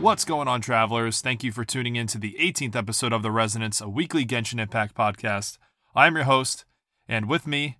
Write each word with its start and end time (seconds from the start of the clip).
What's 0.00 0.24
going 0.24 0.48
on, 0.48 0.62
travelers? 0.62 1.20
Thank 1.20 1.44
you 1.44 1.52
for 1.52 1.62
tuning 1.62 1.94
in 1.94 2.06
to 2.06 2.16
the 2.16 2.34
18th 2.40 2.74
episode 2.74 3.12
of 3.12 3.22
The 3.22 3.30
Resonance, 3.30 3.82
a 3.82 3.88
weekly 3.88 4.24
Genshin 4.24 4.58
Impact 4.58 4.96
podcast. 4.96 5.58
I'm 5.94 6.14
your 6.14 6.24
host, 6.24 6.64
and 7.06 7.28
with 7.28 7.46
me, 7.46 7.76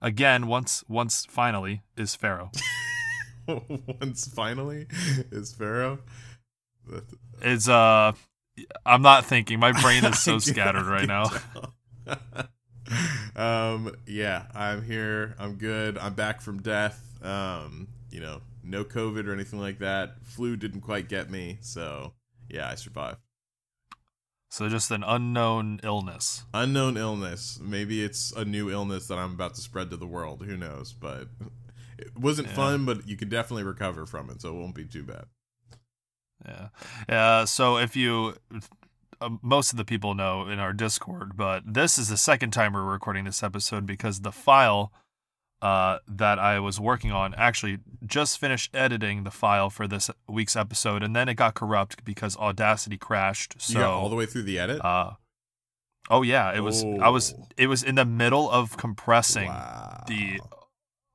again, 0.00 0.46
once, 0.46 0.84
once 0.86 1.26
finally, 1.28 1.82
is 1.96 2.14
Pharaoh. 2.14 2.52
once 4.00 4.28
finally 4.28 4.86
is 5.32 5.52
Pharaoh. 5.52 5.98
Is 7.42 7.68
uh, 7.68 8.12
I'm 8.86 9.02
not 9.02 9.24
thinking. 9.24 9.58
My 9.58 9.72
brain 9.72 10.04
is 10.04 10.20
so 10.20 10.38
scattered 10.38 10.86
right 10.86 11.08
now. 11.08 11.24
um, 13.34 13.92
yeah, 14.06 14.44
I'm 14.54 14.84
here. 14.84 15.34
I'm 15.40 15.56
good. 15.56 15.98
I'm 15.98 16.14
back 16.14 16.40
from 16.40 16.62
death. 16.62 17.04
Um, 17.20 17.88
you 18.12 18.20
know, 18.20 18.42
no 18.64 18.84
COVID 18.84 19.26
or 19.26 19.32
anything 19.32 19.60
like 19.60 19.78
that. 19.78 20.16
Flu 20.22 20.56
didn't 20.56 20.80
quite 20.80 21.08
get 21.08 21.30
me, 21.30 21.58
so 21.60 22.14
yeah, 22.48 22.68
I 22.68 22.74
survived. 22.74 23.18
So 24.50 24.68
just 24.68 24.90
an 24.92 25.02
unknown 25.04 25.80
illness. 25.82 26.44
Unknown 26.54 26.96
illness. 26.96 27.58
Maybe 27.60 28.04
it's 28.04 28.30
a 28.32 28.44
new 28.44 28.70
illness 28.70 29.08
that 29.08 29.18
I'm 29.18 29.32
about 29.32 29.56
to 29.56 29.60
spread 29.60 29.90
to 29.90 29.96
the 29.96 30.06
world. 30.06 30.44
Who 30.44 30.56
knows? 30.56 30.92
But 30.92 31.26
it 31.98 32.16
wasn't 32.16 32.48
yeah. 32.48 32.54
fun, 32.54 32.84
but 32.84 33.08
you 33.08 33.16
can 33.16 33.28
definitely 33.28 33.64
recover 33.64 34.06
from 34.06 34.30
it, 34.30 34.40
so 34.40 34.50
it 34.50 34.54
won't 34.54 34.76
be 34.76 34.84
too 34.84 35.02
bad. 35.02 35.24
Yeah. 36.46 36.68
Yeah. 37.08 37.44
So 37.46 37.78
if 37.78 37.96
you, 37.96 38.36
uh, 39.20 39.30
most 39.42 39.72
of 39.72 39.76
the 39.76 39.84
people 39.84 40.14
know 40.14 40.48
in 40.48 40.60
our 40.60 40.72
Discord, 40.72 41.36
but 41.36 41.62
this 41.66 41.98
is 41.98 42.08
the 42.08 42.16
second 42.16 42.52
time 42.52 42.74
we're 42.74 42.84
recording 42.84 43.24
this 43.24 43.42
episode 43.42 43.86
because 43.86 44.20
the 44.20 44.32
file 44.32 44.92
uh, 45.64 45.98
that 46.06 46.38
I 46.38 46.60
was 46.60 46.78
working 46.78 47.10
on. 47.10 47.34
Actually, 47.36 47.78
just 48.04 48.38
finished 48.38 48.76
editing 48.76 49.24
the 49.24 49.30
file 49.30 49.70
for 49.70 49.88
this 49.88 50.10
week's 50.28 50.56
episode, 50.56 51.02
and 51.02 51.16
then 51.16 51.26
it 51.26 51.36
got 51.36 51.54
corrupt 51.54 52.04
because 52.04 52.36
Audacity 52.36 52.98
crashed. 52.98 53.54
So 53.58 53.80
all 53.80 54.10
the 54.10 54.14
way 54.14 54.26
through 54.26 54.42
the 54.42 54.58
edit. 54.58 54.84
Uh, 54.84 55.12
oh 56.10 56.20
yeah, 56.20 56.52
it 56.54 56.60
was. 56.60 56.84
Oh. 56.84 56.98
I 57.00 57.08
was. 57.08 57.32
Oh. 57.32 57.48
It 57.56 57.68
was 57.68 57.82
in 57.82 57.94
the 57.94 58.04
middle 58.04 58.50
of 58.50 58.76
compressing 58.76 59.48
wow. 59.48 60.04
the 60.06 60.38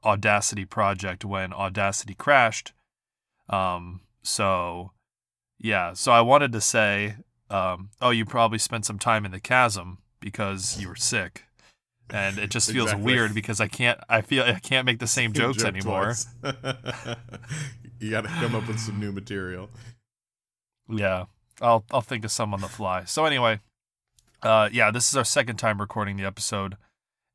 Audacity 0.03 0.65
project 0.65 1.23
when 1.23 1.53
Audacity 1.53 2.15
crashed. 2.15 2.73
Um. 3.49 4.01
So, 4.23 4.93
yeah. 5.59 5.93
So 5.93 6.11
I 6.11 6.21
wanted 6.21 6.53
to 6.53 6.61
say, 6.61 7.17
um, 7.51 7.91
oh, 8.01 8.09
you 8.09 8.25
probably 8.25 8.57
spent 8.57 8.83
some 8.83 8.97
time 8.97 9.25
in 9.25 9.31
the 9.31 9.39
chasm 9.39 9.99
because 10.19 10.81
you 10.81 10.87
were 10.87 10.95
sick 10.95 11.43
and 12.11 12.37
it 12.37 12.49
just 12.49 12.71
feels 12.71 12.87
exactly. 12.87 13.13
weird 13.13 13.33
because 13.33 13.61
I 13.61 13.67
can't. 13.67 13.99
I 14.09 14.21
feel 14.21 14.43
I 14.43 14.59
can't 14.59 14.85
make 14.85 14.99
the 14.99 15.07
same 15.19 15.33
jokes 15.33 15.59
joke 15.59 15.67
anymore. 15.67 16.15
you 17.99 18.09
got 18.09 18.21
to 18.21 18.29
come 18.29 18.55
up 18.55 18.67
with 18.67 18.79
some 18.79 18.99
new 18.99 19.11
material. 19.11 19.69
Yeah, 20.89 21.25
I'll 21.61 21.85
I'll 21.91 22.01
think 22.01 22.25
of 22.25 22.31
some 22.31 22.53
on 22.53 22.61
the 22.61 22.67
fly. 22.67 23.03
So 23.05 23.25
anyway, 23.25 23.59
uh, 24.41 24.69
yeah, 24.71 24.91
this 24.91 25.09
is 25.09 25.15
our 25.15 25.25
second 25.25 25.57
time 25.57 25.79
recording 25.79 26.17
the 26.17 26.25
episode, 26.25 26.77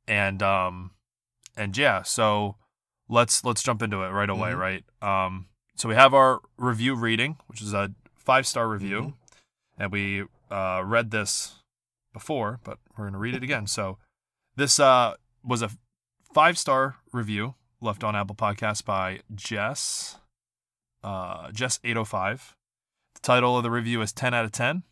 and 0.09 0.43
um, 0.43 0.91
and 1.57 1.77
yeah, 1.77 2.03
so 2.03 2.57
let's 3.09 3.45
let's 3.45 3.63
jump 3.63 3.83
into 3.83 4.03
it 4.03 4.09
right 4.09 4.31
away, 4.31 4.51
mm-hmm. 4.51 4.61
right? 4.61 4.85
Um, 5.27 5.47
so 5.77 5.89
we 5.89 5.95
have 5.95 6.15
our 6.15 6.41
review 6.57 6.95
reading, 6.95 7.37
which 7.47 7.63
is 7.63 7.73
a 7.73 7.93
five 8.17 8.47
star 8.47 8.69
review, 8.69 9.01
mm-hmm. 9.01 9.83
and 9.83 9.93
we 9.93 10.25
uh 10.51 10.83
read 10.85 11.11
this 11.11 11.61
before, 12.13 12.61
but 12.65 12.79
we're 12.97 13.07
gonna 13.07 13.19
read 13.19 13.35
it 13.35 13.43
again. 13.43 13.67
So 13.67 13.99
this 14.57 14.79
uh, 14.79 15.15
was 15.43 15.63
a 15.63 15.71
five 16.33 16.59
star 16.59 16.97
review 17.13 17.55
left 17.81 18.05
on 18.05 18.17
Apple 18.17 18.37
Podcasts 18.37 18.85
by 18.85 19.21
Jess, 19.35 20.19
uh, 21.03 21.51
Jess 21.53 21.81
eight 21.85 21.97
oh 21.97 22.05
five. 22.05 22.55
The 23.15 23.21
title 23.21 23.57
of 23.57 23.63
the 23.63 23.71
review 23.71 24.01
is 24.03 24.13
ten 24.13 24.35
out 24.35 24.45
of 24.45 24.53
ten, 24.53 24.83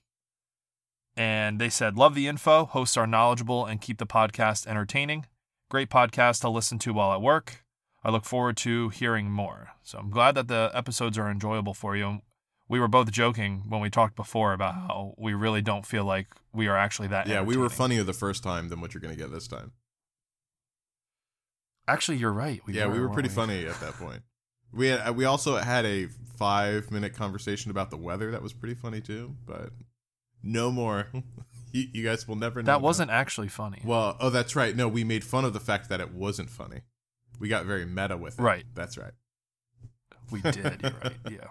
and 1.17 1.61
they 1.61 1.69
said, 1.69 1.97
"Love 1.97 2.15
the 2.15 2.29
info. 2.29 2.67
Hosts 2.67 2.97
are 2.97 3.07
knowledgeable 3.07 3.65
and 3.67 3.81
keep 3.81 3.99
the 3.99 4.07
podcast 4.07 4.67
entertaining. 4.67 5.27
Great 5.71 5.91
podcast 5.91 6.41
to 6.43 6.49
listen 6.49 6.79
to 6.81 6.93
while 6.93 7.13
at 7.13 7.23
work. 7.23 7.65
I 8.05 8.11
look 8.11 8.25
forward 8.25 8.57
to 8.59 8.89
hearing 8.89 9.31
more. 9.31 9.71
So 9.83 9.99
I'm 9.99 10.11
glad 10.11 10.35
that 10.35 10.49
the 10.49 10.71
episodes 10.75 11.17
are 11.17 11.31
enjoyable 11.31 11.73
for 11.73 11.97
you 11.97 12.23
we 12.73 12.81
were 12.81 12.89
both 12.89 13.13
joking 13.13 13.65
when 13.69 13.83
we 13.83 13.91
talked 13.91 14.17
before 14.17 14.55
about 14.55 14.73
how 14.73 15.13
we 15.19 15.35
really 15.35 15.61
don't 15.61 15.85
feel 15.85 16.07
like 16.07 16.29
we 16.55 16.69
are 16.69 16.77
actually 16.77 17.09
that. 17.09 17.27
Yeah, 17.27 17.43
we 17.43 17.55
were 17.55 17.69
funnier 17.69 18.03
the 18.03 18.15
first 18.15 18.43
time 18.43 18.71
than 18.71 18.81
what 18.81 18.95
you're 18.95 19.03
going 19.03 19.15
to 19.15 19.21
get 19.21 19.31
this 19.31 19.47
time. 19.47 19.73
Actually, 21.87 22.17
you're 22.17 22.33
right. 22.33 22.63
We 22.65 22.73
yeah, 22.73 22.87
were, 22.87 22.95
we 22.95 23.01
were 23.01 23.11
pretty 23.11 23.29
we? 23.29 23.35
funny 23.35 23.67
at 23.67 23.79
that 23.81 23.93
point. 23.97 24.23
We 24.73 24.87
had, 24.87 25.15
we 25.17 25.27
also 25.27 25.57
had 25.57 25.85
a 25.85 26.09
five 26.39 26.91
minute 26.91 27.13
conversation 27.13 27.71
about 27.71 27.91
the 27.91 27.99
weather 27.99 28.31
that 28.31 28.41
was 28.41 28.55
pretty 28.55 28.75
funny 28.75 29.03
too, 29.03 29.37
but 29.45 29.69
no 30.43 30.73
more. 30.73 31.09
you, 31.73 31.89
you, 31.93 32.03
guys 32.03 32.27
will 32.27 32.37
never 32.37 32.63
know. 32.63 32.73
That 32.73 32.81
wasn't 32.81 33.11
actually 33.11 33.49
funny. 33.49 33.83
Well, 33.85 34.17
oh, 34.19 34.31
that's 34.31 34.57
right. 34.57 34.75
No, 34.75 34.89
we 34.89 35.05
made 35.05 35.25
fun 35.25 35.45
of 35.45 35.53
the 35.53 35.61
fact 35.61 35.91
that 35.91 36.01
it 36.01 36.15
wasn't 36.15 36.49
funny. 36.49 36.81
We 37.39 37.51
got 37.51 37.67
very 37.67 37.85
meta 37.85 38.17
with 38.17 38.39
it. 38.39 38.43
Right. 38.43 38.65
That's 38.75 38.97
right. 38.97 39.13
We 40.31 40.41
did. 40.41 40.81
You're 40.83 40.93
right. 41.05 41.17
Yeah. 41.31 41.49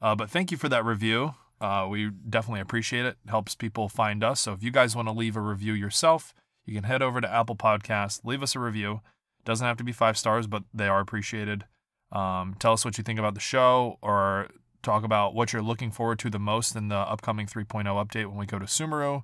Uh, 0.00 0.14
but 0.14 0.30
thank 0.30 0.50
you 0.50 0.56
for 0.56 0.68
that 0.68 0.84
review. 0.84 1.34
Uh, 1.60 1.86
we 1.90 2.10
definitely 2.10 2.60
appreciate 2.60 3.04
it. 3.04 3.16
it. 3.24 3.30
Helps 3.30 3.54
people 3.54 3.88
find 3.88 4.24
us. 4.24 4.40
So 4.40 4.52
if 4.52 4.62
you 4.62 4.70
guys 4.70 4.96
want 4.96 5.08
to 5.08 5.12
leave 5.12 5.36
a 5.36 5.40
review 5.40 5.74
yourself, 5.74 6.34
you 6.64 6.74
can 6.74 6.84
head 6.84 7.02
over 7.02 7.20
to 7.20 7.30
Apple 7.30 7.56
Podcasts, 7.56 8.24
leave 8.24 8.42
us 8.42 8.54
a 8.54 8.60
review. 8.60 9.00
Doesn't 9.44 9.66
have 9.66 9.76
to 9.78 9.84
be 9.84 9.92
five 9.92 10.16
stars, 10.16 10.46
but 10.46 10.64
they 10.72 10.86
are 10.86 11.00
appreciated. 11.00 11.64
Um, 12.12 12.54
tell 12.58 12.72
us 12.72 12.84
what 12.84 12.98
you 12.98 13.04
think 13.04 13.18
about 13.18 13.34
the 13.34 13.40
show, 13.40 13.98
or 14.02 14.48
talk 14.82 15.04
about 15.04 15.34
what 15.34 15.52
you're 15.52 15.62
looking 15.62 15.90
forward 15.90 16.18
to 16.20 16.30
the 16.30 16.38
most 16.38 16.76
in 16.76 16.88
the 16.88 16.96
upcoming 16.96 17.46
3.0 17.46 17.84
update 17.84 18.26
when 18.26 18.36
we 18.36 18.46
go 18.46 18.58
to 18.58 18.66
Sumeru. 18.66 19.22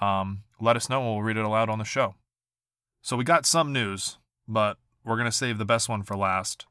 Um, 0.00 0.44
let 0.60 0.76
us 0.76 0.88
know, 0.88 1.00
and 1.00 1.10
we'll 1.10 1.22
read 1.22 1.36
it 1.36 1.44
aloud 1.44 1.68
on 1.68 1.78
the 1.78 1.84
show. 1.84 2.14
So 3.02 3.16
we 3.16 3.24
got 3.24 3.46
some 3.46 3.72
news, 3.72 4.18
but 4.48 4.78
we're 5.04 5.16
gonna 5.16 5.32
save 5.32 5.58
the 5.58 5.64
best 5.64 5.88
one 5.88 6.02
for 6.02 6.16
last. 6.16 6.66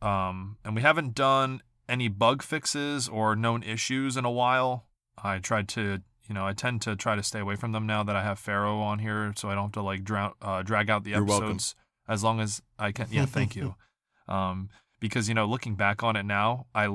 Um, 0.00 0.58
and 0.64 0.74
we 0.74 0.82
haven't 0.82 1.14
done 1.14 1.62
any 1.88 2.08
bug 2.08 2.42
fixes 2.42 3.08
or 3.08 3.36
known 3.36 3.62
issues 3.62 4.16
in 4.16 4.24
a 4.24 4.30
while. 4.30 4.86
I 5.22 5.38
tried 5.38 5.68
to, 5.70 6.00
you 6.28 6.34
know, 6.34 6.46
I 6.46 6.52
tend 6.52 6.82
to 6.82 6.96
try 6.96 7.16
to 7.16 7.22
stay 7.22 7.40
away 7.40 7.56
from 7.56 7.72
them 7.72 7.86
now 7.86 8.02
that 8.02 8.16
I 8.16 8.22
have 8.22 8.38
Pharaoh 8.38 8.80
on 8.80 8.98
here, 8.98 9.32
so 9.36 9.50
I 9.50 9.54
don't 9.54 9.64
have 9.64 9.72
to 9.72 9.82
like 9.82 10.04
dra- 10.04 10.34
uh, 10.40 10.62
drag 10.62 10.90
out 10.90 11.04
the 11.04 11.10
You're 11.10 11.22
episodes 11.24 11.74
welcome. 11.76 12.14
as 12.14 12.24
long 12.24 12.40
as 12.40 12.62
I 12.78 12.92
can. 12.92 13.06
Yeah, 13.10 13.26
thank 13.26 13.56
you. 13.56 13.74
Um, 14.28 14.70
because 15.00 15.28
you 15.28 15.34
know, 15.34 15.46
looking 15.46 15.74
back 15.74 16.04
on 16.04 16.14
it 16.14 16.22
now, 16.22 16.66
I 16.74 16.86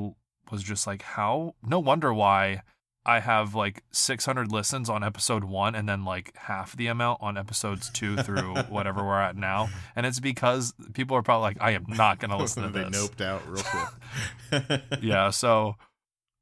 was 0.49 0.63
just 0.63 0.87
like, 0.87 1.01
how? 1.01 1.55
No 1.61 1.77
wonder 1.77 2.13
why 2.13 2.61
I 3.07 3.21
have 3.21 3.55
like 3.55 3.83
600 3.91 4.51
listens 4.51 4.89
on 4.89 5.01
episode 5.01 5.45
one 5.45 5.75
and 5.75 5.87
then 5.87 6.03
like 6.03 6.35
half 6.35 6.75
the 6.75 6.87
amount 6.87 7.21
on 7.21 7.37
episodes 7.37 7.89
two 7.89 8.17
through 8.17 8.55
whatever 8.69 9.01
we're 9.01 9.21
at 9.21 9.37
now. 9.37 9.69
And 9.95 10.05
it's 10.05 10.19
because 10.19 10.73
people 10.93 11.15
are 11.15 11.23
probably 11.23 11.43
like, 11.43 11.57
I 11.61 11.71
am 11.71 11.85
not 11.87 12.19
going 12.19 12.31
to 12.31 12.37
listen 12.37 12.63
to 12.63 12.69
they 12.69 12.83
this. 12.83 13.07
They 13.07 13.23
noped 13.23 13.25
out 13.25 13.47
real 13.47 13.63
quick. 13.63 14.81
yeah. 15.01 15.29
So 15.29 15.75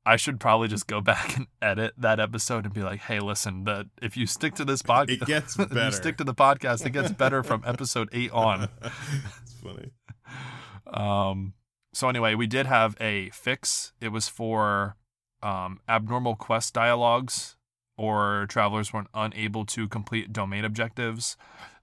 I 0.07 0.15
should 0.15 0.39
probably 0.39 0.67
just 0.67 0.87
go 0.87 1.01
back 1.01 1.37
and 1.37 1.45
edit 1.61 1.93
that 1.99 2.19
episode 2.19 2.65
and 2.65 2.73
be 2.73 2.81
like, 2.81 3.01
hey, 3.01 3.19
listen, 3.19 3.65
that 3.65 3.85
if 4.01 4.17
you 4.17 4.25
stick 4.25 4.55
to 4.55 4.65
this 4.65 4.81
podcast, 4.81 5.09
it 5.09 5.25
gets 5.27 5.55
better. 5.55 5.85
you 5.85 5.91
stick 5.91 6.17
to 6.17 6.23
the 6.23 6.33
podcast, 6.33 6.83
it 6.83 6.91
gets 6.93 7.11
better 7.11 7.43
from 7.43 7.61
episode 7.63 8.09
eight 8.11 8.31
on. 8.31 8.69
It's 9.43 9.53
funny. 9.61 9.91
Um, 10.87 11.53
so 11.93 12.09
anyway, 12.09 12.33
we 12.33 12.47
did 12.47 12.65
have 12.65 12.95
a 12.99 13.29
fix. 13.29 13.93
It 14.01 14.09
was 14.09 14.27
for 14.27 14.97
um, 15.45 15.79
abnormal 15.87 16.35
quest 16.35 16.73
dialogues 16.73 17.55
or 17.97 18.47
travelers 18.49 18.91
weren't 18.91 19.09
unable 19.13 19.63
to 19.65 19.87
complete 19.87 20.33
domain 20.33 20.65
objectives. 20.65 21.37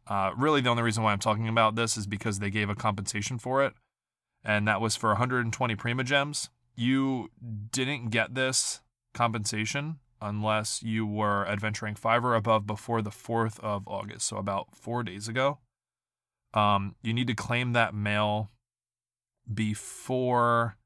Uh, 0.09 0.33
really, 0.37 0.61
the 0.61 0.69
only 0.69 0.83
reason 0.83 1.05
why 1.05 1.13
I'm 1.13 1.21
talking 1.21 1.49
about 1.49 1.77
this 1.77 1.97
is 1.97 2.09
because 2.09 2.41
they 2.41 2.51
gave 2.51 2.69
a 2.69 2.75
compensation 2.75 3.39
for 3.39 3.65
it, 3.65 3.75
and 4.45 4.67
that 4.67 4.81
was 4.81 4.97
for 4.97 5.11
120 5.11 5.77
Primogems. 5.77 6.49
You 6.75 7.31
didn't 7.71 8.11
get 8.11 8.35
this 8.35 8.81
compensation 9.15 10.01
unless 10.21 10.83
you 10.83 11.07
were 11.07 11.47
adventuring 11.47 11.95
five 11.95 12.25
or 12.25 12.35
above 12.35 12.67
before 12.67 13.01
the 13.01 13.11
4th 13.11 13.61
of 13.61 13.87
August, 13.87 14.27
so 14.27 14.39
about 14.39 14.75
four 14.75 15.05
days 15.05 15.29
ago. 15.29 15.59
Um, 16.53 16.97
you 17.01 17.15
need 17.15 17.29
to 17.29 17.35
claim 17.35 17.73
that 17.73 17.95
mail 17.95 18.51
before. 19.53 20.77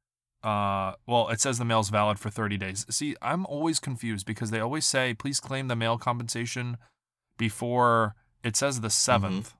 Uh, 0.46 0.94
well, 1.08 1.28
it 1.28 1.40
says 1.40 1.58
the 1.58 1.64
mail 1.64 1.80
is 1.80 1.88
valid 1.88 2.20
for 2.20 2.30
30 2.30 2.56
days. 2.56 2.86
See, 2.88 3.16
I'm 3.20 3.44
always 3.46 3.80
confused 3.80 4.24
because 4.24 4.52
they 4.52 4.60
always 4.60 4.86
say, 4.86 5.12
please 5.12 5.40
claim 5.40 5.66
the 5.66 5.74
mail 5.74 5.98
compensation 5.98 6.76
before 7.36 8.14
it 8.44 8.54
says 8.54 8.80
the 8.80 8.86
7th, 8.86 9.54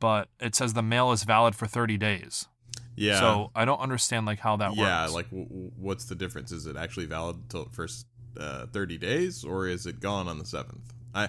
but 0.00 0.28
it 0.40 0.56
says 0.56 0.72
the 0.72 0.82
mail 0.82 1.12
is 1.12 1.22
valid 1.22 1.54
for 1.54 1.68
30 1.68 1.96
days. 1.98 2.48
Yeah. 2.96 3.20
So 3.20 3.52
I 3.54 3.64
don't 3.64 3.78
understand 3.78 4.26
like 4.26 4.40
how 4.40 4.56
that 4.56 4.74
yeah, 4.74 5.04
works. 5.04 5.12
Yeah, 5.12 5.14
like 5.14 5.30
w- 5.30 5.70
what's 5.78 6.06
the 6.06 6.16
difference? 6.16 6.50
Is 6.50 6.66
it 6.66 6.76
actually 6.76 7.06
valid 7.06 7.48
till 7.48 7.66
first 7.66 8.04
uh, 8.36 8.66
30 8.66 8.98
days 8.98 9.44
or 9.44 9.68
is 9.68 9.86
it 9.86 10.00
gone 10.00 10.26
on 10.26 10.38
the 10.38 10.44
7th? 10.44 10.80
I 11.14 11.28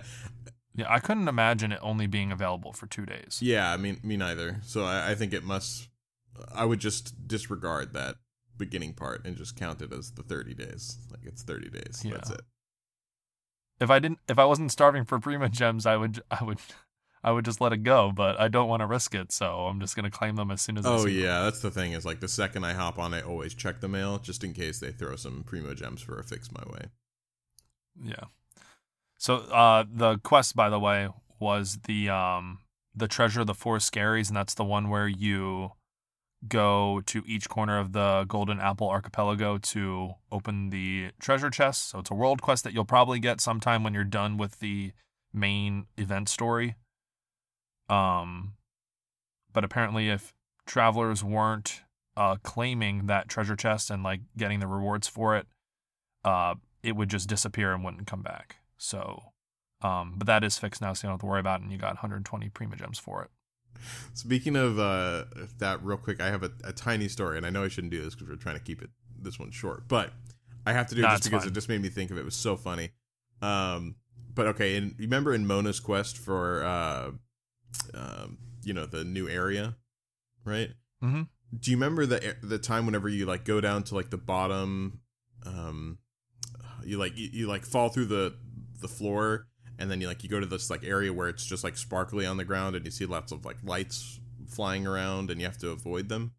yeah, 0.75 0.87
I 0.89 0.97
couldn't 0.97 1.27
imagine 1.27 1.71
it 1.71 1.79
only 1.83 2.07
being 2.07 2.31
available 2.31 2.73
for 2.73 2.87
two 2.87 3.05
days. 3.05 3.37
yeah, 3.39 3.71
I 3.71 3.77
mean 3.77 3.99
me 4.01 4.17
neither. 4.17 4.61
So 4.63 4.83
I, 4.83 5.11
I 5.11 5.15
think 5.15 5.31
it 5.31 5.43
must 5.43 5.89
I 6.51 6.65
would 6.65 6.79
just 6.79 7.27
disregard 7.27 7.93
that 7.93 8.15
beginning 8.57 8.93
part 8.93 9.25
and 9.25 9.35
just 9.35 9.55
count 9.55 9.81
it 9.81 9.91
as 9.93 10.11
the 10.11 10.23
30 10.23 10.53
days. 10.53 10.97
Like 11.11 11.21
it's 11.25 11.43
30 11.43 11.69
days. 11.69 12.01
Yeah. 12.03 12.13
That's 12.13 12.29
it. 12.31 12.41
If 13.79 13.89
I 13.89 13.99
didn't, 13.99 14.19
if 14.29 14.39
I 14.39 14.45
wasn't 14.45 14.71
starving 14.71 15.03
for 15.05 15.19
Primogems, 15.19 15.85
I 15.85 15.97
would, 15.97 16.21
I 16.31 16.43
would, 16.43 16.59
I 17.23 17.31
would 17.31 17.43
just 17.43 17.59
let 17.59 17.73
it 17.73 17.83
go. 17.83 18.11
But 18.15 18.39
I 18.39 18.47
don't 18.47 18.69
want 18.69 18.79
to 18.81 18.85
risk 18.87 19.13
it, 19.13 19.31
so 19.33 19.65
I'm 19.67 19.81
just 19.81 19.95
gonna 19.97 20.09
claim 20.11 20.37
them 20.37 20.49
as 20.49 20.61
soon 20.61 20.77
as. 20.77 20.85
I 20.85 20.89
Oh 20.89 21.03
them. 21.03 21.09
yeah, 21.13 21.41
that's 21.43 21.59
the 21.59 21.71
thing 21.71 21.91
is 21.91 22.05
like 22.05 22.21
the 22.21 22.27
second 22.29 22.63
I 22.63 22.71
hop 22.73 22.97
on, 22.97 23.13
I 23.13 23.21
always 23.21 23.53
check 23.53 23.81
the 23.81 23.89
mail 23.89 24.17
just 24.19 24.43
in 24.45 24.53
case 24.53 24.79
they 24.79 24.91
throw 24.91 25.15
some 25.17 25.43
primo 25.45 25.73
gems 25.73 26.01
for 26.01 26.17
a 26.17 26.23
fix 26.23 26.49
my 26.51 26.63
way. 26.71 26.85
Yeah. 28.01 28.25
So 29.17 29.37
uh, 29.37 29.83
the 29.91 30.19
quest, 30.19 30.55
by 30.55 30.69
the 30.69 30.79
way, 30.79 31.09
was 31.39 31.79
the 31.85 32.09
um 32.09 32.59
the 32.95 33.09
treasure 33.09 33.41
of 33.41 33.47
the 33.47 33.53
four 33.53 33.79
scaries, 33.79 34.29
and 34.29 34.37
that's 34.37 34.53
the 34.53 34.63
one 34.63 34.87
where 34.89 35.07
you 35.07 35.71
go 36.47 37.01
to 37.05 37.23
each 37.25 37.49
corner 37.49 37.79
of 37.79 37.93
the 37.93 38.25
Golden 38.27 38.59
Apple 38.59 38.89
Archipelago 38.89 39.57
to 39.57 40.13
open 40.31 40.69
the 40.69 41.11
treasure 41.19 41.49
chest. 41.49 41.89
So 41.89 41.99
it's 41.99 42.11
a 42.11 42.15
world 42.15 42.41
quest 42.41 42.63
that 42.63 42.73
you'll 42.73 42.85
probably 42.85 43.19
get 43.19 43.41
sometime 43.41 43.83
when 43.83 43.93
you're 43.93 44.03
done 44.03 44.37
with 44.37 44.59
the 44.59 44.91
main 45.33 45.85
event 45.97 46.29
story. 46.29 46.75
Um, 47.89 48.53
but 49.53 49.63
apparently, 49.63 50.09
if 50.09 50.33
travelers 50.65 51.23
weren't 51.23 51.81
uh, 52.17 52.37
claiming 52.43 53.07
that 53.07 53.27
treasure 53.29 53.55
chest 53.55 53.89
and 53.89 54.03
like 54.03 54.21
getting 54.37 54.59
the 54.59 54.67
rewards 54.67 55.07
for 55.07 55.35
it, 55.35 55.47
uh, 56.23 56.55
it 56.81 56.95
would 56.95 57.09
just 57.09 57.27
disappear 57.27 57.73
and 57.73 57.83
wouldn't 57.83 58.07
come 58.07 58.21
back. 58.21 58.57
So, 58.77 59.23
um, 59.81 60.15
but 60.17 60.27
that 60.27 60.43
is 60.43 60.57
fixed 60.57 60.81
now, 60.81 60.93
so 60.93 61.05
you 61.05 61.09
don't 61.09 61.15
have 61.15 61.19
to 61.21 61.25
worry 61.25 61.39
about 61.39 61.59
it. 61.59 61.63
And 61.63 61.71
you 61.71 61.77
got 61.77 61.95
120 61.95 62.49
Primogems 62.49 62.99
for 62.99 63.23
it. 63.23 63.29
Speaking 64.13 64.55
of 64.55 64.79
uh, 64.79 65.25
that, 65.59 65.83
real 65.83 65.97
quick, 65.97 66.21
I 66.21 66.27
have 66.27 66.43
a, 66.43 66.51
a 66.63 66.73
tiny 66.73 67.07
story, 67.07 67.37
and 67.37 67.45
I 67.45 67.49
know 67.49 67.63
I 67.63 67.67
shouldn't 67.67 67.91
do 67.91 68.01
this 68.01 68.15
because 68.15 68.29
we're 68.29 68.35
trying 68.35 68.57
to 68.57 68.63
keep 68.63 68.81
it 68.81 68.89
this 69.21 69.39
one 69.39 69.51
short, 69.51 69.87
but 69.87 70.11
I 70.65 70.73
have 70.73 70.87
to 70.87 70.95
do 70.95 71.01
it 71.01 71.09
just 71.09 71.23
because 71.23 71.43
fine. 71.43 71.51
it 71.51 71.53
just 71.53 71.69
made 71.69 71.81
me 71.81 71.89
think 71.89 72.11
of 72.11 72.17
it. 72.17 72.21
It 72.21 72.25
was 72.25 72.35
so 72.35 72.55
funny. 72.55 72.91
Um, 73.41 73.95
but 74.33 74.47
okay, 74.47 74.75
and 74.75 74.95
remember 74.97 75.33
in 75.33 75.45
Mona's 75.45 75.79
quest 75.79 76.17
for 76.17 76.63
uh, 76.63 77.11
um, 77.93 78.37
you 78.63 78.73
know, 78.73 78.85
the 78.85 79.03
new 79.03 79.29
area, 79.29 79.75
right? 80.43 80.71
Mm-hmm. 81.03 81.23
Do 81.57 81.71
you 81.71 81.77
remember 81.77 82.05
the 82.05 82.35
the 82.41 82.57
time 82.57 82.85
whenever 82.85 83.07
you 83.07 83.25
like 83.25 83.45
go 83.45 83.61
down 83.61 83.83
to 83.83 83.95
like 83.95 84.09
the 84.09 84.17
bottom, 84.17 84.99
um, 85.45 85.99
you 86.83 86.97
like 86.97 87.17
you, 87.17 87.29
you 87.31 87.47
like 87.47 87.65
fall 87.65 87.89
through 87.89 88.05
the 88.05 88.35
the 88.81 88.87
floor, 88.87 89.47
and 89.79 89.89
then 89.91 90.01
you 90.01 90.07
like 90.07 90.23
you 90.23 90.29
go 90.29 90.39
to 90.39 90.45
this 90.45 90.69
like 90.69 90.83
area 90.83 91.11
where 91.13 91.27
it's 91.29 91.45
just 91.45 91.63
like 91.63 91.77
sparkly 91.77 92.25
on 92.25 92.37
the 92.37 92.45
ground, 92.45 92.75
and 92.75 92.85
you 92.85 92.91
see 92.91 93.05
lots 93.05 93.31
of 93.31 93.45
like 93.45 93.57
lights 93.63 94.19
flying 94.47 94.85
around, 94.87 95.29
and 95.31 95.39
you 95.41 95.45
have 95.47 95.57
to 95.59 95.69
avoid 95.69 96.09
them. 96.09 96.33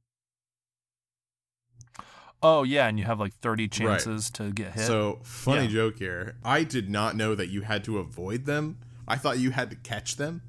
Oh 2.43 2.63
yeah, 2.63 2.87
and 2.87 2.99
you 2.99 3.05
have 3.07 3.19
like 3.19 3.35
30 3.35 3.69
chances 3.69 4.31
to 4.33 4.51
get 4.53 4.73
hit. 4.73 4.87
So 4.87 5.21
funny 5.23 5.65
Yeah. 5.65 5.71
joke 5.73 5.99
here. 5.99 6.37
I 6.45 6.65
did 6.65 6.91
not 6.91 7.17
know 7.17 7.35
that 7.35 7.49
you 7.49 7.63
had 7.63 7.83
to 7.85 7.99
avoid 7.99 8.45
them. 8.45 8.79
I 9.09 9.17
thought 9.17 9.39
you 9.39 9.51
had 9.53 9.71
to 9.71 9.77
catch 9.77 10.17
them, 10.17 10.43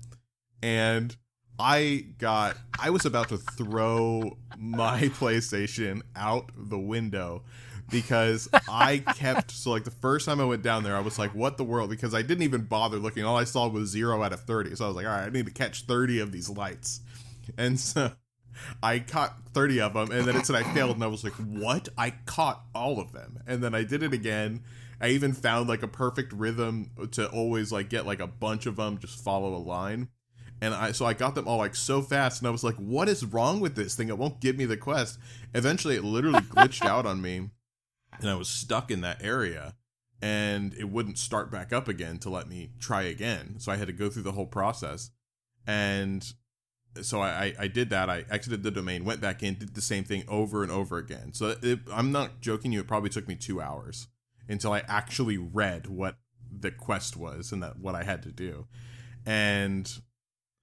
and 0.61 1.15
I 1.59 2.07
got. 2.17 2.57
I 2.79 2.89
was 2.89 3.05
about 3.05 3.29
to 3.29 3.37
throw 3.37 4.37
my 4.57 5.03
PlayStation 5.09 6.01
out 6.15 6.51
the 6.55 6.77
window 6.79 7.43
because 7.89 8.49
I 8.67 8.99
kept. 9.15 9.51
So 9.51 9.71
like 9.71 9.83
the 9.83 9.91
first 9.91 10.25
time 10.25 10.39
I 10.39 10.45
went 10.45 10.63
down 10.63 10.83
there, 10.83 10.95
I 10.95 11.01
was 11.01 11.17
like, 11.19 11.33
"What 11.33 11.57
the 11.57 11.63
world?" 11.63 11.89
Because 11.89 12.13
I 12.13 12.21
didn't 12.21 12.43
even 12.43 12.63
bother 12.63 12.97
looking. 12.97 13.23
All 13.23 13.37
I 13.37 13.43
saw 13.43 13.67
was 13.67 13.89
zero 13.89 14.21
out 14.23 14.33
of 14.33 14.41
thirty. 14.41 14.75
So 14.75 14.85
I 14.85 14.87
was 14.87 14.95
like, 14.95 15.05
"All 15.05 15.11
right, 15.11 15.25
I 15.25 15.29
need 15.29 15.45
to 15.45 15.51
catch 15.51 15.83
thirty 15.83 16.19
of 16.19 16.31
these 16.31 16.49
lights," 16.49 17.01
and 17.57 17.79
so. 17.79 18.11
I 18.81 18.97
caught 18.97 19.37
30 19.53 19.81
of 19.81 19.93
them, 19.93 20.11
and 20.11 20.27
then 20.27 20.35
it 20.35 20.47
said 20.47 20.55
I 20.55 20.63
failed, 20.73 20.95
and 20.95 21.03
I 21.03 21.07
was 21.07 21.23
like, 21.23 21.33
what? 21.33 21.89
I 21.95 22.09
caught 22.25 22.63
all 22.73 22.99
of 22.99 23.11
them. 23.11 23.37
And 23.45 23.63
then 23.63 23.75
I 23.75 23.83
did 23.83 24.01
it 24.01 24.13
again. 24.13 24.63
I 24.99 25.09
even 25.09 25.33
found 25.33 25.69
like 25.69 25.83
a 25.83 25.87
perfect 25.87 26.33
rhythm 26.33 26.89
to 27.11 27.29
always 27.29 27.71
like 27.71 27.89
get 27.89 28.05
like 28.05 28.19
a 28.19 28.27
bunch 28.27 28.65
of 28.65 28.75
them, 28.75 28.97
just 28.97 29.23
follow 29.23 29.55
a 29.55 29.57
line. 29.57 30.09
And 30.59 30.73
I 30.73 30.91
so 30.91 31.05
I 31.05 31.13
got 31.13 31.35
them 31.35 31.47
all 31.47 31.57
like 31.57 31.75
so 31.75 32.01
fast, 32.01 32.41
and 32.41 32.47
I 32.47 32.51
was 32.51 32.63
like, 32.63 32.75
what 32.75 33.07
is 33.07 33.23
wrong 33.23 33.59
with 33.59 33.75
this 33.75 33.95
thing? 33.95 34.09
It 34.09 34.17
won't 34.17 34.41
give 34.41 34.57
me 34.57 34.65
the 34.65 34.77
quest. 34.77 35.19
Eventually, 35.53 35.95
it 35.95 36.03
literally 36.03 36.39
glitched 36.39 36.85
out 36.87 37.05
on 37.05 37.21
me, 37.21 37.51
and 38.19 38.29
I 38.29 38.35
was 38.35 38.49
stuck 38.49 38.91
in 38.91 39.01
that 39.01 39.23
area. 39.23 39.75
And 40.19 40.73
it 40.73 40.89
wouldn't 40.89 41.19
start 41.19 41.51
back 41.51 41.71
up 41.71 41.87
again 41.87 42.17
to 42.19 42.29
let 42.31 42.49
me 42.49 42.71
try 42.79 43.03
again. 43.03 43.59
So 43.59 43.71
I 43.71 43.75
had 43.75 43.85
to 43.85 43.93
go 43.93 44.09
through 44.09 44.23
the 44.23 44.31
whole 44.31 44.47
process. 44.47 45.11
And 45.67 46.25
so 47.01 47.21
I, 47.21 47.53
I, 47.59 47.67
did 47.67 47.91
that. 47.91 48.09
I 48.09 48.25
exited 48.29 48.63
the 48.63 48.71
domain, 48.71 49.05
went 49.05 49.21
back 49.21 49.43
in, 49.43 49.55
did 49.55 49.75
the 49.75 49.81
same 49.81 50.03
thing 50.03 50.23
over 50.27 50.63
and 50.63 50.71
over 50.71 50.97
again. 50.97 51.33
So 51.33 51.55
it, 51.61 51.81
I'm 51.93 52.11
not 52.11 52.41
joking 52.41 52.71
you. 52.71 52.79
It 52.79 52.87
probably 52.87 53.11
took 53.11 53.27
me 53.27 53.35
two 53.35 53.61
hours 53.61 54.07
until 54.49 54.73
I 54.73 54.81
actually 54.87 55.37
read 55.37 55.87
what 55.87 56.17
the 56.51 56.71
quest 56.71 57.15
was 57.15 57.51
and 57.51 57.61
that 57.61 57.77
what 57.77 57.93
I 57.93 58.03
had 58.03 58.23
to 58.23 58.31
do. 58.31 58.65
And 59.25 59.91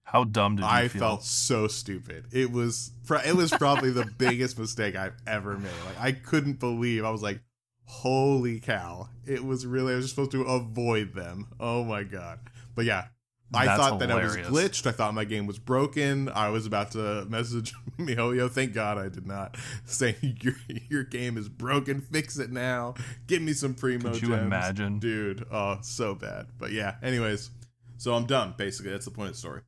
How 0.05 0.25
dumb 0.25 0.57
did 0.57 0.63
you 0.63 0.69
I 0.69 0.89
feel? 0.89 1.03
I 1.03 1.07
felt 1.07 1.25
so 1.25 1.67
stupid. 1.67 2.27
It 2.31 2.53
was 2.53 2.93
it 3.25 3.35
was 3.35 3.51
probably 3.51 3.91
the 3.91 4.05
biggest 4.19 4.59
mistake 4.59 4.97
I've 4.97 5.17
ever 5.27 5.59
made. 5.59 5.73
Like 5.87 6.01
I 6.01 6.13
couldn't 6.13 6.61
believe. 6.61 7.05
I 7.05 7.11
was 7.11 7.23
like, 7.23 7.41
"Holy 7.85 8.61
cow!" 8.61 9.09
It 9.27 9.45
was 9.45 9.67
really. 9.67 9.93
I 9.93 9.97
was 9.97 10.05
just 10.05 10.15
supposed 10.15 10.33
to 10.33 10.43
avoid 10.43 11.15
them. 11.15 11.49
Oh 11.59 11.85
my 11.85 12.05
god! 12.05 12.39
But 12.75 12.85
yeah, 12.85 13.07
I 13.53 13.67
That's 13.67 13.81
thought 13.81 13.99
that 14.01 14.11
I 14.11 14.23
was 14.23 14.37
glitched. 14.37 14.87
I 14.87 14.93
thought 14.93 15.15
my 15.15 15.25
game 15.25 15.47
was 15.47 15.59
broken. 15.59 16.29
I 16.29 16.49
was 16.49 16.67
about 16.67 16.93
to 16.93 17.25
message 17.27 17.73
MiHoYo. 17.99 18.43
Oh, 18.43 18.49
thank 18.49 18.73
God 18.73 18.99
I 18.99 19.09
did 19.09 19.27
not. 19.27 19.57
Saying 19.85 20.39
your 20.41 20.55
your 20.89 21.05
game 21.05 21.37
is 21.37 21.49
broken. 21.49 22.01
Fix 22.01 22.39
it 22.39 22.51
now. 22.51 22.95
Give 23.27 23.43
me 23.43 23.53
some 23.53 23.75
primo. 23.75 24.13
Could 24.13 24.23
you 24.23 24.29
gems." 24.29 24.43
imagine? 24.43 24.99
dude? 24.99 25.47
Oh, 25.51 25.79
so 25.83 26.15
bad. 26.15 26.47
But 26.59 26.73
yeah. 26.73 26.97
Anyways, 27.03 27.51
so 27.97 28.15
I'm 28.15 28.27
done. 28.27 28.55
Basically, 28.57 28.91
that's 28.93 29.05
the 29.05 29.11
point 29.11 29.29
of 29.29 29.35
the 29.35 29.39
story. 29.41 29.63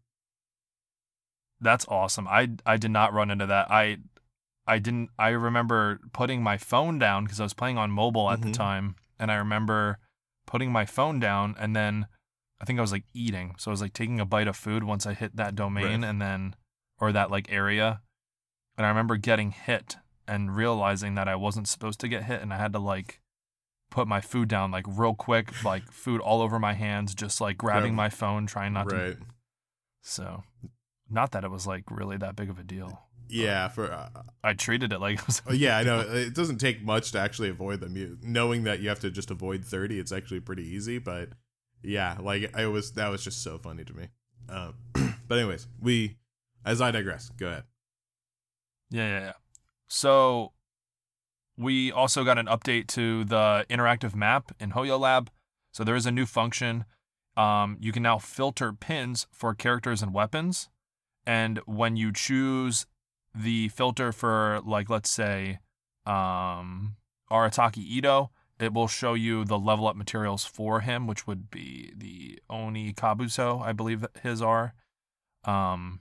That's 1.61 1.87
awesome. 1.89 2.27
I 2.29 2.51
I 2.65 2.77
did 2.77 2.91
not 2.91 3.13
run 3.13 3.31
into 3.31 3.47
that. 3.47 3.71
I 3.71 3.99
I 4.67 4.79
didn't 4.79 5.11
I 5.19 5.29
remember 5.31 6.01
putting 6.13 6.43
my 6.43 6.57
phone 6.59 6.99
down 6.99 7.25
because 7.25 7.41
I 7.41 7.45
was 7.45 7.55
playing 7.55 7.79
on 7.79 7.91
mobile 7.91 8.31
at 8.31 8.41
Mhm. 8.41 8.43
the 8.45 8.53
time 8.53 8.97
and 9.19 9.31
I 9.31 9.37
remember 9.37 9.99
putting 10.47 10.71
my 10.73 10.85
phone 10.85 11.19
down 11.21 11.55
and 11.59 11.75
then 11.75 12.07
I 12.61 12.65
think 12.65 12.79
I 12.79 12.83
was 12.83 12.93
like 12.93 13.05
eating. 13.15 13.55
So 13.59 13.71
I 13.71 13.73
was 13.73 13.81
like 13.83 13.93
taking 13.93 14.21
a 14.21 14.25
bite 14.27 14.49
of 14.49 14.57
food 14.57 14.85
once 14.85 15.07
I 15.07 15.15
hit 15.15 15.37
that 15.37 15.55
domain 15.55 16.03
Right. 16.03 16.09
and 16.11 16.21
then 16.21 16.57
or 16.99 17.13
that 17.13 17.31
like 17.31 17.51
area. 17.53 18.01
And 18.77 18.85
I 18.85 18.89
remember 18.89 19.17
getting 19.17 19.51
hit 19.53 19.97
and 20.29 20.55
realizing 20.57 21.15
that 21.15 21.29
I 21.29 21.37
wasn't 21.37 21.69
supposed 21.69 22.01
to 22.01 22.09
get 22.09 22.25
hit 22.25 22.43
and 22.43 22.53
I 22.53 22.57
had 22.59 22.73
to 22.73 22.79
like 22.79 23.21
put 23.91 24.09
my 24.09 24.21
food 24.21 24.49
down 24.49 24.71
like 24.71 24.85
real 24.89 25.15
quick, 25.15 25.63
like 25.65 25.91
food 25.93 26.21
all 26.21 26.43
over 26.43 26.59
my 26.59 26.73
hands, 26.75 27.15
just 27.15 27.41
like 27.41 27.57
grabbing 27.57 27.93
Grab- 27.95 27.97
my 27.97 28.09
phone, 28.11 28.47
trying 28.47 28.73
not 28.73 28.89
to 28.89 28.97
right. 28.97 29.17
so, 30.03 30.43
not 31.11 31.33
that 31.33 31.45
it 31.45 31.51
was 31.51 31.67
like 31.67 31.85
really 31.91 32.17
that 32.19 32.37
big 32.37 32.51
of 32.51 32.59
a 32.59 32.63
deal. 32.63 33.03
Yeah. 33.29 33.69
For 33.69 33.93
uh, 33.93 34.09
I 34.45 34.55
treated 34.55 34.93
it 34.93 35.01
like 35.01 35.19
it 35.19 35.27
was. 35.27 35.43
oh, 35.47 35.53
yeah, 35.53 35.79
I 35.79 35.83
know 35.83 36.01
it 36.01 36.35
doesn't 36.35 36.59
take 36.59 36.83
much 36.83 37.13
to 37.13 37.19
actually 37.19 37.49
avoid 37.49 37.81
them. 37.81 37.97
You 37.97 38.19
knowing 38.23 38.65
that 38.65 38.81
you 38.81 38.89
have 38.89 39.01
to 39.01 39.11
just 39.11 39.31
avoid 39.31 39.65
thirty, 39.65 39.99
it's 39.99 40.13
actually 40.13 40.41
pretty 40.41 40.65
easy. 40.65 40.99
But 40.99 41.31
yeah, 41.83 42.17
like 42.21 42.57
I 42.57 42.67
was 42.67 42.93
that 42.93 43.09
was 43.09 43.23
just 43.25 43.43
so 43.43 43.59
funny 43.59 43.85
to 43.85 43.93
me. 43.93 44.09
Um, 44.49 44.75
but 45.29 45.39
anyways, 45.39 45.67
we 45.81 46.17
as 46.65 46.81
I 46.81 46.91
digress. 46.91 47.31
Go 47.31 47.49
ahead. 47.49 47.65
Yeah, 48.91 49.09
yeah, 49.09 49.21
yeah. 49.21 49.33
So, 49.89 50.53
we 51.57 51.93
also 51.93 52.25
got 52.25 52.39
an 52.39 52.47
update 52.47 52.89
to 52.89 53.25
the 53.25 53.65
interactive 53.71 54.15
map 54.15 54.53
in 54.59 54.73
Hoyo 54.73 54.99
Lab. 54.99 55.31
So 55.73 55.85
there 55.85 55.95
is 55.95 56.07
a 56.07 56.11
new 56.11 56.27
function. 56.27 56.85
Um, 57.37 57.77
you 57.81 57.93
can 57.93 58.03
now 58.03 58.19
filter 58.19 58.73
pins 58.73 59.27
for 59.31 59.55
characters 59.55 60.03
and 60.03 60.13
weapons, 60.15 60.69
and 61.27 61.61
when 61.67 61.97
you 61.97 62.13
choose 62.13 62.87
the 63.35 63.69
filter 63.69 64.13
for, 64.13 64.61
like, 64.65 64.89
let's 64.89 65.11
say, 65.11 65.59
um, 66.07 66.97
Arataki 67.31 68.01
Itto, 68.01 68.31
it 68.59 68.73
will 68.73 68.89
show 68.89 69.15
you 69.15 69.45
the 69.45 69.59
level 69.59 69.87
up 69.87 69.97
materials 69.97 70.45
for 70.45 70.81
him, 70.81 71.07
which 71.07 71.27
would 71.27 71.51
be 71.51 71.93
the 71.95 72.39
Oni 72.49 72.93
Kabuto, 72.93 73.61
I 73.61 73.73
believe 73.73 74.07
his 74.23 74.41
are, 74.41 74.73
um, 75.45 76.01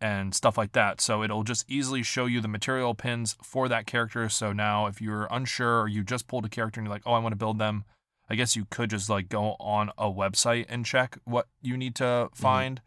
and 0.00 0.34
stuff 0.34 0.58
like 0.58 0.72
that. 0.72 1.00
So 1.00 1.22
it'll 1.22 1.44
just 1.44 1.64
easily 1.70 2.02
show 2.02 2.26
you 2.26 2.40
the 2.40 2.48
material 2.48 2.94
pins 2.94 3.36
for 3.42 3.68
that 3.68 3.86
character. 3.86 4.28
So 4.28 4.52
now, 4.52 4.86
if 4.86 5.00
you're 5.00 5.28
unsure 5.30 5.82
or 5.82 5.88
you 5.88 6.02
just 6.02 6.26
pulled 6.26 6.44
a 6.44 6.50
character 6.50 6.80
and 6.80 6.86
you're 6.86 6.94
like, 6.94 7.06
oh, 7.06 7.12
I 7.12 7.20
want 7.20 7.32
to 7.32 7.36
build 7.38 7.58
them, 7.58 7.84
I 8.28 8.34
guess 8.34 8.56
you 8.56 8.66
could 8.68 8.90
just 8.90 9.08
like 9.08 9.28
go 9.28 9.56
on 9.60 9.90
a 9.96 10.10
website 10.10 10.66
and 10.68 10.84
check 10.84 11.18
what 11.24 11.46
you 11.62 11.76
need 11.76 11.94
to 11.96 12.28
find. 12.34 12.82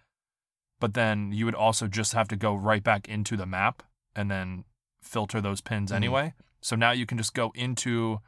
But 0.80 0.94
then 0.94 1.32
you 1.32 1.46
would 1.46 1.56
also 1.56 1.88
just 1.88 2.14
have 2.14 2.28
to 2.30 2.36
go 2.36 2.54
right 2.54 2.84
back 2.84 3.08
into 3.08 3.38
the 3.38 3.46
map 3.46 3.84
and 4.16 4.30
then 4.30 4.66
filter 5.02 5.40
those 5.42 5.62
pins 5.62 5.92
Mhm. 5.92 5.96
anyway. 5.96 6.34
So 6.62 6.76
now 6.76 6.92
you 6.92 7.06
can 7.06 7.18
just 7.18 7.34
go 7.34 7.52
into 7.56 8.20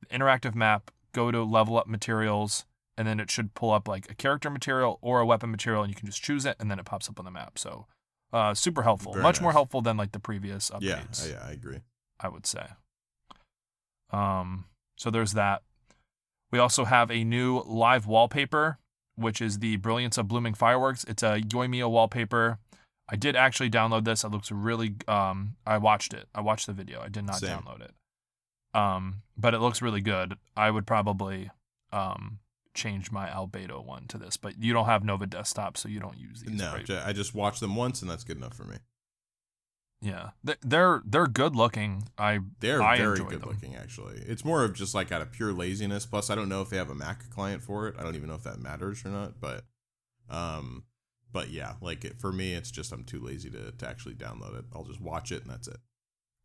the 0.00 0.06
interactive 0.06 0.54
map, 0.54 0.90
go 1.12 1.30
to 1.30 1.42
level 1.42 1.78
up 1.78 1.86
materials, 1.86 2.66
and 2.96 3.06
then 3.08 3.18
it 3.20 3.30
should 3.30 3.54
pull 3.54 3.70
up 3.72 3.88
like 3.88 4.10
a 4.10 4.14
character 4.14 4.50
material 4.50 4.98
or 5.02 5.20
a 5.20 5.26
weapon 5.26 5.50
material, 5.50 5.82
and 5.82 5.90
you 5.90 5.96
can 5.96 6.06
just 6.06 6.22
choose 6.22 6.44
it, 6.46 6.56
and 6.60 6.70
then 6.70 6.78
it 6.78 6.84
pops 6.84 7.08
up 7.08 7.18
on 7.18 7.24
the 7.24 7.30
map. 7.30 7.58
So, 7.58 7.86
uh, 8.32 8.54
super 8.54 8.82
helpful, 8.82 9.12
Very 9.12 9.22
much 9.22 9.40
more 9.40 9.52
helpful 9.52 9.80
than 9.82 9.96
like 9.96 10.12
the 10.12 10.20
previous 10.20 10.70
Yeah, 10.80 10.98
updates. 11.00 11.30
yeah, 11.30 11.42
I 11.42 11.50
agree. 11.52 11.80
I 12.20 12.28
would 12.28 12.46
say. 12.46 12.66
Um, 14.10 14.66
so 14.96 15.10
there's 15.10 15.32
that. 15.32 15.62
We 16.50 16.58
also 16.58 16.84
have 16.84 17.10
a 17.10 17.24
new 17.24 17.62
live 17.66 18.06
wallpaper, 18.06 18.78
which 19.16 19.40
is 19.40 19.58
the 19.58 19.76
Brilliance 19.76 20.18
of 20.18 20.28
Blooming 20.28 20.54
Fireworks. 20.54 21.04
It's 21.04 21.22
a 21.22 21.40
Yoimiya 21.40 21.90
wallpaper. 21.90 22.58
I 23.08 23.16
did 23.16 23.36
actually 23.36 23.70
download 23.70 24.04
this. 24.04 24.24
It 24.24 24.30
looks 24.30 24.50
really. 24.50 24.94
Um, 25.08 25.56
I 25.66 25.78
watched 25.78 26.12
it. 26.12 26.28
I 26.34 26.40
watched 26.40 26.66
the 26.66 26.72
video. 26.72 27.00
I 27.00 27.08
did 27.08 27.24
not 27.24 27.36
Same. 27.36 27.58
download 27.58 27.80
it. 27.82 27.92
Um, 28.74 29.22
but 29.36 29.54
it 29.54 29.60
looks 29.60 29.80
really 29.80 30.00
good. 30.00 30.36
I 30.56 30.70
would 30.70 30.86
probably 30.86 31.50
um 31.92 32.40
change 32.74 33.10
my 33.10 33.28
Albedo 33.28 33.84
one 33.84 34.06
to 34.08 34.18
this, 34.18 34.36
but 34.36 34.62
you 34.62 34.72
don't 34.72 34.86
have 34.86 35.02
Nova 35.02 35.26
Desktop, 35.26 35.76
so 35.76 35.88
you 35.88 35.98
don't 35.98 36.18
use 36.18 36.42
these. 36.42 36.58
No, 36.58 36.72
right? 36.72 36.90
I 36.90 37.12
just 37.12 37.34
watched 37.34 37.60
them 37.60 37.74
once, 37.74 38.02
and 38.02 38.10
that's 38.10 38.22
good 38.22 38.36
enough 38.36 38.54
for 38.54 38.64
me. 38.64 38.76
Yeah, 40.02 40.30
They- 40.44 40.56
they're 40.60 41.02
they're 41.06 41.26
good 41.26 41.56
looking. 41.56 42.08
I 42.18 42.40
They're 42.60 42.82
I 42.82 42.98
very 42.98 43.18
good 43.18 43.40
them. 43.40 43.48
looking, 43.48 43.74
actually. 43.76 44.18
It's 44.18 44.44
more 44.44 44.62
of 44.62 44.74
just 44.74 44.94
like 44.94 45.10
out 45.10 45.22
of 45.22 45.32
pure 45.32 45.52
laziness. 45.52 46.04
Plus, 46.06 46.28
I 46.30 46.34
don't 46.34 46.48
know 46.50 46.60
if 46.62 46.68
they 46.68 46.76
have 46.76 46.90
a 46.90 46.94
Mac 46.94 47.30
client 47.30 47.62
for 47.62 47.88
it. 47.88 47.94
I 47.98 48.02
don't 48.02 48.14
even 48.14 48.28
know 48.28 48.34
if 48.34 48.42
that 48.44 48.60
matters 48.60 49.04
or 49.04 49.08
not. 49.08 49.40
But, 49.40 49.64
um, 50.28 50.84
but 51.32 51.48
yeah, 51.50 51.74
like 51.80 52.04
it, 52.04 52.20
for 52.20 52.30
me, 52.32 52.52
it's 52.52 52.70
just 52.70 52.92
I'm 52.92 53.04
too 53.04 53.20
lazy 53.20 53.50
to 53.50 53.72
to 53.72 53.88
actually 53.88 54.14
download 54.14 54.58
it. 54.58 54.66
I'll 54.74 54.84
just 54.84 55.00
watch 55.00 55.32
it, 55.32 55.42
and 55.42 55.50
that's 55.50 55.66
it. 55.68 55.78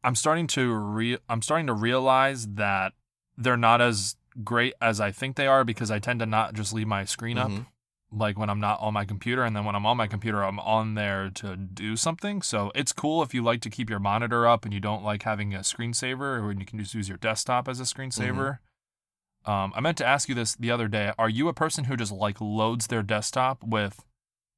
I'm 0.03 0.15
starting 0.15 0.48
to 0.48 0.74
re- 0.74 1.20
I'm 1.29 1.41
starting 1.41 1.67
to 1.67 1.74
realize 1.74 2.48
that 2.55 2.93
they're 3.38 3.58
not 3.58 3.81
as 3.81 4.15
great 4.46 4.74
as 4.81 5.01
I 5.01 5.12
think 5.12 5.36
they 5.36 5.48
are 5.48 5.63
because 5.65 5.91
I 5.91 6.00
tend 6.00 6.22
to 6.22 6.25
not 6.25 6.53
just 6.53 6.72
leave 6.74 6.88
my 6.88 7.03
screen 7.05 7.38
up 7.38 7.50
Mhm. 7.51 7.65
Like 8.12 8.38
when 8.38 8.50
I'm 8.50 8.60
not 8.60 8.80
on 8.82 8.94
my 8.94 9.06
computer 9.06 9.44
and 9.44 9.56
then 9.56 9.63
when 9.63 9.75
I'm 9.75 9.86
on 9.86 9.96
my 9.96 10.08
computer 10.08 10.44
I'm 10.44 10.60
on 10.60 10.96
there 10.96 11.30
to 11.36 11.56
do 11.56 11.96
something. 11.96 12.41
So 12.41 12.72
it's 12.75 12.91
cool 12.91 13.24
if 13.24 13.34
you 13.34 13.41
like 13.44 13.62
to 13.62 13.70
keep 13.70 13.89
your 13.89 14.00
monitor 14.00 14.48
up 14.48 14.65
and 14.65 14.74
you 14.74 14.80
don't 14.80 15.03
like 15.03 15.24
having 15.24 15.53
a 15.53 15.60
screensaver 15.60 16.39
or 16.39 16.48
when 16.48 16.60
you 16.60 16.65
can 16.65 16.80
just 16.80 16.94
use 16.94 17.08
your 17.08 17.18
desktop 17.18 17.68
as 17.68 17.80
a 17.80 17.84
screensaver. 17.84 18.60
Um, 19.46 19.72
I 19.75 19.80
meant 19.80 19.98
to 19.98 20.06
ask 20.06 20.30
you 20.30 20.36
this 20.36 20.56
the 20.56 20.72
other 20.72 20.88
day. 20.88 21.13
Are 21.18 21.30
you 21.30 21.48
a 21.48 21.53
person 21.53 21.86
who 21.86 21.96
just 21.96 22.12
like 22.12 22.39
loads 22.39 22.88
their 22.88 23.01
desktop 23.01 23.63
with 23.63 24.03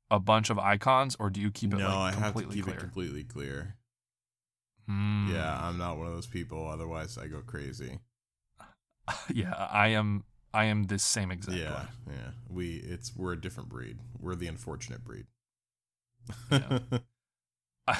a 0.10 0.20
bunch 0.20 0.50
of 0.50 0.60
icons 0.60 1.16
or 1.20 1.30
do 1.30 1.40
you 1.40 1.52
keep 1.52 1.74
it 1.74 1.78
no, 1.78 1.88
like 1.88 2.16
I 2.16 2.20
have 2.20 2.36
to 2.36 2.46
keep 2.48 2.66
clear? 2.66 2.76
it 2.76 2.80
completely 2.80 3.24
clear. 3.24 3.76
Mm. 4.90 5.32
Yeah, 5.32 5.60
I'm 5.62 5.78
not 5.78 5.98
one 5.98 6.08
of 6.08 6.14
those 6.14 6.28
people. 6.28 6.68
Otherwise, 6.68 7.18
I 7.18 7.28
go 7.28 7.42
crazy. 7.42 8.00
yeah, 9.34 9.54
I 9.54 9.90
am. 9.90 10.24
I 10.54 10.66
am 10.66 10.84
this 10.84 11.04
same 11.04 11.32
exact 11.32 11.58
yeah, 11.58 11.72
way. 11.72 12.14
yeah. 12.16 12.32
We 12.50 12.76
it's 12.76 13.16
we're 13.16 13.34
a 13.34 13.40
different 13.40 13.70
breed. 13.70 13.98
We're 14.20 14.36
the 14.36 14.48
unfortunate 14.48 15.04
breed. 15.04 15.26
Yeah. 16.52 16.80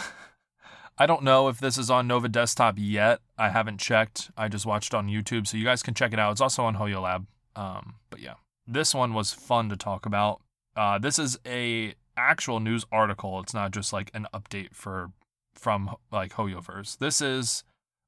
I 0.98 1.08
don't 1.08 1.24
know 1.24 1.48
if 1.48 1.60
this 1.60 1.78
is 1.78 1.90
on 1.90 2.08
Nova 2.08 2.30
Desktop 2.30 2.76
yet. 2.78 3.20
I 3.38 3.50
haven't 3.50 3.80
checked. 3.80 4.30
I 4.38 4.48
just 4.48 4.66
watched 4.66 4.94
on 4.94 5.08
YouTube, 5.08 5.48
so 5.48 5.58
you 5.58 5.66
guys 5.66 5.82
can 5.82 5.96
check 5.96 6.14
it 6.14 6.20
out. 6.20 6.32
It's 6.34 6.42
also 6.42 6.64
on 6.64 6.76
Hoyo 6.76 7.02
Lab. 7.02 7.26
Um, 7.56 7.96
but 8.10 8.20
yeah, 8.20 8.36
this 8.68 8.94
one 8.94 9.14
was 9.14 9.34
fun 9.34 9.70
to 9.70 9.76
talk 9.76 10.06
about. 10.06 10.42
Uh, 10.76 11.00
this 11.00 11.18
is 11.18 11.40
a 11.46 11.96
actual 12.16 12.60
news 12.60 12.86
article. 12.92 13.40
It's 13.40 13.54
not 13.54 13.72
just 13.72 13.92
like 13.92 14.12
an 14.14 14.28
update 14.34 14.76
for 14.76 15.12
from 15.56 15.96
like 16.12 16.34
Hoyoverse. 16.34 16.98
This 16.98 17.22
is 17.22 17.64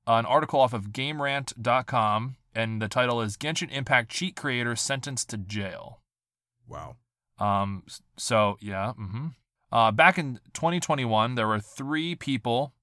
an 0.06 0.26
article 0.26 0.60
off 0.60 0.74
of 0.74 0.90
GameRant.com, 0.90 2.36
and 2.56 2.82
the 2.82 2.88
title 2.88 3.22
is 3.22 3.38
Genshin 3.38 3.72
Impact 3.72 4.10
cheat 4.10 4.36
creator 4.36 4.76
sentenced 4.76 5.30
to 5.30 5.38
jail. 5.38 6.02
wow. 6.68 6.96
Um. 7.38 7.84
So 8.18 8.58
yeah. 8.62 8.94
Mm-hmm. 9.00 9.28
Uh, 9.72 9.92
back 9.92 10.18
in 10.18 10.40
2021, 10.54 11.36
there 11.36 11.48
were 11.48 11.60
three 11.60 12.16
people 12.16 12.74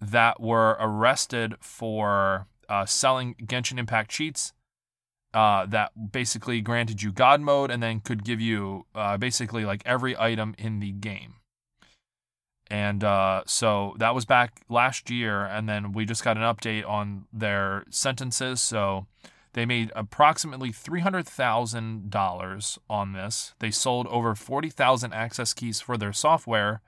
that 0.00 0.38
were 0.40 0.76
arrested 0.78 1.54
for 1.60 2.46
uh, 2.68 2.84
selling 2.84 3.34
Genshin 3.42 3.78
Impact 3.78 4.10
cheats. 4.10 4.52
Uh, 5.34 5.66
that 5.66 6.12
basically 6.12 6.62
granted 6.62 7.02
you 7.02 7.12
God 7.12 7.42
mode 7.42 7.70
and 7.70 7.82
then 7.82 8.00
could 8.00 8.24
give 8.24 8.40
you 8.40 8.86
uh, 8.94 9.18
basically 9.18 9.66
like 9.66 9.82
every 9.84 10.18
item 10.18 10.54
in 10.56 10.80
the 10.80 10.92
game. 10.92 11.34
And 12.68 13.04
uh, 13.04 13.42
so 13.46 13.94
that 13.98 14.12
was 14.14 14.24
back 14.24 14.62
last 14.68 15.08
year, 15.08 15.44
and 15.44 15.68
then 15.68 15.92
we 15.92 16.04
just 16.04 16.24
got 16.24 16.36
an 16.36 16.42
update 16.42 16.88
on 16.88 17.26
their 17.32 17.84
sentences. 17.90 18.60
So 18.60 19.06
they 19.52 19.64
made 19.64 19.92
approximately 19.94 20.72
$300,000 20.72 22.78
on 22.90 23.12
this. 23.12 23.54
They 23.58 23.70
sold 23.70 24.06
over 24.08 24.34
40,000 24.34 25.12
access 25.12 25.54
keys 25.54 25.80
for 25.80 25.96
their 25.96 26.12
software. 26.12 26.82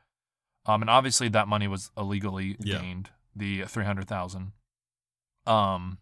Um, 0.67 0.83
and 0.83 0.91
obviously 0.91 1.29
that 1.31 1.49
money 1.49 1.69
was 1.69 1.91
illegally 1.97 2.57
Yeah. 2.61 2.79
gained, 2.81 3.11
the 3.35 3.65
300,000. 3.65 4.53
Um, 5.47 5.99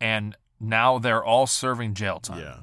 and 0.00 0.36
now 0.60 0.98
they're 0.98 1.24
all 1.24 1.46
serving 1.46 1.94
jail 1.94 2.20
time. 2.20 2.38
Yeah. 2.40 2.60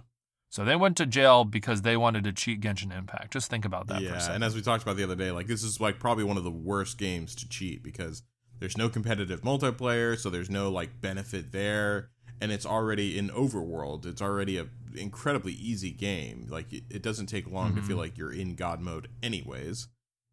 So 0.51 0.65
they 0.65 0.75
went 0.75 0.97
to 0.97 1.05
jail 1.05 1.45
because 1.45 1.83
they 1.83 1.95
wanted 1.95 2.23
to 2.23 2.33
cheat 2.33 2.59
Genshin 2.61 2.95
Impact. 2.95 3.31
Just 3.31 3.49
think 3.51 3.65
about 3.65 3.87
that 3.87 3.97
for 3.97 4.03
a 4.03 4.11
yeah, 4.13 4.17
second. 4.19 4.35
and 4.35 4.43
as 4.43 4.55
we 4.55 4.61
talked 4.61 4.81
about 4.83 4.97
the 4.97 5.03
other 5.03 5.15
day, 5.15 5.29
like 5.31 5.47
this 5.47 5.63
is 5.63 5.79
like 5.79 5.99
probably 5.99 6.23
one 6.23 6.37
of 6.37 6.43
the 6.43 6.49
worst 6.51 6.97
games 6.97 7.35
to 7.35 7.47
cheat 7.47 7.83
because 7.83 8.23
there's 8.59 8.77
no 8.77 8.89
competitive 8.89 9.41
multiplayer, 9.41 10.17
so 10.17 10.29
there's 10.29 10.49
no 10.49 10.69
like 10.71 11.01
benefit 11.01 11.51
there, 11.51 12.09
and 12.41 12.51
it's 12.51 12.65
already 12.65 13.17
in 13.17 13.29
overworld. 13.29 14.05
It's 14.07 14.21
already 14.23 14.57
a 14.57 14.65
incredibly 14.95 15.53
easy 15.53 15.91
game. 15.91 16.47
Like 16.49 16.73
it, 16.73 16.83
it 16.89 17.03
doesn't 17.03 17.27
take 17.27 17.49
long 17.49 17.75
to 17.75 17.81
Mhm. 17.81 17.85
feel 17.85 17.97
like 17.97 18.17
you're 18.17 18.33
in 18.33 18.55
God 18.55 18.81
mode, 18.81 19.07
anyways. 19.21 19.87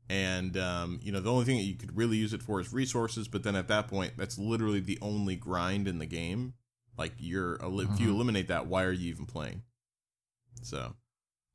And 0.08 0.56
um, 0.56 0.98
you 1.02 1.12
know 1.12 1.20
the 1.20 1.30
only 1.30 1.44
thing 1.44 1.58
that 1.58 1.64
you 1.64 1.74
could 1.74 1.94
really 1.96 2.16
use 2.16 2.32
it 2.32 2.42
for 2.42 2.58
is 2.60 2.72
resources, 2.72 3.28
but 3.28 3.42
then 3.42 3.54
at 3.54 3.68
that 3.68 3.86
point, 3.88 4.14
that's 4.16 4.38
literally 4.38 4.80
the 4.80 4.98
only 5.02 5.36
grind 5.36 5.86
in 5.86 5.98
the 5.98 6.06
game. 6.06 6.54
Like 6.96 7.12
you're 7.18 7.56
if 7.60 8.00
you 8.00 8.08
Mhm. 8.08 8.14
eliminate 8.14 8.48
that, 8.48 8.66
why 8.66 8.84
are 8.84 8.92
you 8.92 9.10
even 9.10 9.26
playing? 9.26 9.62
So 10.62 10.94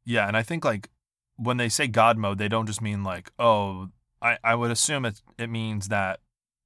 Yeah, 0.06 0.28
and 0.28 0.36
I 0.38 0.44
think 0.44 0.66
like 0.66 0.90
when 1.38 1.58
they 1.58 1.70
say 1.70 1.88
God 1.88 2.18
mode, 2.18 2.38
they 2.38 2.48
don't 2.48 2.68
just 2.68 2.82
mean 2.82 3.04
like, 3.04 3.32
oh, 3.40 3.90
I, 4.22 4.38
I 4.44 4.56
would 4.56 4.72
assume 4.72 5.06
it 5.06 5.22
it 5.38 5.50
means 5.50 5.88
that 5.90 6.20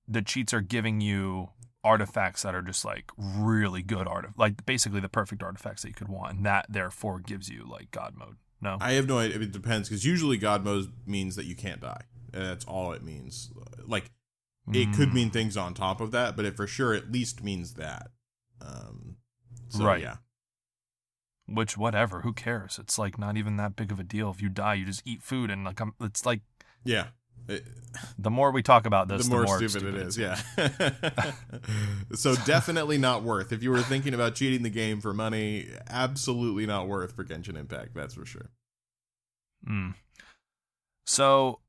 the 0.08 0.22
cheats 0.22 0.54
are 0.54 0.62
giving 0.62 1.02
you 1.02 1.50
artifacts 1.84 2.42
that 2.42 2.56
are 2.56 2.62
just 2.64 2.84
like 2.84 3.12
really 3.18 3.84
good 3.84 4.08
art 4.08 4.28
like 4.38 4.66
basically 4.66 5.00
the 5.00 5.08
perfect 5.10 5.44
artifacts 5.44 5.84
that 5.84 5.90
you 5.90 5.94
could 5.94 6.10
want, 6.10 6.38
and 6.38 6.46
that 6.46 6.66
therefore 6.70 7.20
gives 7.20 7.50
you 7.50 7.66
like 7.70 7.92
God 7.92 8.16
mode. 8.18 8.38
No, 8.62 8.78
I 8.82 8.94
have 8.94 9.08
no 9.08 9.20
idea. 9.20 9.40
It 9.40 9.52
depends 9.52 9.90
because 9.90 10.06
usually 10.06 10.38
God 10.38 10.64
mode 10.64 10.92
means 11.06 11.36
that 11.36 11.46
you 11.46 11.56
can't 11.56 11.82
die. 11.82 12.02
And 12.34 12.44
that's 12.44 12.66
all 12.66 12.92
it 12.92 13.04
means. 13.04 13.52
Like 13.86 14.12
it 14.74 14.92
could 14.94 15.10
Mm, 15.10 15.14
mean 15.14 15.30
things 15.30 15.56
on 15.56 15.74
top 15.74 16.02
of 16.02 16.12
that, 16.12 16.36
but 16.36 16.46
it 16.46 16.56
for 16.56 16.68
sure 16.68 16.94
at 16.94 17.12
least 17.12 17.44
means 17.44 17.76
that. 17.76 18.08
Um, 18.62 19.18
so, 19.70 19.86
Right. 19.86 20.02
Yeah. 20.02 20.18
Which 21.48 21.78
whatever, 21.78 22.22
who 22.22 22.34
cares? 22.34 22.80
It's 22.80 22.98
like 22.98 23.18
not 23.18 23.38
even 23.38 23.58
that 23.58 23.76
big 23.76 23.92
of 23.92 24.00
a 24.00 24.04
deal 24.04 24.32
if 24.32 24.42
you 24.42 24.50
die. 24.50 24.76
You 24.76 24.86
just 24.86 25.04
eat 25.06 25.22
food, 25.22 25.50
and 25.52 25.64
like 25.64 25.80
I'm, 25.80 25.94
it's 26.02 26.26
like 26.26 26.42
Yeah. 26.84 27.08
It- 27.48 27.66
the 28.18 28.32
more 28.32 28.52
we 28.52 28.64
talk 28.64 28.86
about 28.86 29.08
this, 29.08 29.28
the 29.28 29.36
more, 29.36 29.46
stupid, 29.46 29.84
it 29.84 29.96
is. 29.96 30.18
Yeah. 30.18 30.36
so 32.14 32.36
definitely 32.46 32.98
not 32.98 33.24
worth. 33.24 33.52
If 33.54 33.64
you 33.64 33.70
were 33.72 33.82
thinking 33.82 34.14
about 34.14 34.36
cheating 34.36 34.64
the 34.64 34.70
game 34.70 35.00
for 35.00 35.14
money, 35.14 35.70
absolutely 35.90 36.66
not 36.66 36.88
worth 36.88 37.16
for 37.16 37.24
Genshin 37.24 37.56
Impact. 37.58 37.94
That's 37.94 38.16
for 38.16 38.26
sure. 38.26 38.50
Mm. 39.70 39.94
So 41.06 41.60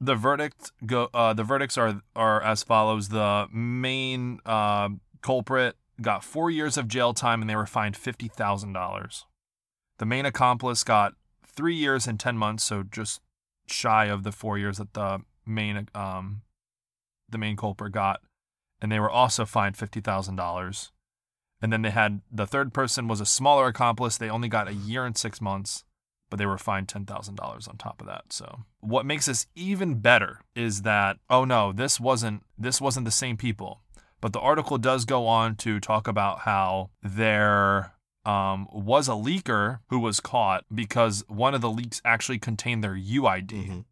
the 0.00 0.14
verdict 0.14 0.72
go 0.84 1.08
uh, 1.14 1.32
the 1.34 1.44
verdicts 1.44 1.78
are 1.78 2.00
are 2.14 2.42
as 2.42 2.62
follows. 2.62 3.08
The 3.08 3.46
main 3.52 4.40
uh, 4.46 4.88
culprit 5.22 5.76
got 6.00 6.24
four 6.24 6.50
years 6.50 6.76
of 6.76 6.88
jail 6.88 7.14
time 7.14 7.40
and 7.40 7.48
they 7.48 7.56
were 7.56 7.66
fined 7.66 7.96
fifty 7.96 8.28
thousand 8.28 8.72
dollars. 8.72 9.26
The 9.98 10.06
main 10.06 10.26
accomplice 10.26 10.84
got 10.84 11.14
three 11.46 11.74
years 11.74 12.06
and 12.06 12.20
ten 12.20 12.36
months, 12.36 12.64
so 12.64 12.82
just 12.82 13.20
shy 13.66 14.06
of 14.06 14.22
the 14.22 14.32
four 14.32 14.58
years 14.58 14.78
that 14.78 14.94
the 14.94 15.20
main 15.44 15.88
um 15.94 16.42
the 17.28 17.38
main 17.38 17.56
culprit 17.56 17.92
got, 17.92 18.20
and 18.80 18.92
they 18.92 19.00
were 19.00 19.10
also 19.10 19.44
fined 19.44 19.76
fifty 19.76 20.00
thousand 20.00 20.36
dollars. 20.36 20.92
And 21.62 21.72
then 21.72 21.82
they 21.82 21.90
had 21.90 22.20
the 22.30 22.46
third 22.46 22.74
person 22.74 23.08
was 23.08 23.20
a 23.20 23.26
smaller 23.26 23.66
accomplice. 23.66 24.18
They 24.18 24.28
only 24.28 24.48
got 24.48 24.68
a 24.68 24.74
year 24.74 25.06
and 25.06 25.16
six 25.16 25.40
months, 25.40 25.84
but 26.28 26.36
they 26.36 26.46
were 26.46 26.58
fined 26.58 26.88
ten 26.88 27.06
thousand 27.06 27.36
dollars 27.36 27.66
on 27.66 27.78
top 27.78 28.00
of 28.00 28.06
that. 28.06 28.32
So 28.32 28.60
what 28.80 29.06
makes 29.06 29.26
this 29.26 29.46
even 29.54 29.94
better 30.00 30.40
is 30.54 30.82
that 30.82 31.16
oh 31.30 31.44
no, 31.46 31.72
this 31.72 31.98
wasn't 31.98 32.42
this 32.58 32.80
wasn't 32.80 33.06
the 33.06 33.10
same 33.10 33.36
people. 33.36 33.80
But 34.26 34.32
the 34.32 34.40
article 34.40 34.76
does 34.76 35.04
go 35.04 35.28
on 35.28 35.54
to 35.58 35.78
talk 35.78 36.08
about 36.08 36.40
how 36.40 36.90
there 37.00 37.92
um, 38.24 38.66
was 38.72 39.06
a 39.06 39.12
leaker 39.12 39.78
who 39.88 40.00
was 40.00 40.18
caught 40.18 40.64
because 40.74 41.22
one 41.28 41.54
of 41.54 41.60
the 41.60 41.70
leaks 41.70 42.02
actually 42.04 42.40
contained 42.40 42.82
their 42.82 42.96
UID, 42.96 43.52
Mhm. 43.68 43.84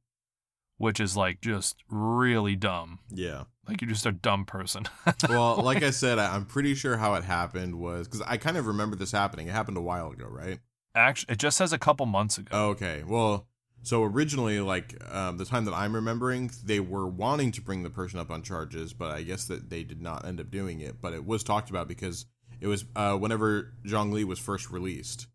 which 0.77 0.99
is 0.99 1.17
like 1.17 1.41
just 1.41 1.77
really 1.89 2.57
dumb. 2.57 2.99
Yeah. 3.11 3.45
Like 3.69 3.81
you're 3.81 3.89
just 3.91 4.07
a 4.07 4.11
dumb 4.11 4.45
person. 4.45 4.87
Well, 5.29 5.63
like 5.63 5.85
I 5.85 5.91
said, 5.91 6.19
I'm 6.19 6.47
pretty 6.47 6.75
sure 6.75 6.97
how 6.97 7.15
it 7.15 7.23
happened 7.23 7.77
was 7.79 8.09
because 8.09 8.23
I 8.23 8.37
kind 8.37 8.57
of 8.57 8.67
remember 8.67 8.97
this 8.97 9.13
happening. 9.13 9.47
It 9.47 9.53
happened 9.53 9.77
a 9.77 9.83
while 9.83 10.11
ago, 10.11 10.27
right? 10.27 10.59
Actually, 10.97 11.35
it 11.35 11.39
just 11.39 11.57
says 11.57 11.73
a 11.73 11.79
couple 11.79 12.07
months 12.07 12.39
ago. 12.39 12.49
Oh, 12.51 12.69
okay. 12.71 13.05
Well, 13.07 13.47
so 13.85 14.03
originally, 14.03 14.59
like 14.61 14.97
um, 15.15 15.37
the 15.37 15.45
time 15.45 15.65
that 15.67 15.75
I'm 15.75 15.95
remembering, 15.95 16.51
they 16.65 16.81
were 16.81 17.07
wanting 17.07 17.53
to 17.53 17.61
bring 17.61 17.83
the 17.85 17.91
person 17.91 18.19
up 18.19 18.31
on 18.31 18.43
charges, 18.43 18.93
but 18.93 19.13
I 19.13 19.23
guess 19.23 19.45
that 19.47 19.71
they 19.71 19.85
did 19.85 20.01
not 20.03 20.25
end 20.25 20.41
up 20.41 20.51
doing 20.51 20.81
it. 20.81 21.01
But 21.01 21.13
it 21.15 21.25
was 21.25 21.45
talked 21.45 21.71
about 21.71 21.87
because 21.87 22.27
it 22.61 22.67
was 22.67 22.85
uh, 22.97 23.17
whenever 23.17 23.75
Zhongli 23.87 24.25
was 24.25 24.39
first 24.39 24.71
released. 24.71 25.27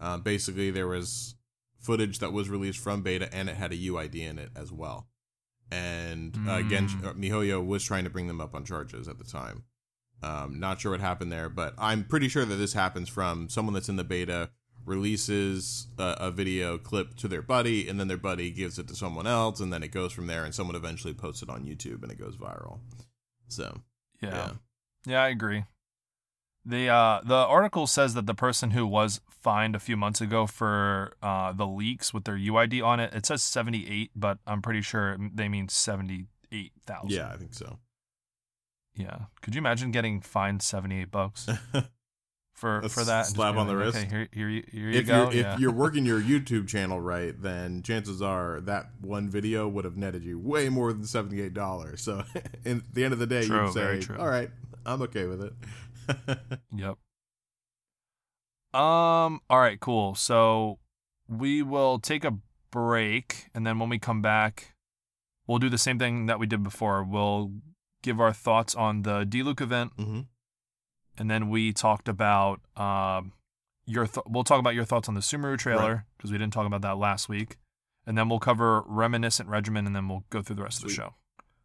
Uh, 0.00 0.16
basically, 0.18 0.70
there 0.70 0.88
was 0.88 1.34
footage 1.80 2.18
that 2.18 2.32
was 2.32 2.48
released 2.48 2.78
from 2.80 3.02
beta, 3.02 3.32
and 3.32 3.48
it 3.48 3.56
had 3.56 3.72
a 3.72 3.76
UID 3.76 4.14
in 4.16 4.38
it 4.38 4.50
as 4.56 4.72
well. 4.72 5.08
And 5.70 6.36
uh, 6.48 6.52
again, 6.54 6.88
Mm. 6.88 7.04
uh, 7.06 7.12
MiHoYo 7.14 7.64
was 7.66 7.84
trying 7.84 8.04
to 8.04 8.10
bring 8.10 8.26
them 8.26 8.40
up 8.40 8.54
on 8.54 8.64
charges 8.64 9.06
at 9.06 9.18
the 9.18 9.24
time. 9.24 9.64
Um, 10.22 10.58
not 10.58 10.80
sure 10.80 10.92
what 10.92 11.00
happened 11.00 11.30
there, 11.30 11.48
but 11.48 11.74
I'm 11.78 12.04
pretty 12.04 12.28
sure 12.28 12.44
that 12.44 12.56
this 12.56 12.72
happens 12.72 13.08
from 13.08 13.48
someone 13.48 13.74
that's 13.74 13.88
in 13.88 13.96
the 13.96 14.04
beta 14.04 14.50
releases 14.88 15.86
a, 15.98 16.16
a 16.18 16.30
video 16.30 16.78
clip 16.78 17.14
to 17.16 17.28
their 17.28 17.42
buddy, 17.42 17.88
and 17.88 18.00
then 18.00 18.08
their 18.08 18.16
buddy 18.16 18.50
gives 18.50 18.78
it 18.78 18.88
to 18.88 18.96
someone 18.96 19.26
else, 19.26 19.60
and 19.60 19.72
then 19.72 19.82
it 19.82 19.92
goes 19.92 20.12
from 20.12 20.26
there, 20.26 20.44
and 20.44 20.54
someone 20.54 20.76
eventually 20.76 21.14
posts 21.14 21.42
it 21.42 21.50
on 21.50 21.64
YouTube, 21.64 22.02
and 22.02 22.10
it 22.10 22.18
goes 22.18 22.36
viral. 22.36 22.80
So 23.48 23.80
yeah. 24.20 24.30
yeah, 24.30 24.50
Yeah, 25.06 25.22
I 25.22 25.28
agree. 25.28 25.64
The 26.64 26.88
uh 26.88 27.20
the 27.24 27.34
article 27.34 27.86
says 27.86 28.14
that 28.14 28.26
the 28.26 28.34
person 28.34 28.72
who 28.72 28.86
was 28.86 29.20
fined 29.30 29.74
a 29.74 29.78
few 29.78 29.96
months 29.96 30.20
ago 30.20 30.46
for 30.46 31.16
uh 31.22 31.52
the 31.52 31.66
leaks 31.66 32.12
with 32.12 32.24
their 32.24 32.36
UID 32.36 32.84
on 32.84 33.00
it, 33.00 33.14
it 33.14 33.24
says 33.24 33.42
78, 33.42 34.10
but 34.14 34.38
I'm 34.46 34.60
pretty 34.60 34.82
sure 34.82 35.16
they 35.32 35.48
mean 35.48 35.68
78,000. 35.68 37.10
yeah, 37.10 37.30
I 37.32 37.36
think 37.36 37.54
so. 37.54 37.78
Yeah. 38.94 39.26
Could 39.40 39.54
you 39.54 39.60
imagine 39.60 39.92
getting 39.92 40.20
fined 40.20 40.60
78 40.60 41.10
bucks 41.10 41.48
for 42.58 42.78
A 42.80 42.88
for 42.88 43.04
that? 43.04 43.26
slap 43.26 43.56
on 43.56 43.66
the 43.68 43.72
like, 43.72 43.84
wrist. 43.84 43.98
Okay, 43.98 44.08
here 44.08 44.28
here 44.32 44.48
you, 44.48 44.64
here 44.70 44.90
you 44.90 44.98
if 44.98 45.06
go. 45.06 45.30
you're 45.30 45.32
yeah. 45.32 45.54
if 45.54 45.60
you're 45.60 45.72
working 45.84 46.04
your 46.04 46.20
YouTube 46.20 46.66
channel 46.66 47.00
right, 47.00 47.40
then 47.40 47.82
chances 47.82 48.20
are 48.20 48.60
that 48.62 48.90
one 49.00 49.28
video 49.30 49.68
would 49.68 49.84
have 49.84 49.96
netted 49.96 50.24
you 50.24 50.38
way 50.38 50.68
more 50.68 50.92
than 50.92 51.04
seventy 51.04 51.40
eight 51.40 51.54
dollars. 51.54 52.02
So, 52.02 52.24
in 52.64 52.82
the 52.92 53.04
end 53.04 53.12
of 53.12 53.20
the 53.20 53.26
day, 53.26 53.44
you'd 53.44 53.72
say, 53.72 54.00
"All 54.18 54.28
right, 54.28 54.50
I'm 54.84 55.02
okay 55.02 55.24
with 55.26 55.42
it." 55.42 55.52
Yep. 56.74 56.96
Um. 58.74 59.40
All 59.50 59.60
right. 59.60 59.78
Cool. 59.78 60.14
So 60.14 60.78
we 61.28 61.62
will 61.62 61.98
take 61.98 62.24
a 62.24 62.38
break, 62.70 63.50
and 63.54 63.66
then 63.66 63.78
when 63.78 63.88
we 63.90 63.98
come 63.98 64.22
back, 64.22 64.74
we'll 65.46 65.58
do 65.58 65.68
the 65.68 65.78
same 65.78 65.98
thing 65.98 66.26
that 66.26 66.38
we 66.38 66.46
did 66.46 66.62
before. 66.62 67.04
We'll 67.04 67.52
give 68.02 68.20
our 68.20 68.32
thoughts 68.32 68.74
on 68.74 69.02
the 69.02 69.24
Diluc 69.24 69.60
event, 69.60 69.92
hmm 69.98 70.20
and 71.18 71.30
then 71.30 71.48
we 71.50 71.72
talked 71.72 72.08
about 72.08 72.60
um 72.76 73.32
your. 73.86 74.06
Th- 74.06 74.24
we'll 74.28 74.44
talk 74.44 74.60
about 74.60 74.74
your 74.74 74.84
thoughts 74.84 75.08
on 75.08 75.14
the 75.14 75.20
Sumeru 75.20 75.58
trailer 75.58 76.06
because 76.16 76.30
we 76.32 76.38
didn't 76.38 76.52
talk 76.52 76.66
about 76.66 76.82
that 76.82 76.98
last 76.98 77.28
week, 77.28 77.56
and 78.06 78.16
then 78.16 78.28
we'll 78.28 78.38
cover 78.38 78.82
reminiscent 78.86 79.48
regimen, 79.48 79.86
and 79.86 79.94
then 79.94 80.08
we'll 80.08 80.24
go 80.30 80.42
through 80.42 80.56
the 80.56 80.62
rest 80.62 80.82
of 80.82 80.88
the 80.88 80.94
show. 80.94 81.14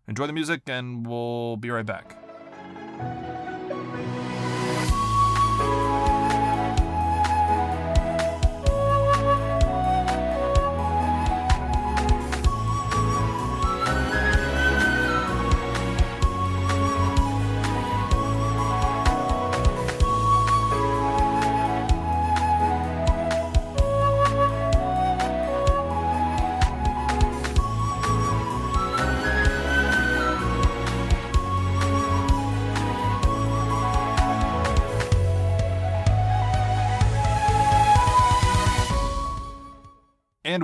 Enjoy 0.08 0.28
the 0.28 0.34
music, 0.34 0.62
and 0.68 1.06
we'll 1.08 1.58
be 1.58 1.70
right 1.70 1.86
back. 1.86 2.18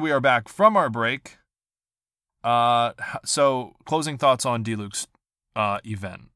We 0.10 0.13
are 0.13 0.19
back 0.19 0.50
from 0.50 0.76
our 0.76 0.89
break. 0.89 1.38
Uh, 2.43 2.93
so 3.24 3.76
closing 3.86 4.17
thoughts 4.17 4.43
on 4.43 4.63
Diluc's 4.63 5.06
uh 5.56 5.82
event. 5.86 6.32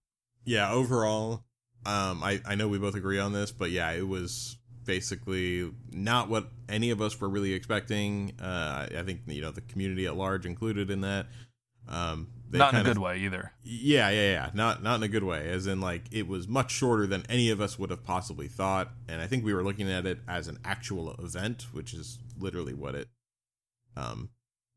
Yeah, 0.45 0.71
overall, 0.71 1.43
um, 1.83 2.21
I 2.23 2.39
I 2.45 2.53
know 2.53 2.67
we 2.67 2.77
both 2.77 2.93
agree 2.93 3.17
on 3.17 3.33
this, 3.33 3.51
but 3.51 3.71
yeah, 3.71 3.89
it 3.89 4.07
was 4.07 4.57
basically 4.85 5.71
not 5.91 6.29
what 6.29 6.49
any 6.69 6.91
of 6.91 7.01
us 7.01 7.19
were 7.19 7.27
really 7.27 7.53
expecting. 7.53 8.33
Uh, 8.39 8.89
I 8.95 9.01
think 9.01 9.21
you 9.25 9.41
know 9.41 9.49
the 9.49 9.61
community 9.61 10.05
at 10.05 10.15
large 10.15 10.45
included 10.45 10.91
in 10.91 11.01
that. 11.01 11.25
Um, 11.89 12.27
they 12.51 12.59
Not 12.59 12.73
in 12.73 12.75
a 12.75 12.77
kind 12.77 12.87
of- 12.87 12.93
good 12.93 13.01
way 13.01 13.17
either. 13.21 13.53
Yeah, 13.63 14.11
yeah, 14.11 14.31
yeah. 14.33 14.49
Not 14.53 14.83
not 14.83 14.97
in 14.97 15.03
a 15.03 15.07
good 15.07 15.23
way. 15.23 15.49
As 15.49 15.65
in 15.65 15.81
like 15.81 16.03
it 16.11 16.27
was 16.27 16.47
much 16.47 16.69
shorter 16.69 17.07
than 17.07 17.23
any 17.27 17.49
of 17.49 17.59
us 17.59 17.79
would 17.79 17.89
have 17.89 18.03
possibly 18.03 18.47
thought. 18.47 18.91
And 19.09 19.19
I 19.19 19.25
think 19.25 19.43
we 19.43 19.51
were 19.51 19.63
looking 19.63 19.89
at 19.91 20.05
it 20.05 20.19
as 20.27 20.47
an 20.47 20.59
actual 20.63 21.15
event, 21.15 21.65
which 21.71 21.95
is 21.95 22.19
literally 22.37 22.75
what 22.75 22.93
it 22.93 23.07
um 23.95 24.29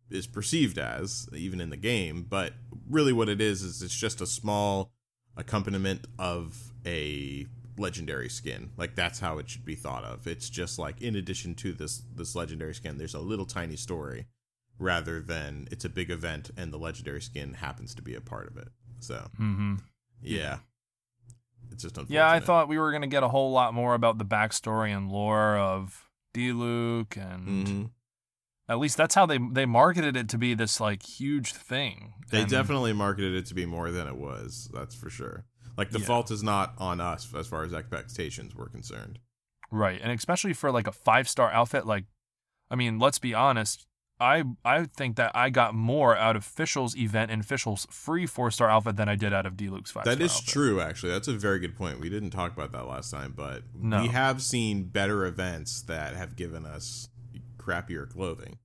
is 0.09 0.27
perceived 0.29 0.79
as, 0.79 1.29
even 1.35 1.61
in 1.61 1.71
the 1.71 1.77
game. 1.77 2.25
But 2.29 2.53
really 2.89 3.13
what 3.13 3.29
it 3.29 3.41
is 3.41 3.63
is 3.63 3.83
it's 3.83 3.95
just 3.97 4.21
a 4.21 4.27
small 4.27 4.93
accompaniment 5.37 6.07
of 6.19 6.73
a 6.87 7.47
legendary 7.77 8.29
skin. 8.29 8.71
Like 8.77 8.95
that's 8.95 9.19
how 9.21 9.39
it 9.39 9.51
should 9.51 9.65
be 9.65 9.75
thought 9.75 10.05
of. 10.05 10.27
It's 10.27 10.49
just 10.49 10.79
like 10.79 11.03
in 11.03 11.17
addition 11.17 11.55
to 11.57 11.73
this 11.73 12.03
this 12.15 12.35
legendary 12.37 12.75
skin, 12.75 12.99
there's 12.99 13.15
a 13.15 13.21
little 13.21 13.47
tiny 13.47 13.77
story 13.77 14.27
rather 14.79 15.21
than 15.21 15.67
it's 15.71 15.85
a 15.85 15.89
big 15.89 16.11
event 16.11 16.51
and 16.57 16.73
the 16.73 16.79
legendary 16.79 17.21
skin 17.21 17.55
happens 17.55 17.95
to 17.97 18.03
be 18.03 18.15
a 18.15 18.21
part 18.21 18.47
of 18.47 18.57
it. 18.57 18.69
So 19.01 19.29
Mm-hmm. 19.41 19.75
yeah, 20.23 20.59
it's 21.73 21.83
just 21.83 21.97
unfortunate. 21.99 22.15
Yeah, 22.17 22.31
I 22.31 22.41
thought 22.41 22.69
we 22.69 22.79
were 22.79 22.93
gonna 22.93 23.07
get 23.09 23.23
a 23.25 23.29
whole 23.29 23.51
lot 23.53 23.75
more 23.75 23.95
about 23.95 24.19
the 24.19 24.25
backstory 24.25 24.97
and 24.97 25.11
lore 25.11 25.57
of 25.57 26.09
Diluc, 26.35 27.17
and 27.17 27.67
Mhm. 27.67 27.91
At 28.69 28.79
least 28.79 28.97
that's 28.97 29.15
how 29.15 29.27
they 29.27 29.39
they 29.39 29.67
marketed 29.67 30.17
it 30.17 30.29
to 30.31 30.39
be 30.39 30.55
this 30.55 30.81
like 30.81 31.03
huge 31.03 31.53
thing. 31.53 32.15
they 32.31 32.41
And- 32.43 32.51
definitely 32.51 32.93
marketed 32.93 33.35
it 33.35 33.47
to 33.47 33.55
be 33.55 33.67
more 33.67 33.91
than 33.93 34.07
it 34.09 34.17
was. 34.17 34.69
That's 34.75 34.95
for 34.95 35.09
sure. 35.11 35.45
Like 35.77 35.91
the 35.91 36.01
Yeah. 36.01 36.07
fault 36.07 36.31
is 36.31 36.43
not 36.43 36.75
on 36.79 37.01
us 37.01 37.33
as 37.35 37.47
far 37.47 37.63
as 37.63 37.73
expectations 37.73 38.55
were 38.55 38.69
concerned. 38.69 39.19
right, 39.71 40.01
and 40.01 40.13
especially 40.13 40.53
for 40.53 40.71
like 40.71 40.87
a 40.87 40.93
five 40.93 41.29
star 41.29 41.51
outfit. 41.51 41.87
Like, 41.87 42.05
I 42.71 42.77
mean, 42.77 42.99
let's 42.99 43.19
be 43.19 43.35
honest. 43.35 43.87
I 44.19 44.45
I 44.65 44.85
think 44.87 45.17
that 45.17 45.33
I 45.35 45.51
got 45.51 45.75
more 45.75 46.17
out 46.17 46.37
of 46.37 46.45
Fischl's 46.45 46.97
event 46.97 47.31
and 47.31 47.43
Fischl's 47.47 47.87
free 47.91 48.27
four 48.27 48.51
star 48.51 48.71
outfit 48.71 48.97
than 48.97 49.09
I 49.11 49.15
did 49.17 49.35
out 49.35 49.45
of 49.45 49.55
Diluc's 49.55 49.91
five. 49.91 50.05
That 50.05 50.21
is 50.23 50.41
true, 50.41 50.81
actually. 50.81 51.13
That's 51.13 51.29
a 51.29 51.35
very 51.37 51.59
good 51.59 51.77
point. 51.77 52.01
We 52.01 52.09
didn't 52.09 52.31
talk 52.31 52.53
about 52.57 52.73
that 52.73 52.87
last 52.87 53.11
time, 53.11 53.35
but 53.37 53.65
No. 53.75 54.03
we 54.03 54.09
have 54.09 54.41
seen 54.43 54.85
better 54.85 55.27
events 55.27 55.83
that 55.83 56.17
have 56.17 56.35
given 56.37 56.65
us 56.65 57.09
crappier 57.67 58.09
clothing. 58.09 58.59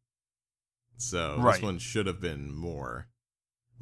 So 0.98 1.38
Right. 1.40 1.56
this 1.56 1.64
one 1.64 1.80
should 1.80 2.06
have 2.08 2.20
been 2.22 2.54
more. 2.54 3.08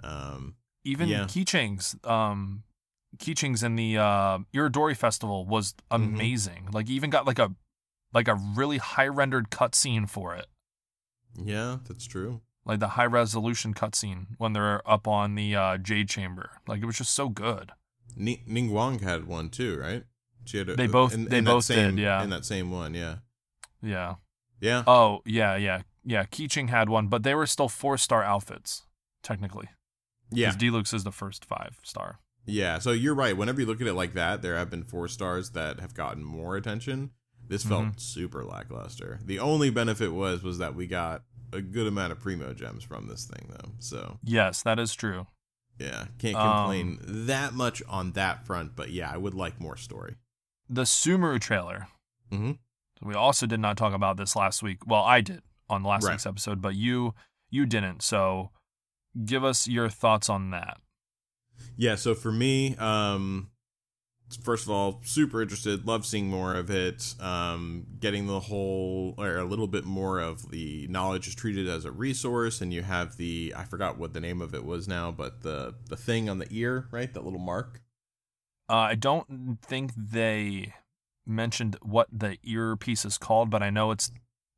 Um, 0.02 0.56
even 0.86 1.10
Yeah. 1.10 1.26
Keqing's 1.26 1.96
um 2.06 2.64
in 3.64 3.76
the 3.76 3.98
uh 3.98 4.38
Irodori 4.54 4.96
festival 4.96 5.46
was 5.46 5.74
Mm-hmm. 5.92 6.04
amazing 6.16 6.68
like 6.72 6.90
even 6.90 7.10
got 7.10 7.26
like 7.28 7.40
a 7.40 7.54
like 8.14 8.28
a 8.28 8.36
really 8.36 8.78
high 8.78 9.08
rendered 9.08 9.50
cutscene 9.50 10.08
for 10.10 10.36
it 10.36 10.46
yeah, 11.36 11.78
that's 11.88 12.06
true. 12.06 12.42
like 12.66 12.80
the 12.80 12.90
high 12.90 13.06
resolution 13.08 13.74
cutscene 13.74 14.28
when 14.38 14.54
they're 14.54 14.88
up 14.90 15.08
on 15.08 15.36
the 15.36 15.56
uh 15.56 15.78
jade 15.78 16.08
chamber 16.08 16.52
like 16.68 16.82
it 16.82 16.86
was 16.86 16.98
just 16.98 17.14
so 17.14 17.28
good 17.30 17.72
Ni- 18.16 18.44
Ningguang 18.48 19.02
had 19.02 19.28
one 19.28 19.50
too, 19.50 19.78
right? 19.80 20.04
She 20.46 20.58
had 20.60 20.70
a, 20.70 20.76
They 20.76 20.88
both- 20.88 21.14
in, 21.14 21.26
they 21.26 21.40
in 21.40 21.46
both 21.46 21.66
same, 21.66 21.96
did, 21.96 22.04
yeah. 22.04 22.24
In 22.24 22.30
that 22.32 22.44
same 22.46 22.72
one, 22.72 22.94
yeah, 22.94 23.18
yeah 23.82 24.16
yeah. 24.62 24.84
oh 24.88 25.22
yeah 25.26 25.56
yeah 25.56 25.82
yeah 26.04 26.24
Keqing 26.26 26.70
had 26.70 26.90
one 26.90 27.08
but 27.08 27.24
they 27.24 27.36
were 27.36 27.46
still 27.48 27.70
four 27.70 27.98
star 27.98 28.24
outfits 28.24 28.84
technically 29.24 29.68
Yeah, 30.32 30.52
because 30.52 30.62
Diluc's 30.62 30.94
is 30.94 31.04
the 31.04 31.12
first 31.12 31.46
five 31.46 31.80
star 31.84 32.20
Yeah, 32.46 32.80
so 32.80 32.92
you're 32.92 33.14
right. 33.16 33.36
Whenever 33.38 33.60
you 33.62 33.68
look 33.68 33.82
at 33.82 33.88
it 33.88 33.94
like 33.94 34.14
that, 34.14 34.42
there 34.42 34.56
have 34.58 34.70
been 34.70 34.84
four 34.84 35.08
stars 35.08 35.52
that 35.52 35.80
have 35.80 35.94
gotten 35.94 36.24
more 36.24 36.56
attention. 36.56 37.12
This 37.48 37.64
felt 37.64 37.84
Mhm. 37.86 38.00
super 38.00 38.44
lackluster. 38.44 39.20
The 39.24 39.40
only 39.40 39.70
benefit 39.70 40.14
was 40.14 40.42
was 40.42 40.58
that 40.60 40.74
we 40.76 40.88
got 40.88 41.24
a 41.52 41.62
good 41.62 41.86
amount 41.88 42.12
of 42.12 42.20
primo 42.20 42.54
gems 42.54 42.84
from 42.84 43.08
this 43.08 43.26
thing, 43.26 43.50
though. 43.50 43.72
So 43.80 44.20
Yes, 44.24 44.64
that 44.64 44.80
is 44.80 44.94
true. 44.96 45.28
yeah, 45.80 46.06
can't 46.18 46.36
Um, 46.38 46.58
complain 46.58 47.00
that 47.28 47.54
much 47.54 47.84
on 47.88 48.14
that 48.14 48.46
front. 48.48 48.76
But 48.76 48.92
yeah, 48.92 49.12
I 49.12 49.18
would 49.18 49.34
like 49.34 49.60
more 49.60 49.78
story. 49.78 50.16
The 50.70 50.84
Sumeru 50.84 51.40
trailer. 51.42 51.88
Mhm. 52.32 52.60
We 53.02 53.14
also 53.16 53.46
did 53.46 53.60
not 53.60 53.78
talk 53.78 53.94
about 53.94 54.18
this 54.18 54.36
last 54.36 54.62
week. 54.64 54.86
Well, 54.86 55.04
I 55.04 55.22
did 55.22 55.42
on 55.70 55.84
last 55.84 56.04
Right. 56.04 56.14
week's 56.14 56.26
episode, 56.26 56.62
but 56.62 56.76
you 56.76 57.14
you 57.50 57.66
didn't. 57.66 58.02
So 58.04 58.52
give 59.26 59.44
us 59.44 59.68
your 59.68 59.90
thoughts 59.90 60.30
on 60.30 60.52
that. 60.52 60.78
Yeah, 61.76 61.96
so 61.96 62.14
for 62.16 62.32
me, 62.32 62.76
um, 62.78 63.50
first 64.44 64.66
of 64.66 64.70
all, 64.70 65.02
super 65.04 65.42
interested. 65.42 65.86
Love 65.88 66.06
seeing 66.06 66.28
more 66.30 66.56
of 66.56 66.70
it. 66.70 67.16
Um, 67.20 67.86
getting 68.00 68.28
the 68.28 68.40
whole 68.40 69.16
or 69.18 69.38
a 69.38 69.44
little 69.46 69.68
bit 69.68 69.84
more 69.86 70.20
of 70.20 70.52
the 70.52 70.88
knowledge 70.90 71.28
is 71.28 71.36
treated 71.36 71.68
as 71.68 71.86
a 71.86 71.92
resource, 71.92 72.62
and 72.62 72.74
you 72.74 72.84
have 72.84 73.18
the 73.18 73.54
I 73.58 73.64
forgot 73.66 73.98
what 73.98 74.14
the 74.14 74.22
name 74.22 74.42
of 74.42 74.54
it 74.54 74.64
was 74.66 74.88
now, 74.88 75.12
but 75.12 75.42
the 75.42 75.76
the 75.90 75.98
thing 75.98 76.30
on 76.30 76.38
the 76.40 76.48
ear, 76.52 76.88
right? 76.92 77.12
That 77.14 77.24
little 77.24 77.40
mark. 77.40 77.82
Uh, 78.70 78.76
I 78.76 78.96
don't 78.96 79.58
think 79.64 79.94
they 79.96 80.76
mentioned 81.30 81.78
what 81.82 82.08
the 82.12 82.38
earpiece 82.44 83.06
is 83.06 83.18
called, 83.18 83.50
but 83.50 83.64
I 83.64 83.70
know 83.70 83.92
it's 83.92 84.12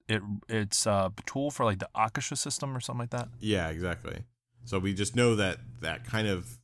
it 0.08 0.22
it's 0.50 0.86
a 0.86 1.12
tool 1.26 1.52
for 1.52 1.66
like 1.66 1.80
the 1.80 1.90
Akasha 1.96 2.36
system 2.36 2.76
or 2.76 2.80
something 2.80 3.02
like 3.02 3.10
that. 3.12 3.30
Yeah, 3.40 3.70
exactly. 3.70 4.24
So 4.66 4.80
we 4.80 4.94
just 4.94 5.16
know 5.16 5.36
that 5.36 5.58
that 5.82 6.06
kind 6.06 6.28
of 6.28 6.60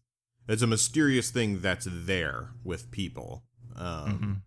it's 0.48 0.62
a 0.62 0.68
mysterious 0.68 1.30
thing 1.30 1.62
that's 1.62 1.88
there 1.90 2.50
with 2.64 2.90
people. 2.92 3.44
Um, 3.76 4.44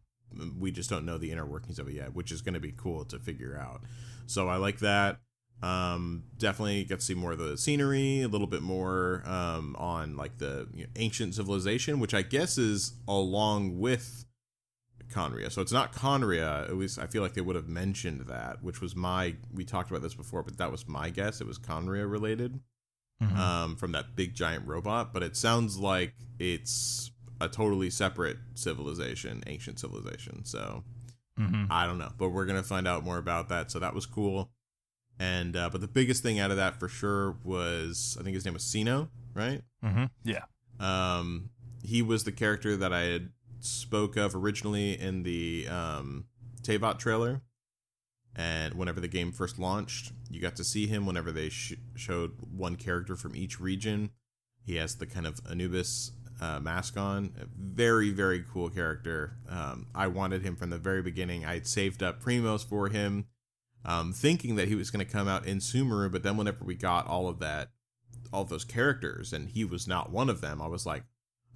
We 0.59 0.71
just 0.71 0.89
don't 0.89 1.05
know 1.05 1.19
the 1.19 1.33
inner 1.33 1.45
workings 1.45 1.79
of 1.79 1.89
it 1.89 1.95
yet, 1.95 2.15
which 2.15 2.31
is 2.31 2.41
going 2.41 2.55
to 2.55 2.61
be 2.61 2.73
cool 2.73 3.05
to 3.07 3.19
figure 3.19 3.59
out. 3.59 3.83
So 4.27 4.49
I 4.49 4.57
like 4.57 4.79
that. 4.79 5.19
Um, 5.63 6.23
definitely 6.39 6.85
get 6.85 7.01
to 7.01 7.05
see 7.05 7.15
more 7.15 7.33
of 7.33 7.39
the 7.39 7.59
scenery, 7.59 8.23
a 8.23 8.29
little 8.29 8.47
bit 8.47 8.63
more 8.63 9.23
um, 9.27 9.77
on 9.77 10.17
like 10.17 10.39
the 10.39 10.69
you 10.73 10.85
know, 10.85 10.91
ancient 10.97 11.35
civilization, 11.35 12.01
which 12.01 12.15
I 12.15 12.23
guess 12.23 12.57
is 12.57 12.95
along 13.07 13.79
with 13.79 14.25
Khaenri'ah. 15.11 15.51
So 15.53 15.61
it's 15.63 15.73
not 15.73 15.93
Khaenri'ah. 15.93 16.65
At 16.69 16.77
least 16.77 16.99
I 16.99 17.07
feel 17.07 17.23
like 17.23 17.35
they 17.35 17.41
would 17.41 17.57
have 17.57 17.69
mentioned 17.69 18.23
that, 18.29 18.63
which 18.63 18.81
was 18.81 18.95
my. 18.97 19.37
We 19.53 19.65
talked 19.65 19.91
about 19.91 20.03
this 20.03 20.15
before, 20.15 20.43
but 20.43 20.57
that 20.59 20.71
was 20.71 20.89
my 20.89 21.11
guess. 21.11 21.41
It 21.41 21.47
was 21.47 21.59
Khaenri'ah 21.59 22.11
related 22.11 22.61
Mhm. 23.23 23.37
um, 23.37 23.77
from 23.77 23.93
that 23.93 24.17
big 24.17 24.35
giant 24.35 24.67
robot, 24.67 25.13
but 25.13 25.23
it 25.23 25.37
sounds 25.37 25.77
like 25.79 26.15
it's 26.39 27.11
a 27.41 27.49
totally 27.49 27.91
separate 27.91 28.39
civilization, 28.55 29.43
ancient 29.47 29.79
civilization. 29.79 30.45
So 30.45 30.85
Mhm. 31.39 31.67
I 31.71 31.87
don't 31.87 31.99
know, 31.99 32.13
but 32.19 32.31
we're 32.31 32.47
gonna 32.47 32.63
find 32.63 32.87
out 32.89 33.05
more 33.05 33.19
about 33.19 33.49
that. 33.51 33.71
So 33.71 33.79
that 33.79 33.95
was 33.95 34.07
cool. 34.07 34.51
And 35.19 35.55
uh, 35.57 35.69
but 35.71 35.81
the 35.83 35.89
biggest 35.89 36.23
thing 36.23 36.39
out 36.39 36.51
of 36.51 36.57
that 36.57 36.79
for 36.81 36.89
sure 36.89 37.33
was 37.45 38.17
I 38.19 38.23
think 38.23 38.35
his 38.35 38.45
name 38.45 38.55
was 38.55 38.65
Cyno, 38.65 39.09
right? 39.35 39.63
Mhm. 39.85 40.11
Yeah. 40.25 40.45
Um, 40.79 41.51
he 41.83 42.01
was 42.03 42.25
the 42.25 42.33
character 42.33 42.77
that 42.77 42.93
I 42.93 43.01
had 43.03 43.31
spoke 43.61 44.17
of 44.17 44.35
originally 44.35 44.99
in 44.99 45.23
the 45.23 45.67
um, 45.69 46.27
Teyvat 46.63 46.99
trailer. 46.99 47.43
And 48.37 48.75
whenever 48.75 49.01
the 49.01 49.09
game 49.09 49.33
first 49.33 49.59
launched, 49.59 50.13
you 50.31 50.41
got 50.41 50.57
to 50.57 50.65
see 50.65 50.87
him 50.87 51.05
whenever 51.05 51.33
they 51.33 51.49
sh- 51.49 51.75
showed 51.97 52.33
one 52.57 52.77
character 52.77 53.17
from 53.17 53.35
each 53.35 53.61
region. 53.61 54.11
He 54.65 54.77
has 54.77 54.97
the 54.97 55.07
kind 55.07 55.27
of 55.27 55.41
Anubis 55.51 56.13
uh, 56.41 56.61
mask 56.61 56.97
on. 56.97 57.33
A 57.41 57.47
very, 57.57 58.11
very 58.11 58.45
cool 58.53 58.71
character. 58.71 59.37
Um, 59.49 59.89
I 59.95 60.07
wanted 60.07 60.43
him 60.43 60.57
from 60.57 60.71
the 60.71 60.79
very 60.79 61.03
beginning. 61.03 61.45
I 61.45 61.55
had 61.55 61.67
saved 61.67 62.03
up 62.03 62.23
Primos 62.23 62.65
for 62.65 62.89
him, 62.89 63.27
um, 63.85 64.13
thinking 64.13 64.57
that 64.57 64.69
he 64.69 64.75
was 64.75 64.91
going 64.91 65.05
to 65.05 65.13
come 65.13 65.29
out 65.29 65.47
in 65.47 65.59
Sumeru. 65.59 66.11
But 66.11 66.23
then 66.23 66.37
whenever 66.37 66.65
we 66.65 66.77
got 66.77 67.07
all 67.07 67.29
of 67.29 67.41
that, 67.41 67.71
all 68.33 68.43
of 68.43 68.49
those 68.49 68.65
characters, 68.65 69.33
and 69.33 69.49
he 69.49 69.65
was 69.65 69.89
not 69.89 70.13
one 70.13 70.31
of 70.31 70.41
them, 70.41 70.63
I 70.63 70.69
was 70.69 70.87
like, 70.87 71.03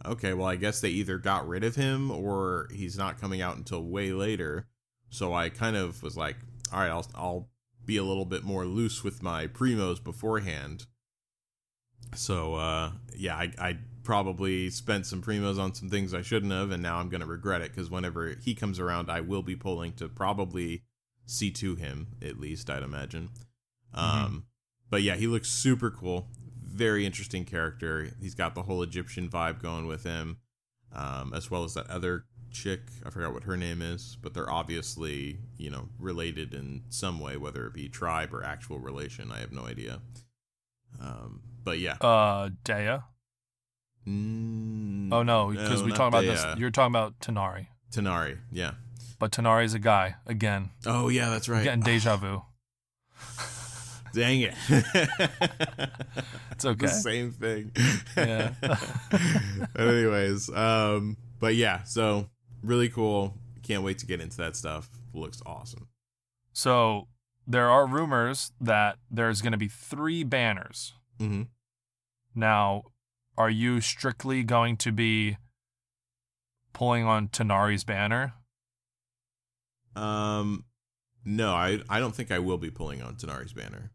okay, 0.04 0.35
well, 0.35 0.46
I 0.46 0.57
guess 0.57 0.80
they 0.80 0.90
either 0.90 1.18
got 1.18 1.46
rid 1.46 1.64
of 1.64 1.76
him 1.76 2.11
or 2.11 2.68
he's 2.72 2.96
not 2.96 3.20
coming 3.20 3.40
out 3.40 3.57
until 3.57 3.83
way 3.83 4.12
later. 4.12 4.66
So 5.11 5.33
I 5.33 5.48
kind 5.48 5.76
of 5.76 6.02
was 6.02 6.16
like, 6.16 6.37
all 6.72 6.80
right, 6.80 6.90
I'll 6.90 7.07
I'll 7.14 7.48
be 7.85 7.96
a 7.96 8.04
little 8.04 8.24
bit 8.24 8.44
more 8.44 8.64
loose 8.64 9.04
with 9.04 9.22
my 9.22 9.46
primos 9.46 10.02
beforehand. 10.02 10.87
So 12.14 12.54
uh, 12.54 12.92
yeah, 13.16 13.37
I 13.37 13.52
I 13.59 13.78
probably 14.02 14.70
spent 14.70 15.07
some 15.07 15.22
primos 15.22 15.59
on 15.59 15.74
some 15.74 15.88
things 15.88 16.14
I 16.14 16.22
shouldn't 16.22 16.52
have, 16.52 16.70
and 16.70 16.83
now 16.83 16.98
I'm 16.98 17.09
gonna 17.09 17.26
regret 17.26 17.62
it 17.62 17.70
because 17.70 17.90
whenever 17.90 18.35
he 18.42 18.54
comes 18.54 18.78
around, 18.80 19.11
I 19.11 19.20
will 19.20 19.42
be 19.42 19.57
pulling 19.57 19.92
to 19.94 20.09
probably 20.09 20.85
see 21.26 21.50
to 21.52 21.74
him 21.74 22.09
at 22.22 22.38
least, 22.38 22.68
I'd 22.68 22.83
imagine. 22.83 23.30
Um, 23.94 24.44
but 24.90 25.02
yeah, 25.02 25.14
he 25.14 25.26
looks 25.26 25.48
super 25.48 25.90
cool. 25.90 26.28
Very 26.74 27.06
interesting 27.06 27.44
character. 27.44 28.10
He's 28.20 28.34
got 28.34 28.54
the 28.54 28.62
whole 28.62 28.82
Egyptian 28.82 29.28
vibe 29.28 29.62
going 29.62 29.87
with 29.87 30.02
him, 30.02 30.38
um, 30.92 31.32
as 31.32 31.50
well 31.50 31.62
as 31.64 31.74
that 31.74 31.88
other 31.88 32.24
chick. 32.50 32.80
I 33.06 33.10
forgot 33.10 33.32
what 33.32 33.44
her 33.44 33.56
name 33.56 33.80
is, 33.80 34.16
but 34.20 34.34
they're 34.34 34.50
obviously 34.50 35.38
you 35.56 35.70
know 35.70 35.88
related 35.98 36.52
in 36.52 36.82
some 36.88 37.20
way, 37.20 37.37
whether 37.37 37.66
it 37.66 37.74
be 37.74 37.88
tribe 37.88 38.34
or 38.34 38.42
actual 38.42 38.78
relation. 38.80 39.30
I 39.30 39.38
have 39.38 39.52
no 39.52 39.66
idea. 39.66 40.00
Um, 41.00 41.40
but 41.62 41.78
yeah. 41.78 41.96
Uh, 42.00 42.50
Dehya. 42.64 43.04
Mm, 44.06 45.12
Oh 45.12 45.22
no, 45.22 45.48
because 45.50 45.82
we 45.82 45.90
not 45.90 45.96
talked 45.96 46.08
about 46.14 46.24
Dehya. 46.24 46.50
this. 46.52 46.58
You're 46.58 46.70
talking 46.70 46.92
about 46.92 47.18
Tighnari, 47.20 47.68
Tighnari. 47.92 48.38
Yeah. 48.52 48.72
but 49.18 49.30
Tighnari's 49.32 49.74
a 49.74 49.78
guy 49.78 50.16
again. 50.26 50.70
Oh 50.87 51.08
yeah, 51.08 51.30
that's 51.30 51.48
right. 51.48 51.64
Getting 51.64 51.80
deja 51.82 52.16
vu. 52.16 52.42
Dang 54.14 54.42
it. 54.42 54.55
It's 56.53 56.64
okay. 56.64 56.87
the 56.87 56.88
same 56.88 57.33
thing. 57.33 57.72
Yeah. 58.16 58.53
Anyways, 59.77 60.50
um, 60.50 61.16
but 61.40 61.57
yeah, 61.57 61.83
so 61.83 62.29
really 62.62 62.88
cool. 62.88 63.35
Can't 63.64 63.83
wait 63.83 63.98
to 63.98 64.07
get 64.07 64.20
into 64.20 64.37
that 64.37 64.55
stuff. 64.55 64.88
Looks 65.12 65.42
awesome. 65.44 65.88
So 66.53 67.09
there 67.46 67.68
are 67.68 67.87
rumors 67.87 68.53
that 68.61 68.98
there's 69.11 69.42
going 69.42 69.53
to 69.53 69.59
be 69.59 69.68
three 69.68 70.22
banners. 70.22 70.92
Mm-hmm. 71.18 71.42
Now, 72.37 72.85
are 73.37 73.50
you 73.50 73.81
strictly 73.81 74.44
going 74.44 74.77
to 74.79 74.92
be 74.92 75.38
pulling 76.72 77.05
on 77.05 77.29
Tighnari's 77.29 77.85
banner? 77.85 78.35
Um, 79.96 80.64
no, 81.24 81.53
I 81.53 81.81
I 81.88 82.00
don't 82.00 82.14
think 82.14 82.31
I 82.31 82.38
will 82.38 82.59
be 82.59 82.70
pulling 82.70 83.03
on 83.03 83.16
Tighnari's 83.16 83.53
banner. 83.53 83.90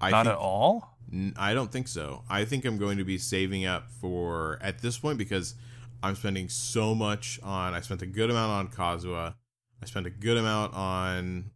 I 0.00 0.10
Not 0.10 0.24
think- 0.26 0.34
at 0.34 0.38
all. 0.38 0.96
N- 1.12 1.34
I 1.36 1.54
don't 1.54 1.72
think 1.72 1.88
so. 1.88 2.22
I 2.30 2.44
think 2.44 2.64
I'm 2.64 2.78
going 2.78 2.98
to 2.98 3.04
be 3.04 3.18
saving 3.18 3.66
up 3.66 3.90
for 3.90 4.58
at 4.62 4.78
this 4.80 4.96
point 4.98 5.18
because 5.18 5.54
I'm 6.02 6.14
spending 6.14 6.48
so 6.48 6.94
much 6.94 7.40
on. 7.42 7.74
I 7.74 7.80
spent 7.80 8.00
a 8.02 8.06
good 8.06 8.30
amount 8.30 8.52
on 8.52 8.68
Kazuha. 8.68 9.34
I 9.82 9.86
spent 9.86 10.06
a 10.06 10.10
good 10.10 10.36
amount 10.36 10.74
on 10.74 11.50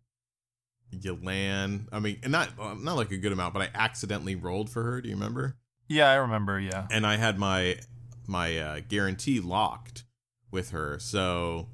Yelan. 0.93 1.87
I 1.93 1.99
mean, 2.01 2.19
not 2.27 2.51
not 2.81 2.97
like 2.97 3.11
a 3.11 3.17
good 3.17 3.33
amount, 3.33 3.55
but 3.55 3.63
I 3.63 3.71
accidentally 3.75 4.35
rolled 4.35 4.71
for 4.71 4.83
her. 4.83 5.01
Do 5.01 5.09
you 5.09 5.15
remember? 5.15 5.57
Yeah, 5.89 6.11
I 6.11 6.15
remember. 6.15 6.59
Yeah. 6.61 6.87
And 6.91 7.07
I 7.07 7.17
had 7.17 7.39
my 7.39 7.79
my 8.27 8.59
uh, 8.59 8.81
guarantee 8.89 9.41
locked 9.41 10.05
with 10.51 10.71
her, 10.71 10.99
so 10.99 11.69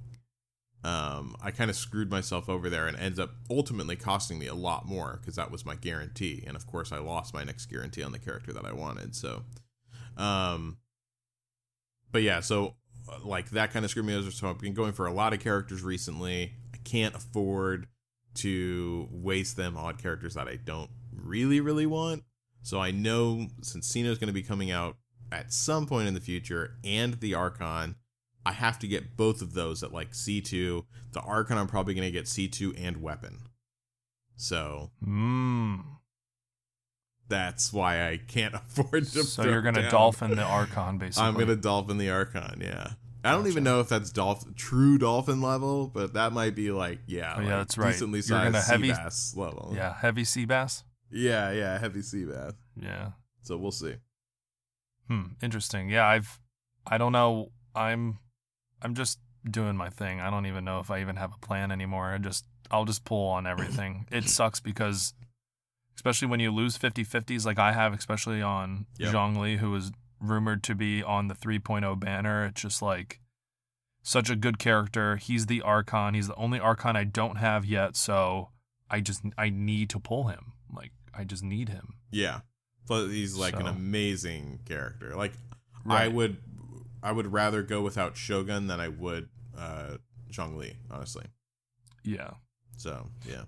um, 0.83 1.37
I 1.43 1.51
kind 1.51 1.69
of 1.69 1.77
screwed 1.77 2.11
myself 2.11 2.49
over 2.49 2.71
there, 2.71 2.87
and 2.87 2.97
ends 2.97 3.19
up 3.19 3.31
ultimately 3.51 3.97
costing 3.97 4.39
me 4.39 4.47
a 4.47 4.55
lot 4.55 4.87
more 4.87 5.19
because 5.21 5.37
that 5.37 5.51
was 5.51 5.67
my 5.67 5.75
guarantee, 5.75 6.43
and 6.47 6.57
of 6.57 6.67
course 6.67 6.93
I 6.93 6.99
lost 6.99 7.35
my 7.35 7.45
next 7.45 7.67
guarantee 7.67 8.03
on 8.03 8.13
the 8.13 8.19
character 8.19 8.53
that 8.53 8.65
I 8.65 8.73
wanted. 8.73 9.15
So, 9.15 9.43
um, 10.17 10.79
but 12.11 12.23
yeah, 12.23 12.41
so 12.41 12.75
uh, 13.09 13.19
like 13.25 13.51
that 13.51 13.73
kind 13.73 13.85
of 13.85 13.91
screwed 13.91 14.07
me 14.07 14.15
over. 14.15 14.31
So 14.31 14.49
I've 14.49 14.59
been 14.59 14.75
going 14.75 14.93
for 14.93 15.07
a 15.07 15.13
lot 15.13 15.33
of 15.33 15.41
characters 15.41 15.83
recently. 15.83 16.55
I 16.73 16.79
can't 16.85 17.15
afford 17.15 17.87
to 18.37 19.09
waste 19.11 19.57
them 19.57 19.77
on 19.77 19.97
characters 19.97 20.35
that 20.35 20.49
I 20.49 20.57
don't 20.57 20.91
really, 21.13 21.61
really 21.61 21.87
want. 21.87 22.23
So 22.63 22.81
I 22.81 22.91
know 22.91 23.49
since 23.63 23.93
Cyno 23.93 24.07
is 24.07 24.19
going 24.19 24.29
to 24.29 24.35
be 24.35 24.43
coming 24.43 24.71
out 24.71 24.97
at 25.33 25.53
some 25.53 25.87
point 25.87 26.09
in 26.09 26.15
the 26.15 26.21
future, 26.21 26.77
and 26.85 27.15
the 27.21 27.35
Archon, 27.35 27.97
I 28.47 28.53
have 28.53 28.79
to 28.81 28.89
get 28.89 29.17
both 29.17 29.43
of 29.43 29.53
those 29.55 29.83
at 29.83 29.93
like 29.93 30.13
C2. 30.13 30.85
The 31.13 31.21
Archon, 31.21 31.59
I'm 31.59 31.67
probably 31.67 31.95
going 31.95 32.07
to 32.07 32.11
get 32.13 32.25
C2 32.25 32.75
and 32.83 33.03
Weapon. 33.03 33.39
So 34.37 34.91
Mm. 35.07 35.85
that's 37.29 37.73
why 37.73 38.09
I 38.09 38.17
can't 38.17 38.55
afford 38.55 39.07
to. 39.09 39.23
So 39.25 39.45
you're 39.45 39.63
gonna 39.63 39.83
down. 39.83 39.91
dolphin 39.91 40.35
the 40.37 40.43
Archon, 40.59 40.99
basically. 40.99 41.29
I'm 41.29 41.35
gonna 41.37 41.57
dolphin 41.57 41.99
the 41.99 42.11
Archon. 42.11 42.61
Yeah. 42.61 42.93
I 43.23 43.33
don't 43.33 43.41
Gotcha. 43.43 43.51
even 43.51 43.65
know 43.65 43.81
if 43.81 43.91
that's 43.91 44.11
dolphin 44.11 44.55
true 44.55 44.97
dolphin 44.97 45.43
level, 45.43 45.89
but 45.89 46.15
that 46.15 46.33
might 46.33 46.55
be 46.55 46.71
like 46.71 47.01
yeah, 47.07 47.35
Oh, 47.37 47.41
yeah, 47.43 47.47
like 47.49 47.57
that's 47.59 47.77
right. 47.79 47.93
Decently 47.93 48.23
sized 48.23 48.53
gonna 48.55 48.63
sea 48.65 48.93
bass 48.93 49.37
level. 49.37 49.73
Yeah, 49.77 49.95
heavy 49.95 50.25
sea 50.25 50.47
bass. 50.47 50.85
yeah, 51.11 51.53
yeah, 51.53 51.79
heavy 51.79 52.01
sea 52.01 52.25
bass. 52.25 52.53
Yeah. 52.81 53.11
So 53.43 53.59
we'll 53.59 53.73
see. 53.73 53.97
Hmm. 55.09 55.23
Interesting. 55.43 55.91
Yeah, 55.91 56.07
I've 56.07 56.41
I 56.87 56.97
don't 56.97 57.13
know. 57.13 57.53
I'm 57.75 58.19
I'm 58.83 58.95
just 58.95 59.19
doing 59.49 59.77
my 59.77 59.89
thing. 59.91 60.21
I 60.21 60.31
don't 60.31 60.47
even 60.47 60.65
know 60.65 60.81
if 60.81 60.91
I 60.91 61.01
even 61.01 61.17
have 61.17 61.33
a 61.33 61.47
plan 61.47 61.71
anymore. 61.71 62.13
I 62.13 62.19
just 62.19 62.45
I'll 62.71 62.85
just 62.85 63.05
pull 63.05 63.29
on 63.29 63.47
everything. 63.47 64.07
it 64.13 64.25
sucks 64.29 64.61
because 64.61 65.15
especially 65.97 66.29
when 66.29 66.41
you 66.41 66.51
lose 66.51 66.79
50-50s 66.79 67.45
like 67.45 67.59
I 67.59 67.73
have 67.73 67.93
especially 67.93 68.41
on 68.41 68.87
Yep. 68.99 69.13
Zhongli 69.13 69.59
who 69.59 69.75
is 69.75 69.93
rumored 70.21 70.63
to 70.65 70.75
be 70.75 71.03
on 71.03 71.29
the 71.29 71.35
3.0 71.35 71.99
banner. 71.99 72.47
It's 72.47 72.63
just 72.63 72.83
like 72.83 73.21
such 74.03 74.31
a 74.31 74.37
good 74.37 74.59
character. 74.59 75.17
He's 75.17 75.47
the 75.47 75.63
Archon. 75.63 76.15
He's 76.15 76.29
the 76.29 76.35
only 76.37 76.59
Archon 76.59 76.97
I 76.97 77.05
don't 77.05 77.37
have 77.37 77.65
yet, 77.65 77.97
so 77.97 78.51
I 78.91 79.01
just 79.01 79.23
I 79.37 79.51
need 79.51 79.91
to 79.91 80.01
pull 80.01 80.25
him. 80.25 80.53
Like 80.75 80.93
I 81.15 81.25
just 81.25 81.43
need 81.43 81.69
him. 81.69 81.95
Yeah. 82.11 82.41
But 82.89 83.09
he's 83.09 83.37
like 83.37 83.59
an 83.59 83.67
amazing 83.67 84.61
character. 84.65 85.15
Like 85.15 85.33
I 85.89 86.09
would 86.09 86.39
I 87.03 87.13
would 87.13 87.33
rather 87.33 87.63
go 87.63 87.83
without 87.83 88.17
Shogun 88.17 88.67
than 88.67 88.81
I 88.81 88.89
would 88.89 89.29
uh 89.57 89.97
Zhongli, 90.31 90.77
honestly. 90.91 91.27
Yeah. 92.05 92.31
So, 92.77 93.09
yeah. 93.29 93.45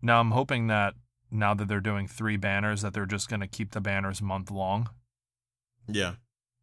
Now 0.00 0.20
I'm 0.20 0.30
hoping 0.30 0.68
that 0.68 0.94
now 1.30 1.54
that 1.54 1.68
they're 1.68 1.80
doing 1.80 2.06
three 2.06 2.36
banners, 2.36 2.82
that 2.82 2.94
they're 2.94 3.06
just 3.06 3.28
going 3.28 3.40
to 3.40 3.48
keep 3.48 3.72
the 3.72 3.80
banners 3.80 4.22
month 4.22 4.50
long. 4.50 4.88
Yeah. 5.88 6.14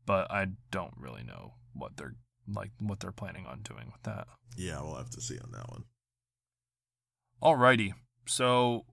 But 0.06 0.32
I 0.32 0.48
don't 0.72 0.94
really 0.98 1.24
know 1.24 1.56
what 1.74 1.98
they're 1.98 2.16
like, 2.52 2.72
what 2.80 3.00
they're 3.00 3.12
planning 3.12 3.46
on 3.46 3.62
doing 3.62 3.92
with 3.92 4.02
that. 4.04 4.28
Yeah, 4.58 4.82
we'll 4.82 4.96
have 4.96 5.12
to 5.12 5.22
see 5.22 5.38
on 5.40 5.52
that 5.52 5.70
one. 5.70 5.84
Alrighty, 7.42 7.94
so 8.28 8.86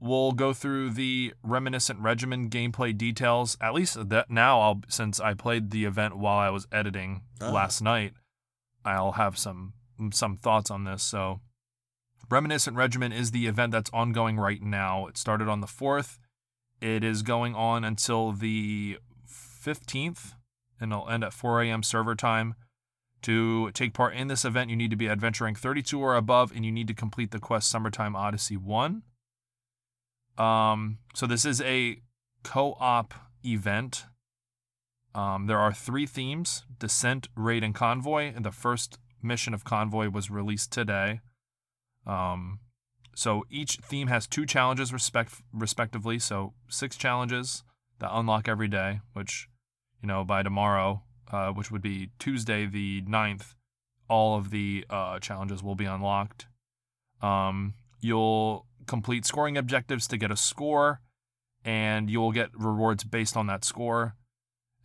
we'll 0.00 0.32
go 0.32 0.52
through 0.52 0.90
the 0.90 1.32
reminiscent 1.42 1.98
regimen 2.00 2.50
gameplay 2.50 2.96
details. 2.96 3.56
At 3.60 3.74
least 3.74 4.08
that 4.08 4.30
now, 4.30 4.60
I'll 4.60 4.80
since 4.88 5.20
I 5.20 5.34
played 5.34 5.70
the 5.70 5.84
event 5.84 6.16
while 6.18 6.38
I 6.38 6.50
was 6.50 6.66
editing 6.70 7.22
Ah. 7.40 7.50
last 7.50 7.80
night, 7.80 8.14
I'll 8.84 9.12
have 9.12 9.38
some 9.38 9.72
some 10.12 10.36
thoughts 10.36 10.70
on 10.70 10.84
this. 10.84 11.02
So, 11.02 11.40
reminiscent 12.30 12.76
regimen 12.76 13.12
is 13.12 13.30
the 13.30 13.46
event 13.46 13.72
that's 13.72 13.90
ongoing 13.92 14.36
right 14.36 14.62
now. 14.62 15.06
It 15.06 15.16
started 15.16 15.48
on 15.48 15.60
the 15.60 15.66
fourth. 15.66 16.18
It 16.80 17.02
is 17.02 17.22
going 17.22 17.54
on 17.54 17.84
until 17.84 18.32
the 18.32 18.98
fifteenth, 19.26 20.34
and 20.80 20.92
it'll 20.92 21.08
end 21.08 21.24
at 21.24 21.32
4 21.32 21.62
a.m. 21.62 21.82
server 21.82 22.14
time. 22.14 22.54
To 23.22 23.70
take 23.72 23.94
part 23.94 24.14
in 24.14 24.28
this 24.28 24.44
event, 24.44 24.70
you 24.70 24.76
need 24.76 24.90
to 24.90 24.96
be 24.96 25.08
adventuring 25.08 25.54
32 25.56 25.98
or 25.98 26.14
above, 26.14 26.52
and 26.54 26.64
you 26.64 26.70
need 26.70 26.86
to 26.86 26.94
complete 26.94 27.30
the 27.32 27.40
quest 27.40 27.68
Summertime 27.70 28.14
Odyssey 28.14 28.56
1. 28.56 29.02
Um, 30.38 30.98
so 31.14 31.26
this 31.26 31.44
is 31.44 31.60
a 31.62 32.00
co-op 32.42 33.14
event. 33.44 34.06
Um, 35.14 35.46
there 35.46 35.58
are 35.58 35.72
three 35.72 36.06
themes: 36.06 36.64
Descent, 36.78 37.28
Raid, 37.34 37.64
and 37.64 37.74
Convoy. 37.74 38.32
And 38.34 38.44
the 38.44 38.52
first 38.52 38.98
mission 39.22 39.54
of 39.54 39.64
Convoy 39.64 40.10
was 40.10 40.30
released 40.30 40.72
today. 40.72 41.20
Um, 42.06 42.60
so 43.14 43.44
each 43.50 43.78
theme 43.78 44.08
has 44.08 44.26
two 44.26 44.44
challenges 44.46 44.92
respect 44.92 45.34
respectively. 45.52 46.18
So 46.18 46.52
six 46.68 46.96
challenges 46.96 47.64
that 47.98 48.10
unlock 48.12 48.48
every 48.48 48.68
day, 48.68 49.00
which 49.14 49.48
you 50.02 50.06
know 50.06 50.22
by 50.22 50.42
tomorrow, 50.42 51.02
uh, 51.32 51.50
which 51.50 51.70
would 51.70 51.82
be 51.82 52.10
Tuesday 52.18 52.66
the 52.66 53.02
9th, 53.02 53.54
all 54.08 54.36
of 54.36 54.50
the 54.50 54.84
uh, 54.90 55.18
challenges 55.18 55.62
will 55.62 55.74
be 55.74 55.86
unlocked. 55.86 56.46
Um, 57.22 57.74
you'll 58.00 58.66
complete 58.86 59.24
scoring 59.24 59.56
objectives 59.56 60.06
to 60.08 60.16
get 60.16 60.30
a 60.30 60.36
score, 60.36 61.00
and 61.64 62.08
you'll 62.10 62.32
get 62.32 62.50
rewards 62.54 63.04
based 63.04 63.36
on 63.36 63.46
that 63.48 63.64
score. 63.64 64.14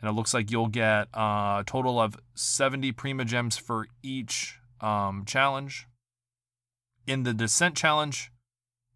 And 0.00 0.08
it 0.08 0.12
looks 0.12 0.34
like 0.34 0.50
you'll 0.50 0.68
get 0.68 1.08
uh, 1.16 1.60
a 1.60 1.64
total 1.66 2.00
of 2.00 2.16
70 2.34 2.92
Primogems 2.92 3.58
for 3.58 3.86
each 4.02 4.58
um, 4.80 5.24
challenge. 5.24 5.86
In 7.06 7.22
the 7.22 7.32
Descent 7.32 7.76
Challenge, 7.76 8.30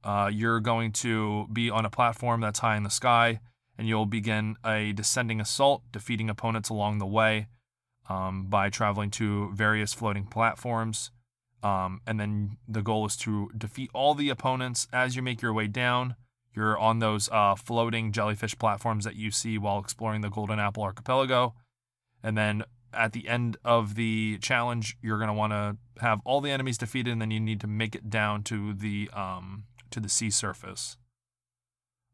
uh, 0.02 0.30
you're 0.32 0.60
going 0.60 0.92
to 0.92 1.46
be 1.52 1.70
on 1.70 1.84
a 1.84 1.90
platform 1.90 2.40
that's 2.40 2.58
high 2.58 2.76
in 2.76 2.82
the 2.82 2.90
sky, 2.90 3.40
and 3.78 3.88
you'll 3.88 4.06
begin 4.06 4.56
a 4.64 4.92
descending 4.92 5.40
assault, 5.40 5.82
defeating 5.92 6.28
opponents 6.28 6.68
along 6.68 6.98
the 6.98 7.06
way 7.06 7.46
um, 8.08 8.46
by 8.46 8.70
traveling 8.70 9.10
to 9.10 9.52
various 9.52 9.92
floating 9.92 10.26
platforms. 10.26 11.10
Um, 11.62 12.00
and 12.06 12.20
then 12.20 12.58
the 12.68 12.82
goal 12.82 13.06
is 13.06 13.16
to 13.18 13.50
defeat 13.56 13.90
all 13.94 14.14
the 14.14 14.28
opponents 14.28 14.86
as 14.92 15.16
you 15.16 15.22
make 15.22 15.42
your 15.42 15.52
way 15.52 15.66
down. 15.66 16.16
You're 16.54 16.78
on 16.78 17.00
those 17.00 17.28
uh, 17.30 17.54
floating 17.54 18.12
jellyfish 18.12 18.58
platforms 18.58 19.04
that 19.04 19.16
you 19.16 19.30
see 19.30 19.58
while 19.58 19.78
exploring 19.78 20.22
the 20.22 20.30
Golden 20.30 20.58
Apple 20.58 20.82
Archipelago. 20.82 21.54
And 22.22 22.36
then 22.36 22.64
at 22.92 23.12
the 23.12 23.28
end 23.28 23.56
of 23.64 23.94
the 23.94 24.38
challenge, 24.38 24.96
you're 25.02 25.18
going 25.18 25.28
to 25.28 25.34
want 25.34 25.52
to 25.52 25.76
have 26.00 26.20
all 26.24 26.40
the 26.40 26.50
enemies 26.50 26.78
defeated, 26.78 27.12
and 27.12 27.20
then 27.20 27.30
you 27.30 27.40
need 27.40 27.60
to 27.60 27.66
make 27.66 27.94
it 27.94 28.08
down 28.08 28.42
to 28.44 28.72
the 28.72 29.10
um, 29.12 29.64
to 29.90 30.00
the 30.00 30.08
sea 30.08 30.30
surface 30.30 30.96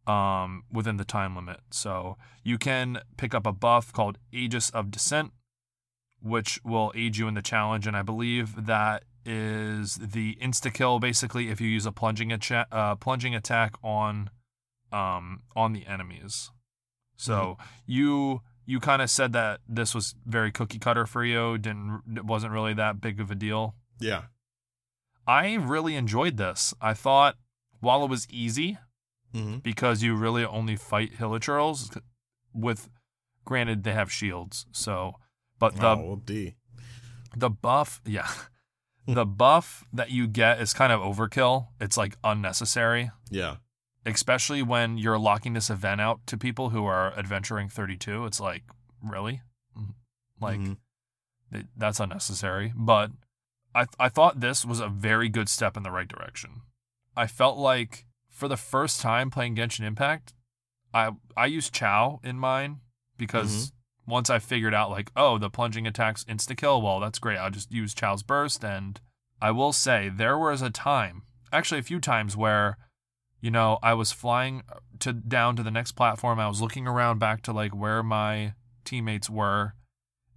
um, 0.07 0.65
within 0.73 0.97
the 0.97 1.05
time 1.05 1.37
limit. 1.37 1.61
So 1.71 2.17
you 2.43 2.59
can 2.59 3.01
pick 3.17 3.35
up 3.35 3.47
a 3.47 3.53
buff 3.53 3.93
called 3.93 4.19
Aegis 4.33 4.71
of 4.71 4.91
Descent, 4.91 5.33
which 6.21 6.61
will 6.65 6.93
aid 6.95 7.17
you 7.17 7.29
in 7.29 7.35
the 7.35 7.43
challenge. 7.43 7.87
And 7.87 7.97
I 7.97 8.03
believe 8.03 8.67
that 8.67 9.05
is 9.25 9.97
the 9.97 10.37
insta 10.43 10.73
kill 10.73 10.99
basically 10.99 11.49
if 11.49 11.61
you 11.61 11.69
use 11.69 11.87
a 11.87 11.93
plunging 11.93 12.31
acha- 12.31 12.67
uh, 12.73 12.95
plunging 12.97 13.35
attack 13.35 13.75
on 13.83 14.31
um, 14.93 15.43
on 15.57 15.73
the 15.73 15.87
enemies. 15.87 16.51
So 17.17 17.57
you 17.87 18.43
you 18.67 18.79
kind 18.81 19.03
of 19.03 19.11
said 19.11 19.33
that 19.33 19.61
this 19.69 19.95
was 19.95 20.15
very 20.27 20.51
cookie 20.53 20.79
cutter 20.79 21.07
for 21.07 21.25
you. 21.25 21.59
Didn't 21.59 22.03
it 22.17 22.25
wasn't 22.25 22.53
really 22.53 22.75
that 22.75 23.01
big 23.01 23.21
of 23.21 23.31
a 23.31 23.35
deal. 23.35 23.75
Yeah. 24.01 24.23
I 25.27 25.55
really 25.55 25.95
enjoyed 25.97 26.37
this. 26.37 26.75
I 26.81 26.95
thought 26.95 27.37
while 27.81 28.05
it 28.05 28.11
was 28.11 28.27
easy, 28.31 28.79
Mm-hmm. 29.35 29.59
because 29.61 30.03
you 30.03 30.15
really 30.15 30.45
only 30.45 30.77
fight 30.77 31.15
hilichurls 31.17 31.99
with 32.53 32.91
granted 33.47 33.83
they 33.83 33.95
have 33.95 34.13
shields 34.13 34.67
so 34.73 35.15
but 35.59 35.75
the 35.77 35.87
oh, 35.87 36.21
the 37.35 37.49
buff 37.49 38.03
yeah 38.05 38.29
the 39.07 39.25
buff 39.43 39.85
that 39.93 40.11
you 40.11 40.27
get 40.27 40.61
is 40.61 40.73
kind 40.73 40.93
of 40.93 41.01
overkill. 41.01 41.69
It's 41.81 41.97
like 41.97 42.17
unnecessary. 42.25 43.11
Yeah. 43.31 43.57
especially 44.05 44.63
when 44.65 44.99
you're 44.99 45.19
locking 45.19 45.53
this 45.53 45.71
event 45.71 46.01
out 46.01 46.27
to 46.27 46.37
people 46.37 46.71
who 46.71 46.85
are 46.85 47.17
adventuring 47.17 47.69
32 47.69 48.27
it's 48.27 48.41
like 48.41 48.65
really? 49.03 49.43
Mm, 49.79 49.95
like 50.41 50.59
Mhm. 50.59 50.77
th- 51.53 51.67
that's 51.77 52.01
unnecessary. 52.01 52.73
But 52.75 53.13
I, 53.75 53.87
I 54.01 54.09
thought 54.09 54.41
this 54.41 54.65
was 54.65 54.81
a 54.81 54.89
very 54.89 55.29
good 55.29 55.49
step 55.49 55.77
in 55.77 55.83
the 55.85 55.91
right 55.93 56.09
direction. 56.09 56.63
I 57.17 57.27
felt 57.29 57.59
like 57.59 58.07
for 58.29 58.49
the 58.49 58.57
first 58.57 59.01
time 59.01 59.31
playing 59.31 59.55
genshin 59.57 59.85
impact 59.85 60.35
i 60.95 61.11
i 61.37 61.47
used 61.47 61.73
Xiao 61.75 62.23
in 62.25 62.39
mine 62.39 62.81
because 63.17 63.73
once 64.07 64.29
i 64.31 64.39
figured 64.39 64.75
out 64.75 64.91
like 64.91 65.11
oh 65.17 65.39
the 65.39 65.51
plunging 65.51 65.87
attacks 65.87 66.25
insta 66.25 66.57
kill 66.57 66.83
well 66.83 67.01
that's 67.01 67.19
great 67.19 67.39
i'll 67.39 67.51
just 67.51 67.73
use 67.73 67.95
Xiao's 67.95 68.23
burst 68.23 68.65
and 68.65 69.01
i 69.41 69.51
will 69.51 69.73
say 69.73 70.09
there 70.09 70.39
was 70.39 70.63
a 70.63 70.71
time 70.71 71.23
actually 71.53 71.81
a 71.81 71.85
few 71.85 72.01
times 72.01 72.37
where 72.37 72.79
you 73.41 73.51
know 73.51 73.79
i 73.83 73.95
was 73.95 74.13
flying 74.13 74.63
to 74.99 75.13
down 75.13 75.57
to 75.57 75.63
the 75.63 75.71
next 75.71 75.93
platform 75.93 76.39
i 76.41 76.49
was 76.49 76.61
looking 76.61 76.87
around 76.87 77.19
back 77.19 77.43
to 77.43 77.53
like 77.53 77.75
where 77.75 78.03
my 78.03 78.55
teammates 78.85 79.31
were 79.31 79.75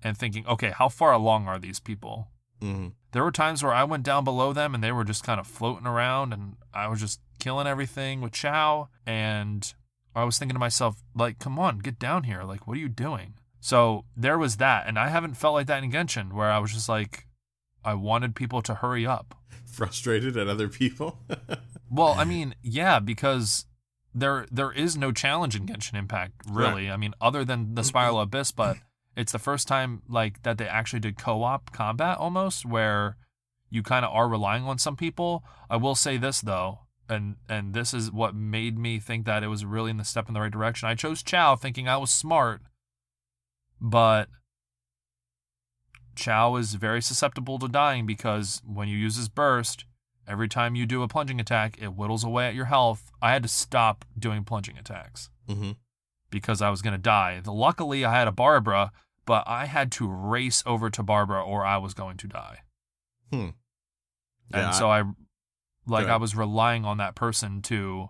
and 0.04 0.18
thinking 0.18 0.46
okay 0.48 0.72
how 0.78 0.88
far 0.90 1.14
along 1.14 1.48
are 1.48 1.60
these 1.60 1.80
people 1.80 2.30
Mm-hmm. 2.62 2.88
there 3.12 3.24
were 3.24 3.34
times 3.34 3.62
where 3.62 3.74
I 3.74 3.84
went 3.84 4.04
down 4.04 4.24
below 4.24 4.54
them 4.54 4.74
and 4.74 4.82
they 4.82 4.94
were 4.94 5.04
just 5.04 5.26
kind 5.26 5.42
of 5.42 5.46
floating 5.46 5.86
around 5.86 6.32
and 6.32 6.56
I 6.74 6.88
was 6.88 7.02
just 7.02 7.20
killing 7.38 7.68
everything 7.68 8.22
with 8.22 8.32
Xiao. 8.32 8.88
And 9.06 9.72
I 10.16 10.24
was 10.24 10.40
thinking 10.40 10.56
to 10.56 10.60
myself, 10.60 11.04
like, 11.14 11.38
come 11.38 11.60
on, 11.60 11.80
get 11.80 12.00
down 12.00 12.24
here. 12.24 12.44
Like, 12.44 12.66
what 12.66 12.78
are 12.78 12.80
you 12.80 12.88
doing? 12.88 13.34
So 13.66 14.06
there 14.16 14.38
was 14.38 14.58
that. 14.58 14.86
And 14.86 15.00
I 15.00 15.08
haven't 15.08 15.38
felt 15.38 15.56
like 15.56 15.66
that 15.66 15.84
in 15.84 15.92
Genshin 15.92 16.34
where 16.34 16.52
I 16.52 16.60
was 16.60 16.72
just 16.72 16.88
like, 16.88 17.26
I 17.84 17.96
wanted 17.96 18.36
people 18.36 18.62
to 18.62 18.76
hurry 18.76 19.08
up. 19.08 19.34
Frustrated 19.66 20.38
at 20.38 20.48
other 20.48 20.70
people. 20.70 21.18
Well, 21.88 22.16
I 22.18 22.26
mean, 22.26 22.56
yeah, 22.64 23.00
because 23.00 23.68
there 24.14 24.48
there 24.52 24.72
is 24.72 24.98
no 24.98 25.12
challenge 25.12 25.56
in 25.56 25.68
Genshin 25.68 25.94
Impact, 25.94 26.34
really. 26.50 26.90
I 26.90 26.98
mean, 26.98 27.14
other 27.22 27.46
than 27.46 27.76
the 27.76 27.84
Spiral 27.84 28.20
Abyss, 28.20 28.52
but 28.52 28.78
it's 29.16 29.32
the 29.32 29.40
first 29.40 29.68
time 29.68 30.02
like 30.10 30.42
that 30.42 30.58
they 30.58 30.68
actually 30.68 31.00
did 31.00 31.16
co-op 31.16 31.72
combat 31.72 32.18
almost 32.18 32.66
where 32.66 33.18
you 33.70 33.84
kind 33.84 34.04
of 34.04 34.12
are 34.12 34.28
relying 34.28 34.64
on 34.64 34.80
some 34.80 34.96
people. 34.96 35.44
I 35.70 35.78
will 35.78 35.94
say 35.94 36.18
this 36.18 36.42
though, 36.42 36.80
and 37.08 37.36
and 37.48 37.76
this 37.76 37.94
is 37.94 38.12
what 38.12 38.34
made 38.34 38.80
me 38.80 39.00
think 39.00 39.26
that 39.28 39.44
it 39.44 39.48
was 39.48 39.64
really 39.64 39.92
in 39.92 39.98
the 39.98 40.04
step 40.04 40.28
in 40.28 40.34
the 40.34 40.42
right 40.42 40.52
direction. 40.52 40.90
I 40.90 40.96
chose 40.96 41.22
Xiao 41.22 41.58
thinking 41.58 41.88
I 41.88 41.98
was 41.98 42.10
smart, 42.10 42.62
but 43.80 44.30
Xiao 46.16 46.60
is 46.60 46.76
very 46.76 47.02
susceptible 47.02 47.60
to 47.60 47.68
dying 47.68 48.06
because 48.06 48.62
when 48.66 48.88
you 48.88 48.98
use 48.98 49.18
his 49.18 49.30
burst, 49.30 49.86
every 50.28 50.48
time 50.48 50.76
you 50.76 50.86
do 50.86 51.04
a 51.04 51.08
plunging 51.08 51.40
attack, 51.40 51.78
it 51.82 51.88
whittles 51.88 52.24
away 52.24 52.48
at 52.48 52.56
your 52.56 52.66
health. 52.66 53.12
I 53.22 53.32
had 53.32 53.44
to 53.44 53.50
stop 53.50 54.06
doing 54.18 54.44
plunging 54.44 54.78
attacks 54.78 55.30
mm-hmm. 55.48 55.72
because 56.30 56.62
I 56.62 56.70
was 56.70 56.82
going 56.82 56.94
to 56.94 57.02
die. 57.02 57.42
Luckily, 57.46 58.06
I 58.06 58.14
had 58.14 58.28
a 58.28 58.32
Barbara, 58.32 58.92
but 59.26 59.44
I 59.48 59.66
had 59.66 59.92
to 59.94 60.08
race 60.08 60.64
over 60.66 60.90
to 60.90 61.04
Barbara 61.04 61.44
or 61.44 61.66
I 61.66 61.78
was 61.78 61.94
going 61.94 62.18
to 62.18 62.28
die. 62.28 62.60
Hmm. 63.32 63.50
And 64.54 64.76
so 64.76 64.90
I 64.90 65.04
like 65.88 66.08
I 66.08 66.18
was 66.18 66.36
relying 66.36 66.86
on 66.86 66.98
that 66.98 67.16
person 67.16 67.62
to 67.64 68.10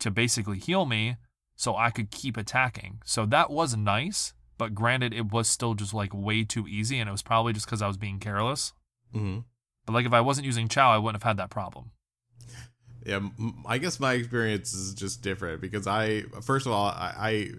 to 0.00 0.10
basically 0.10 0.58
heal 0.58 0.86
me 0.86 1.16
so 1.54 1.76
I 1.76 1.90
could 1.90 2.10
keep 2.10 2.36
attacking. 2.36 3.00
So 3.04 3.24
that 3.26 3.50
was 3.50 3.76
nice, 3.76 4.34
but 4.58 4.74
granted 4.74 5.12
it 5.12 5.30
was 5.32 5.48
still 5.48 5.74
just 5.74 5.92
like 5.94 6.12
way 6.14 6.44
too 6.44 6.66
easy 6.68 6.98
and 6.98 7.08
it 7.08 7.12
was 7.12 7.22
probably 7.22 7.52
just 7.52 7.66
cuz 7.66 7.82
I 7.82 7.86
was 7.86 7.96
being 7.96 8.18
careless. 8.18 8.72
hmm 9.12 9.40
But 9.84 9.92
like 9.92 10.06
if 10.06 10.12
I 10.12 10.20
wasn't 10.20 10.46
using 10.46 10.68
Xiao, 10.68 10.90
I 10.90 10.98
wouldn't 10.98 11.22
have 11.22 11.28
had 11.28 11.36
that 11.38 11.50
problem. 11.50 11.92
Yeah, 13.04 13.20
I 13.66 13.78
guess 13.78 14.00
my 14.00 14.14
experience 14.14 14.74
is 14.74 14.92
just 14.92 15.22
different 15.22 15.60
because 15.60 15.86
I, 15.86 16.22
first 16.42 16.66
of 16.66 16.72
all, 16.72 16.88
I, 16.88 17.14
I 17.16 17.50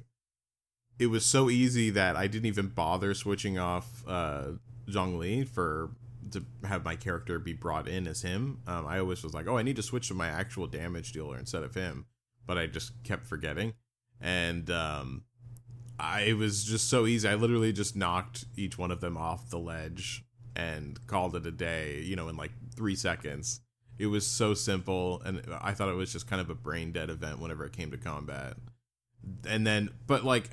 it 0.99 1.07
was 1.07 1.25
so 1.25 1.49
easy 1.49 1.89
that 1.91 2.17
I 2.17 2.27
didn't 2.27 2.47
even 2.47 2.67
bother 2.67 3.13
switching 3.13 3.57
off 3.57 4.03
uh, 4.07 4.53
Zhongli 4.89 5.47
for 5.47 5.91
to 6.31 6.43
have 6.65 6.83
my 6.83 6.97
character 6.97 7.39
be 7.39 7.53
brought 7.53 7.87
in 7.87 8.07
as 8.07 8.23
him. 8.23 8.59
Um, 8.67 8.85
I 8.85 8.99
always 8.99 9.23
was 9.23 9.33
like, 9.33 9.47
oh, 9.47 9.57
I 9.57 9.63
need 9.63 9.77
to 9.77 9.83
switch 9.83 10.09
to 10.09 10.13
my 10.13 10.27
actual 10.27 10.67
damage 10.67 11.13
dealer 11.13 11.37
instead 11.37 11.63
of 11.63 11.75
him, 11.75 12.07
but 12.45 12.57
I 12.57 12.67
just 12.67 12.91
kept 13.05 13.25
forgetting, 13.25 13.73
and 14.19 14.69
um, 14.69 15.23
I 15.99 16.21
it 16.21 16.37
was 16.37 16.63
just 16.63 16.89
so 16.89 17.05
easy. 17.05 17.27
I 17.27 17.35
literally 17.35 17.73
just 17.73 17.95
knocked 17.95 18.45
each 18.55 18.77
one 18.77 18.91
of 18.91 19.01
them 19.01 19.17
off 19.17 19.49
the 19.49 19.59
ledge 19.59 20.23
and 20.55 20.99
called 21.07 21.35
it 21.35 21.45
a 21.45 21.51
day. 21.51 22.01
You 22.01 22.15
know, 22.15 22.27
in 22.27 22.37
like 22.37 22.51
three 22.75 22.95
seconds. 22.95 23.61
It 23.99 24.05
was 24.07 24.27
so 24.27 24.53
simple, 24.53 25.23
and 25.25 25.41
I 25.59 25.73
thought 25.73 25.89
it 25.89 25.95
was 25.95 26.11
just 26.13 26.29
kind 26.29 26.39
of 26.39 26.51
a 26.51 26.55
brain 26.55 26.91
dead 26.91 27.09
event 27.09 27.39
whenever 27.39 27.65
it 27.65 27.73
came 27.73 27.89
to 27.89 27.97
combat. 27.97 28.57
And 29.47 29.65
then, 29.65 29.89
but 30.05 30.23
like, 30.23 30.51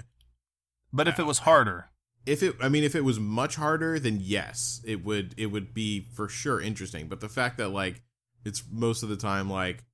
But 0.94 1.09
if 1.09 1.18
it 1.18 1.26
was 1.26 1.40
harder, 1.40 1.90
if 2.24 2.42
it, 2.42 2.54
I 2.61 2.68
mean, 2.68 2.85
if 2.85 2.94
it 2.94 3.04
was 3.04 3.18
much 3.18 3.57
harder, 3.57 3.98
then 3.98 4.20
yes, 4.22 4.80
it 4.85 5.04
would, 5.04 5.35
it 5.37 5.46
would 5.46 5.74
be 5.74 6.07
for 6.14 6.28
sure 6.28 6.61
interesting. 6.61 7.09
But 7.09 7.20
the 7.20 7.28
fact 7.28 7.59
that 7.59 7.68
like, 7.68 8.00
it's 8.44 8.62
most 8.70 9.02
of 9.02 9.09
the 9.09 9.16
time 9.16 9.50
like 9.50 9.85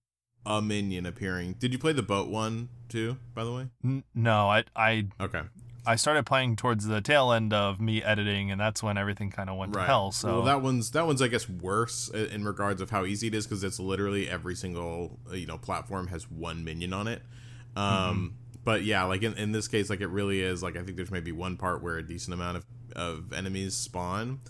a 0.47 0.61
minion 0.63 1.07
appearing. 1.07 1.55
Did 1.59 1.73
you 1.73 1.79
play 1.79 1.93
the 1.93 2.03
boat 2.03 2.29
one 2.29 2.69
too? 2.89 3.17
By 3.35 3.45
the 3.45 3.53
way, 3.53 3.67
n- 3.85 4.05
no, 4.15 4.49
I 4.49 4.65
I 4.75 5.07
okay, 5.21 5.43
I 5.87 5.97
started 5.97 6.27
playing 6.27 6.57
towards 6.57 6.87
the 6.87 7.01
tail 7.01 7.33
end 7.33 7.53
of 7.53 7.81
me 7.81 8.03
editing 8.03 8.51
and 8.51 8.61
that's 8.61 8.83
when 8.83 8.97
everything 8.99 9.31
kind 9.31 9.49
of 9.51 9.57
went 9.57 9.73
to 9.75 9.83
hell. 9.83 10.13
So 10.13 10.29
well, 10.37 10.43
that 10.43 10.63
one's 10.63 10.91
that 10.93 11.07
one's 11.07 11.23
I 11.23 11.29
guess 11.29 11.49
worse 11.49 12.09
in 12.09 12.45
regards 12.45 12.81
of 12.81 12.91
how 12.91 13.05
easy 13.05 13.27
it 13.29 13.35
is 13.35 13.47
because 13.47 13.63
it's 13.65 13.79
literally 13.81 14.29
every 14.29 14.55
single 14.55 15.19
you 15.33 15.47
know 15.47 15.59
platform 15.59 16.09
has 16.09 16.31
one 16.31 16.65
minion 16.65 16.93
on 16.93 17.07
it. 17.09 17.23
Um, 17.77 17.85
Mm-hmm. 17.85 18.27
but 18.65 18.83
yeah, 18.83 19.05
like 19.05 19.23
in, 19.23 19.35
in 19.35 19.53
this 19.53 19.69
case, 19.69 19.89
like 19.91 20.01
it 20.01 20.09
really 20.09 20.41
is 20.43 20.63
like 20.63 20.77
I 20.77 20.83
think 20.83 20.97
there's 20.97 21.11
maybe 21.11 21.33
one 21.33 21.57
part 21.57 21.83
where 21.83 21.97
a 21.99 22.03
decent 22.07 22.35
amount 22.35 22.57
of 22.59 22.67
of 22.97 23.33
enemies 23.33 23.75
spawn. 23.75 24.41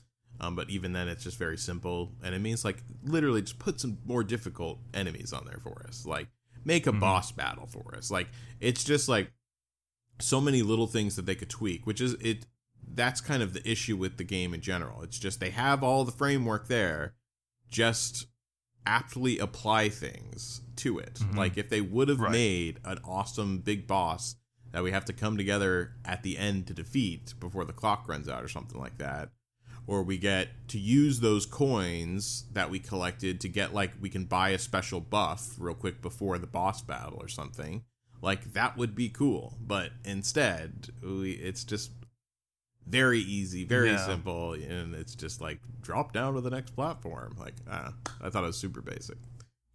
Um, 0.41 0.57
but 0.57 0.71
even 0.71 0.93
then, 0.93 1.07
it's 1.09 1.23
just 1.25 1.39
very 1.39 1.59
simple 1.59 2.13
and 2.23 2.35
it 2.35 2.39
means 2.41 2.65
Like 2.65 2.83
literally, 3.05 3.43
just 3.43 3.59
put 3.59 3.79
some 3.81 3.99
more 4.05 4.25
difficult 4.25 4.79
enemies 4.95 5.33
on 5.33 5.45
there 5.45 5.61
for 5.63 5.85
us. 5.87 6.07
Like 6.07 6.29
make 6.65 6.87
a 6.87 6.93
Mhm. 6.93 7.01
boss 7.01 7.31
battle 7.33 7.67
for 7.67 7.95
us. 7.95 8.11
Like 8.11 8.29
it's 8.59 8.83
just 8.85 9.09
like 9.09 9.33
so 10.19 10.41
many 10.41 10.63
little 10.63 10.87
things 10.87 11.17
that 11.17 11.27
they 11.27 11.35
could 11.35 11.51
tweak, 11.51 11.87
which 11.87 12.01
is 12.01 12.15
it. 12.15 12.47
That's 12.93 13.21
kind 13.21 13.43
of 13.43 13.53
the 13.53 13.71
issue 13.71 13.97
with 13.97 14.17
the 14.17 14.25
game 14.25 14.53
in 14.55 14.61
general. 14.63 15.03
It's 15.03 15.19
just 15.19 15.41
they 15.41 15.51
have 15.51 15.83
all 15.85 16.05
the 16.05 16.11
framework 16.13 16.67
there, 16.69 17.15
just 17.71 18.27
aptly 18.87 19.39
apply 19.39 19.89
things 19.91 20.63
to 20.77 20.99
it. 20.99 21.15
Mhm. 21.21 21.37
Like 21.37 21.59
if 21.59 21.69
they 21.69 21.81
would 21.83 22.09
have 22.09 22.21
Right. 22.21 22.33
made 22.33 22.81
an 22.85 22.99
awesome 23.05 23.59
big 23.59 23.87
boss 23.87 24.37
that 24.73 24.83
we 24.83 24.91
have 24.91 25.05
to 25.05 25.13
come 25.13 25.37
together 25.37 25.97
at 26.05 26.23
the 26.23 26.39
end 26.39 26.67
to 26.69 26.75
defeat 26.75 27.35
before 27.39 27.65
the 27.65 27.73
clock 27.73 28.09
runs 28.09 28.29
out 28.29 28.43
or 28.43 28.49
something 28.49 28.79
like 28.81 28.97
that. 28.99 29.33
Or 29.91 30.05
we 30.05 30.19
get 30.19 30.69
to 30.69 30.79
use 30.79 31.19
those 31.19 31.47
coins 31.47 32.45
that 32.53 32.71
we 32.71 32.79
collected 32.79 33.41
to 33.41 33.49
get 33.49 33.75
like 33.75 33.91
we 34.01 34.09
can 34.09 34.25
buy 34.25 34.51
a 34.51 34.59
special 34.59 35.01
buff 35.01 35.57
real 35.59 35.75
quick 35.75 36.01
before 36.01 36.39
the 36.39 36.47
boss 36.47 36.81
battle 36.81 37.19
or 37.21 37.27
something. 37.27 37.83
Like 38.23 38.53
that 38.53 38.77
would 38.77 38.95
be 38.95 39.09
cool. 39.09 39.57
But 39.61 39.91
instead, 40.05 40.91
we, 41.03 41.33
it's 41.33 41.65
just 41.65 41.91
very 42.87 43.19
easy, 43.19 43.65
very 43.65 43.91
Yeah. 43.91 44.07
simple, 44.07 44.53
and 44.53 44.95
it's 44.95 45.17
just 45.17 45.41
like 45.41 45.59
drop 45.83 46.13
down 46.13 46.35
to 46.35 46.41
the 46.41 46.51
next 46.51 46.77
platform. 46.77 47.35
Like 47.37 47.55
uh, 47.69 47.91
I 48.23 48.31
thought 48.31 48.45
it 48.45 48.47
was 48.47 48.59
super 48.59 48.81
basic. 48.83 49.19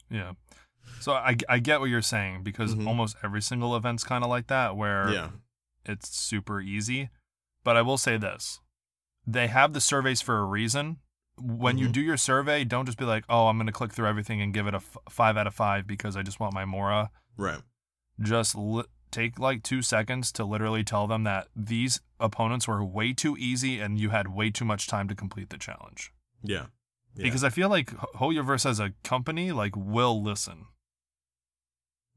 yeah. 0.10 0.32
So 1.01 1.12
I 1.12 1.36
I 1.49 1.60
get 1.60 1.82
what 1.82 1.89
you're 1.89 2.01
saying 2.01 2.43
because 2.43 2.73
Mhm. 2.73 2.88
almost 2.88 3.17
every 3.23 3.41
single 3.41 3.75
event's 3.75 4.04
kind 4.06 4.23
of 4.23 4.30
like 4.30 4.47
that 4.47 4.78
where 4.78 5.10
Yeah. 5.12 5.30
it's 5.86 6.15
super 6.15 6.62
easy. 6.62 7.10
But 7.65 7.75
I 7.75 7.82
will 7.82 7.97
say 7.97 8.15
this. 8.17 8.60
They 9.28 9.48
have 9.48 9.74
the 9.74 9.82
surveys 9.82 10.22
for 10.22 10.38
a 10.40 10.46
reason. 10.46 10.98
When 11.38 11.78
you 11.78 11.90
Mhm. 11.90 11.92
do 11.94 12.02
your 12.02 12.18
survey, 12.18 12.64
don't 12.64 12.86
just 12.86 12.98
be 12.98 13.04
like, 13.06 13.26
"Oh, 13.28 13.48
I'm 13.48 13.58
going 13.58 13.68
to 13.68 13.74
click 13.74 13.92
through 13.92 14.08
everything 14.08 14.42
and 14.42 14.54
give 14.54 14.68
it 14.68 14.74
a 14.74 14.78
f- 14.78 14.98
5 15.10 15.36
out 15.36 15.48
of 15.48 15.54
5 15.56 15.86
because 15.86 16.16
I 16.16 16.22
just 16.22 16.40
want 16.40 16.54
my 16.54 16.64
Mora." 16.66 17.12
Right. 17.38 17.62
just 18.22 18.56
li- 18.56 18.86
take 19.12 19.38
like 19.40 19.62
two 19.62 19.82
seconds 19.82 20.32
to 20.32 20.46
literally 20.46 20.84
tell 20.86 21.06
them 21.08 21.24
that 21.24 21.50
these 21.54 22.00
opponents 22.20 22.66
were 22.68 22.82
way 22.84 23.12
too 23.14 23.36
easy 23.38 23.82
and 23.82 24.00
you 24.00 24.12
had 24.12 24.30
way 24.30 24.50
too 24.50 24.64
much 24.64 24.88
time 24.88 25.08
to 25.10 25.16
complete 25.16 25.50
the 25.50 25.58
challenge. 25.58 26.14
Yeah. 26.42 26.68
Yeah. 27.16 27.24
Because 27.24 27.44
I 27.44 27.50
feel 27.50 27.68
like 27.70 27.90
Ho- 27.92 28.08
Hoyoverse 28.16 28.66
as 28.66 28.80
a 28.80 28.92
company 29.04 29.52
like 29.52 29.76
will 29.76 30.22
listen 30.24 30.68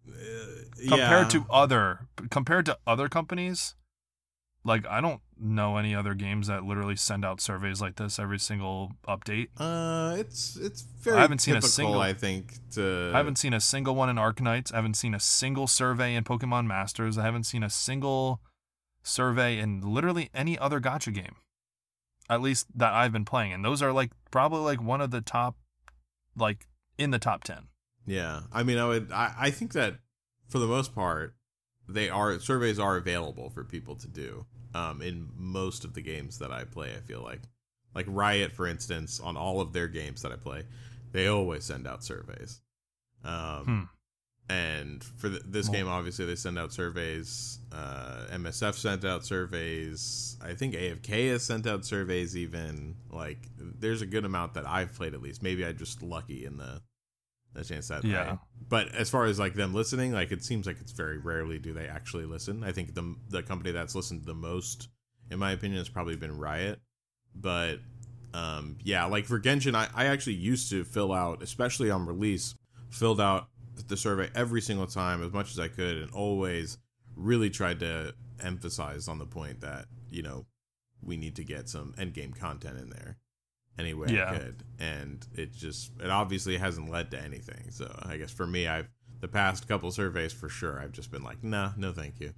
Uh, 0.07 0.89
compared 0.89 1.31
to 1.31 1.45
other 1.51 2.07
compared 2.31 2.65
to 2.67 2.79
other 2.87 3.09
companies. 3.09 3.75
Like 4.65 4.87
I 4.87 5.01
don't 5.01 5.21
know 5.41 5.77
any 5.77 5.95
other 5.95 6.15
games 6.15 6.47
that 6.49 6.65
literally 6.65 6.97
send 6.97 7.25
out 7.25 7.41
surveys 7.41 7.81
like 7.81 7.97
this 7.97 8.19
every 8.19 8.39
single 8.39 8.93
update. 9.07 9.49
Uh, 9.57 10.17
it's 10.19 10.57
it's 10.57 10.83
very. 10.83 11.19
I 11.19 11.21
haven't 11.21 11.41
seen 11.41 11.55
a 11.55 11.61
typical, 11.61 11.69
single- 11.71 12.01
I 12.01 12.13
think 12.13 12.55
to. 12.73 13.11
I 13.15 13.19
haven't 13.19 13.37
seen 13.37 13.53
a 13.53 13.61
single 13.61 13.95
one 13.95 14.09
in 14.09 14.17
Arknights. 14.17 14.73
I 14.73 14.77
haven't 14.77 14.95
seen 14.95 15.15
a 15.15 15.21
single 15.21 15.67
survey 15.67 16.15
in 16.15 16.25
Pokemon 16.25 16.67
Masters. 16.67 17.19
I 17.19 17.23
haven't 17.23 17.45
seen 17.45 17.63
a 17.63 17.71
single 17.71 18.41
survey 19.03 19.59
in 19.59 19.81
literally 19.81 20.31
any 20.35 20.59
other 20.59 20.81
gacha 20.81 21.13
game. 21.15 21.37
At 22.31 22.43
least 22.43 22.67
that 22.75 22.93
I've 22.93 23.13
been 23.13 23.25
playing. 23.25 23.53
And 23.55 23.65
those 23.65 23.81
are 23.81 23.93
like 23.93 24.13
probably 24.31 24.61
like 24.61 24.83
one 24.83 25.01
of 25.01 25.11
the 25.11 25.21
top 25.23 25.57
like 26.37 26.67
in 26.99 27.11
the 27.11 27.19
top 27.19 27.45
10. 27.45 27.69
Yeah, 28.07 28.43
I 28.53 28.63
mean, 28.63 28.79
I 28.79 28.87
would. 28.87 29.13
I, 29.13 29.35
I 29.39 29.51
think 29.51 29.73
that 29.73 29.99
for 30.49 30.59
the 30.59 30.67
most 30.67 30.95
part, 30.95 31.35
they 31.89 32.09
are 32.09 32.39
surveys 32.39 32.79
are 32.79 32.97
available 32.97 33.51
for 33.51 33.65
people 33.65 33.97
to 33.97 34.09
do. 34.09 34.47
Um, 34.75 35.01
in 35.03 35.29
most 35.37 35.85
of 35.85 35.95
the 35.95 36.03
games 36.03 36.39
that 36.39 36.53
I 36.53 36.65
play, 36.65 36.93
I 36.95 37.01
feel 37.01 37.23
like, 37.23 37.41
like 37.95 38.07
Riot, 38.09 38.53
for 38.53 38.67
instance, 38.67 39.19
on 39.19 39.37
all 39.37 39.61
of 39.61 39.73
their 39.73 39.89
games 39.89 40.23
that 40.23 40.31
I 40.33 40.37
play, 40.37 40.65
they 41.13 41.27
always 41.27 41.65
send 41.65 41.87
out 41.87 42.05
surveys. 42.05 42.61
Um, 43.25 43.65
Hmm. 43.65 43.83
and 44.55 45.03
for 45.05 45.31
th- 45.31 45.43
this 45.47 45.69
game, 45.69 45.89
obviously 45.89 46.25
they 46.27 46.35
send 46.37 46.59
out 46.59 46.73
surveys. 46.73 47.59
Uh, 47.73 48.27
MSF 48.31 48.75
sent 48.75 49.05
out 49.05 49.25
surveys. 49.25 50.37
I 50.43 50.55
think 50.55 50.75
AFK 50.75 51.31
has 51.31 51.43
sent 51.45 51.67
out 51.67 51.85
surveys. 51.85 52.37
Even 52.37 52.97
like, 53.11 53.49
there's 53.59 54.03
a 54.03 54.07
good 54.07 54.25
amount 54.25 54.55
that 54.55 54.67
I've 54.67 54.95
played 54.95 55.15
at 55.15 55.23
least. 55.23 55.43
Maybe 55.43 55.65
I 55.65 55.73
just 55.73 56.03
lucky 56.03 56.45
in 56.45 56.57
the 56.59 56.83
the 57.59 57.65
chance 57.65 57.89
that 57.89 58.05
Yeah. 58.05 58.33
way. 58.33 58.39
But 58.69 58.95
as 58.95 59.11
far 59.11 59.25
as 59.25 59.39
like 59.39 59.55
them 59.55 59.75
listening, 59.75 60.13
like 60.13 60.33
it 60.33 60.45
seems 60.45 60.67
like 60.67 60.81
it's 60.81 60.93
very 60.93 61.19
rarely 61.19 61.59
do 61.59 61.73
they 61.73 61.87
actually 61.87 62.27
listen. 62.27 62.63
I 62.65 62.73
think 62.73 62.95
the 62.95 63.17
the 63.29 63.43
company 63.43 63.73
that's 63.73 63.95
listened 63.95 64.25
the 64.25 64.35
most, 64.35 64.89
in 65.31 65.39
my 65.39 65.53
opinion, 65.53 65.79
has 65.79 65.89
probably 65.89 66.17
been 66.17 66.37
Riot. 66.37 66.81
But 67.35 67.81
um, 68.35 68.79
yeah, 68.83 69.05
like 69.07 69.27
for 69.27 69.41
Genshin, 69.41 69.75
I, 69.75 69.89
I 69.95 70.07
actually 70.07 70.35
used 70.35 70.71
to 70.71 70.85
fill 70.85 71.13
out, 71.13 71.43
especially 71.43 71.91
on 71.91 72.07
release, 72.07 72.55
filled 72.91 73.21
out 73.21 73.49
the 73.87 73.97
survey 73.97 74.29
every 74.35 74.61
single 74.61 74.87
time 74.87 75.23
as 75.23 75.33
much 75.33 75.51
as 75.53 75.59
I 75.59 75.69
could, 75.69 75.97
and 75.97 76.11
always 76.13 76.79
really 77.17 77.49
tried 77.51 77.81
to 77.81 78.15
emphasize 78.41 79.09
on 79.09 79.19
the 79.19 79.27
point 79.27 79.61
that 79.61 79.87
you 80.11 80.23
know 80.23 80.47
we 81.03 81.17
need 81.17 81.37
to 81.37 81.45
get 81.45 81.69
some 81.69 81.95
end 81.99 82.13
game 82.15 82.33
content 82.33 82.79
in 82.79 82.91
there 82.91 83.17
any 83.79 83.95
way 83.95 84.09
Yeah. 84.11 84.31
I 84.31 84.39
could, 84.39 84.63
and 84.79 85.27
it 85.35 85.53
just 85.53 85.93
it 86.01 86.11
obviously 86.11 86.57
hasn't 86.57 86.91
led 86.91 87.11
to 87.13 87.21
anything. 87.21 87.71
So 87.71 87.95
I 88.03 88.17
guess 88.17 88.31
for 88.31 88.47
me, 88.47 88.67
I've 88.67 88.89
the 89.21 89.29
past 89.29 89.67
couple 89.69 89.91
surveys 89.91 90.33
for 90.33 90.49
sure, 90.49 90.81
I've 90.81 90.93
just 90.93 91.11
been 91.11 91.23
like, 91.23 91.43
nah, 91.43 91.73
no, 91.77 91.93
thank 91.93 92.21
you. 92.21 92.33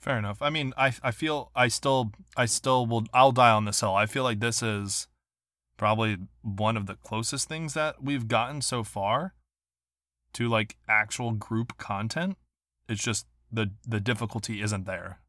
Fair 0.00 0.18
enough. 0.18 0.40
I 0.40 0.50
mean, 0.50 0.72
I 0.76 0.92
I 1.02 1.10
feel 1.10 1.50
I 1.54 1.68
still 1.68 2.12
I 2.36 2.46
still 2.46 2.86
will 2.86 3.04
I'll 3.12 3.32
die 3.32 3.50
on 3.50 3.64
this 3.64 3.80
hill. 3.80 3.94
I 3.94 4.06
feel 4.06 4.22
like 4.22 4.40
this 4.40 4.62
is 4.62 5.08
probably 5.76 6.18
one 6.42 6.76
of 6.76 6.86
the 6.86 6.94
closest 6.94 7.48
things 7.48 7.74
that 7.74 8.02
we've 8.02 8.28
gotten 8.28 8.60
so 8.60 8.84
far 8.84 9.34
to 10.34 10.48
like 10.48 10.76
actual 10.88 11.32
group 11.32 11.78
content. 11.78 12.36
It's 12.88 13.02
just 13.02 13.26
the 13.50 13.72
the 13.86 14.00
difficulty 14.00 14.62
isn't 14.62 14.86
there. 14.86 15.20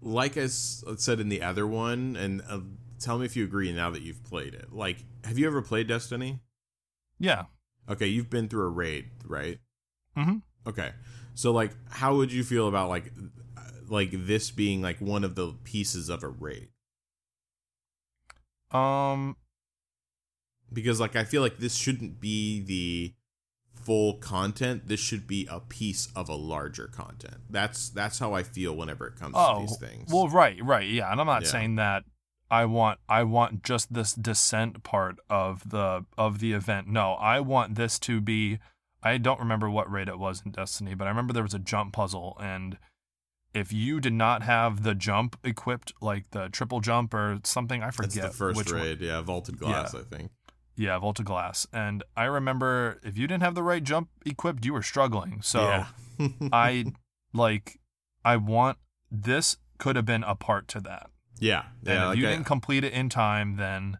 Like 0.00 0.36
I 0.36 0.46
said 0.46 1.20
in 1.20 1.28
the 1.28 1.42
other 1.42 1.66
one, 1.66 2.16
and 2.16 2.42
uh, 2.48 2.60
tell 2.98 3.18
me 3.18 3.24
if 3.26 3.36
you 3.36 3.44
agree 3.44 3.72
now 3.72 3.90
that 3.90 4.02
you've 4.02 4.22
played 4.24 4.54
it. 4.54 4.72
Like, 4.72 5.04
have 5.24 5.38
you 5.38 5.46
ever 5.46 5.62
played 5.62 5.86
Destiny? 5.88 6.40
Yeah. 7.18 7.44
Okay, 7.88 8.06
you've 8.06 8.30
been 8.30 8.48
through 8.48 8.66
a 8.66 8.70
raid, 8.70 9.10
right? 9.24 9.58
Mhm. 10.16 10.42
Okay, 10.66 10.92
so 11.34 11.52
like, 11.52 11.72
how 11.90 12.16
would 12.16 12.32
you 12.32 12.42
feel 12.42 12.66
about 12.68 12.88
like, 12.88 13.12
like 13.88 14.10
this 14.12 14.50
being 14.50 14.82
like 14.82 15.00
one 15.00 15.22
of 15.24 15.34
the 15.36 15.52
pieces 15.64 16.08
of 16.08 16.22
a 16.24 16.28
raid? 16.28 16.68
Um, 18.72 19.36
Because 20.72 20.98
like 20.98 21.14
I 21.14 21.24
feel 21.24 21.42
like 21.42 21.58
this 21.58 21.76
shouldn't 21.76 22.20
be 22.20 22.60
the 22.60 23.14
full 23.72 24.14
content. 24.14 24.88
This 24.88 24.98
should 24.98 25.26
be 25.28 25.46
a 25.48 25.60
piece 25.60 26.08
of 26.16 26.28
a 26.28 26.34
larger 26.34 26.88
content. 26.88 27.36
That's 27.48 27.88
that's 27.88 28.18
how 28.18 28.34
I 28.34 28.42
feel 28.42 28.74
whenever 28.76 29.06
it 29.06 29.14
comes 29.16 29.34
oh, 29.38 29.54
to 29.54 29.60
these 29.60 29.76
things. 29.78 30.12
well, 30.12 30.28
right, 30.28 30.58
right, 30.64 30.88
yeah, 30.88 31.10
and 31.12 31.20
I'm 31.20 31.26
not 31.28 31.42
Yeah. 31.42 31.48
saying 31.48 31.76
that 31.76 32.02
I 32.50 32.64
want 32.64 33.00
I 33.08 33.24
want 33.24 33.62
just 33.62 33.92
this 33.92 34.12
descent 34.12 34.82
part 34.82 35.18
of 35.28 35.70
the 35.70 36.04
of 36.16 36.38
the 36.38 36.52
event. 36.52 36.88
No, 36.88 37.14
I 37.14 37.40
want 37.40 37.74
this 37.74 37.98
to 38.00 38.20
be. 38.20 38.58
I 39.02 39.18
don't 39.18 39.38
remember 39.38 39.70
what 39.70 39.90
raid 39.90 40.08
it 40.08 40.18
was 40.18 40.42
in 40.44 40.52
Destiny, 40.52 40.94
but 40.94 41.06
I 41.06 41.10
remember 41.10 41.32
there 41.32 41.42
was 41.42 41.54
a 41.54 41.58
jump 41.60 41.92
puzzle, 41.92 42.36
and 42.40 42.78
if 43.54 43.72
you 43.72 44.00
did 44.00 44.12
not 44.12 44.42
have 44.42 44.82
the 44.82 44.94
jump 44.94 45.38
equipped, 45.44 45.92
like 46.00 46.30
the 46.30 46.48
triple 46.48 46.80
jump 46.80 47.14
or 47.14 47.38
something, 47.44 47.82
I 47.82 47.90
forget 47.90 48.12
That's 48.12 48.32
the 48.32 48.36
first 48.36 48.56
which 48.56 48.72
one- 48.72 48.98
yeah, 49.00 49.20
Vault 49.22 49.48
of 49.48 49.58
Glass, 49.58 49.94
I 49.94 50.02
think. 50.02 50.30
Yeah, 50.76 50.98
Vault 50.98 51.18
of 51.20 51.24
Glass. 51.24 51.66
And 51.72 52.02
I 52.16 52.24
remember 52.24 53.00
if 53.02 53.16
you 53.16 53.26
didn't 53.26 53.42
have 53.42 53.54
the 53.54 53.62
right 53.62 53.82
jump 53.82 54.10
equipped, 54.26 54.64
you 54.64 54.74
were 54.74 54.82
struggling. 54.82 55.40
So 55.40 55.62
yeah. 55.62 56.28
I 56.52 56.92
like 57.32 57.78
I 58.24 58.36
want 58.36 58.78
this 59.10 59.56
could 59.78 59.96
have 59.96 60.04
been 60.04 60.24
a 60.24 60.34
part 60.34 60.68
to 60.68 60.80
that. 60.80 61.10
Yeah, 61.38 61.64
And 61.80 61.88
yeah. 61.88 62.02
if 62.02 62.08
like 62.08 62.18
you 62.18 62.26
I- 62.26 62.30
didn't 62.32 62.46
complete 62.46 62.84
it 62.84 62.92
in 62.92 63.08
time, 63.08 63.56
then 63.56 63.98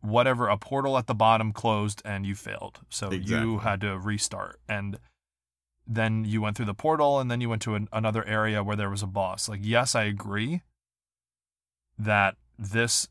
whatever 0.00 0.48
a 0.48 0.56
portal 0.56 0.98
at 0.98 1.06
the 1.06 1.14
bottom 1.14 1.52
closed 1.52 2.02
and 2.04 2.26
you 2.26 2.34
failed. 2.34 2.80
So 2.88 3.10
Exactly. 3.10 3.48
you 3.48 3.58
had 3.58 3.80
to 3.82 3.96
restart 3.98 4.60
and 4.68 4.98
then 5.86 6.24
you 6.24 6.40
went 6.42 6.56
through 6.56 6.66
the 6.66 6.74
portal 6.74 7.20
and 7.20 7.30
then 7.30 7.40
you 7.40 7.48
went 7.48 7.62
to 7.62 7.74
an, 7.76 7.88
another 7.92 8.24
area 8.26 8.62
where 8.64 8.76
there 8.76 8.90
was 8.90 9.02
a 9.02 9.06
boss. 9.06 9.48
Like 9.48 9.60
yes, 9.62 9.94
I 9.94 10.02
agree 10.04 10.62
that 11.98 12.36
this 12.58 13.08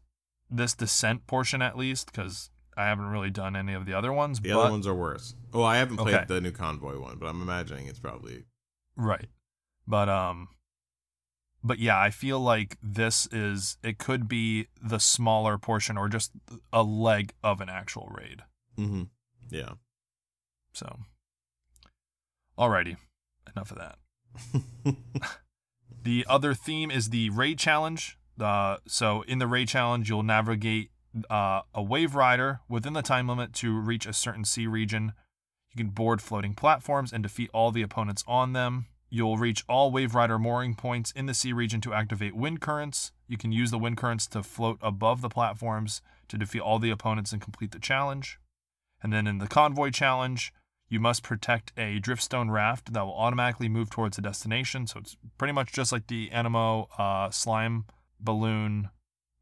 this 0.50 0.74
descent 0.74 1.26
portion 1.28 1.62
at 1.62 1.78
least 1.78 2.12
cuz 2.14 2.50
I 2.76 2.86
haven't 2.86 3.06
really 3.08 3.30
done 3.30 3.56
any 3.56 3.74
of 3.74 3.86
the 3.86 3.94
other 3.94 4.12
ones, 4.14 4.40
the 4.40 4.50
but 4.50 4.60
other 4.60 4.72
ones 4.72 4.88
are 4.88 4.96
worse. 4.96 5.36
Oh, 5.54 5.64
I 5.64 5.78
haven't 5.78 5.98
played 5.98 6.16
Okay. 6.16 6.26
the 6.26 6.42
new 6.42 6.52
convoy 6.52 7.00
one, 7.00 7.18
but 7.18 7.28
I'm 7.28 7.42
imagining 7.42 7.88
it's 7.88 8.00
probably 8.00 8.46
Right. 8.96 9.30
But 9.88 10.10
um 10.10 10.50
but 11.64 11.80
yeah, 11.80 12.00
I 12.00 12.10
feel 12.10 12.40
like 12.40 12.78
this 12.82 13.28
is 13.32 13.78
it 13.84 13.98
could 13.98 14.28
be 14.28 14.68
the 14.82 15.00
smaller 15.00 15.58
portion 15.58 15.98
or 15.98 16.08
just 16.10 16.32
a 16.74 16.84
leg 16.84 17.34
of 17.44 17.62
an 17.62 17.70
actual 17.70 18.12
raid. 18.16 18.44
hmm 18.76 19.04
Yeah. 19.50 19.74
So 20.74 21.00
Alrighty. 22.58 22.98
Enough 23.56 23.72
of 23.72 23.78
that. 23.80 24.96
The 26.04 26.26
other 26.28 26.54
theme 26.54 26.90
is 26.90 27.10
the 27.10 27.30
raid 27.30 27.60
challenge. 27.60 28.18
Uh, 28.40 28.78
so 28.88 29.22
in 29.24 29.40
the 29.40 29.48
raid 29.48 29.68
challenge, 29.68 30.10
you'll 30.10 30.24
navigate 30.24 30.90
uh, 31.30 31.62
a 31.76 31.84
wave 31.84 32.16
rider 32.16 32.62
within 32.68 32.94
the 32.94 33.02
time 33.02 33.28
limit 33.28 33.54
to 33.54 33.80
reach 33.80 34.06
a 34.06 34.14
certain 34.14 34.44
sea 34.46 34.68
region. 34.68 35.14
You 35.72 35.78
can 35.78 35.92
board 35.92 36.22
floating 36.22 36.56
platforms 36.56 37.14
and 37.14 37.22
defeat 37.22 37.50
all 37.54 37.72
the 37.72 37.84
opponents 37.84 38.24
on 38.28 38.54
them. 38.54 38.88
You'll 39.14 39.38
reach 39.38 39.66
all 39.68 39.92
wave 39.92 40.16
rider 40.16 40.40
mooring 40.40 40.74
points 40.74 41.12
in 41.12 41.26
the 41.26 41.34
sea 41.34 41.52
region 41.52 41.82
to 41.82 41.94
activate 41.94 42.34
wind 42.34 42.62
currents. 42.62 43.12
You 43.28 43.38
can 43.38 43.52
use 43.52 43.70
the 43.70 43.78
wind 43.78 43.98
currents 43.98 44.26
to 44.28 44.42
float 44.42 44.80
above 44.82 45.20
the 45.20 45.30
platforms 45.30 46.02
to 46.30 46.38
defeat 46.38 46.62
all 46.62 46.80
the 46.80 46.92
opponents 46.92 47.34
and 47.34 47.42
complete 47.42 47.72
the 47.72 47.80
challenge. 47.80 48.40
And 49.04 49.12
then 49.12 49.28
in 49.28 49.40
the 49.40 49.48
convoy 49.48 49.90
challenge, 49.90 50.54
you 50.88 51.02
must 51.02 51.24
protect 51.24 51.74
a 51.76 52.00
driftstone 52.00 52.52
raft 52.52 52.94
that 52.94 53.06
will 53.06 53.14
automatically 53.14 53.68
move 53.68 53.90
towards 53.90 54.16
the 54.16 54.22
destination. 54.22 54.88
So 54.88 55.00
it's 55.00 55.18
pretty 55.38 55.54
much 55.54 55.74
just 55.74 55.92
like 55.92 56.08
the 56.08 56.30
Anemo 56.30 56.88
uh, 56.98 57.30
slime 57.32 57.84
balloon, 58.18 58.92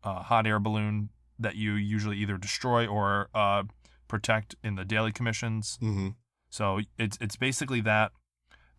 uh, 0.03 0.24
hot 0.24 0.47
air 0.47 0.59
balloon 0.59 1.09
that 1.38 1.55
you 1.55 1.74
usually 1.74 2.17
either 2.17 2.38
destroy 2.38 2.88
or 2.88 3.30
uh, 3.36 3.63
protect 4.07 4.55
in 4.63 4.76
the 4.76 4.86
daily 4.86 5.11
commissions. 5.11 5.78
hmm 5.80 6.09
So 6.49 6.80
it's 6.97 7.17
it's 7.22 7.36
basically 7.36 7.82
that. 7.82 8.11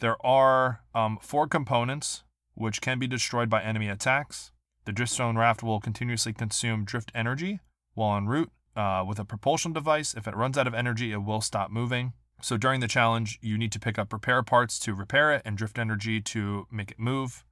There 0.01 0.17
are 0.25 0.81
um, 0.95 1.19
four 1.21 1.47
components 1.47 2.25
which 2.55 2.81
can 2.81 2.99
be 2.99 3.07
destroyed 3.07 3.51
by 3.51 3.63
enemy 3.63 3.89
attacks. 3.89 4.51
The 4.87 4.93
driftstone 4.93 5.37
raft 5.37 5.63
will 5.63 5.79
continuously 5.79 6.33
consume 6.33 6.85
drift 6.85 7.13
energy 7.15 7.61
while 7.95 8.17
en 8.17 8.27
route. 8.27 8.51
Uh, 8.75 9.05
with 9.07 9.19
a 9.19 9.25
propulsion 9.25 9.73
device, 9.73 10.15
if 10.15 10.27
it 10.27 10.37
runs 10.37 10.57
out 10.57 10.67
of 10.67 10.75
energy, 10.75 11.13
it 11.13 11.23
will 11.23 11.41
stop 11.41 11.71
moving. 11.71 12.13
So 12.41 12.57
during 12.57 12.81
the 12.81 12.89
challenge, 12.89 13.39
you 13.43 13.59
need 13.59 13.73
to 13.73 13.81
pick 13.81 13.99
up 13.99 14.13
repair 14.13 14.43
parts 14.43 14.79
to 14.81 14.95
repair 14.95 15.33
it 15.33 15.43
and 15.45 15.59
drift 15.59 15.79
energy 15.79 16.21
to 16.21 16.67
make 16.71 16.93
it 16.93 16.99
move. 16.99 17.45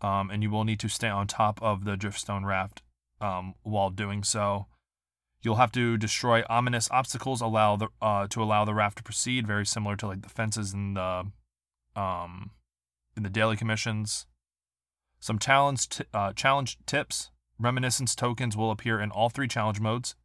Um, 0.00 0.30
and 0.30 0.42
you 0.42 0.50
will 0.50 0.64
need 0.64 0.80
to 0.80 0.88
stay 0.88 1.08
on 1.08 1.26
top 1.26 1.60
of 1.62 1.84
the 1.84 1.96
driftstone 1.96 2.44
raft 2.44 2.82
um, 3.20 3.54
while 3.62 3.90
doing 3.90 4.22
so. 4.22 4.66
You'll 5.42 5.56
have 5.56 5.72
to 5.72 5.96
destroy 5.96 6.44
ominous 6.48 6.88
obstacles 6.90 7.40
allow 7.40 7.76
the 7.76 7.88
uh, 8.00 8.28
to 8.28 8.42
allow 8.42 8.64
the 8.64 8.74
raft 8.74 8.98
to 8.98 9.02
proceed, 9.02 9.46
very 9.46 9.66
similar 9.66 9.96
to 9.96 10.06
like 10.06 10.22
the 10.22 10.28
fences 10.28 10.72
in 10.72 10.94
the 10.94 11.26
um, 11.96 12.50
in 13.16 13.22
the 13.22 13.30
daily 13.30 13.56
commissions. 13.56 14.26
Some 15.20 15.38
challenge 15.38 15.88
t- 15.88 16.04
uh, 16.12 16.32
challenge 16.32 16.78
tips: 16.86 17.30
reminiscence 17.58 18.14
tokens 18.14 18.56
will 18.56 18.70
appear 18.70 19.00
in 19.00 19.10
all 19.10 19.30
three 19.30 19.48
challenge 19.48 19.80
modes. 19.80 20.16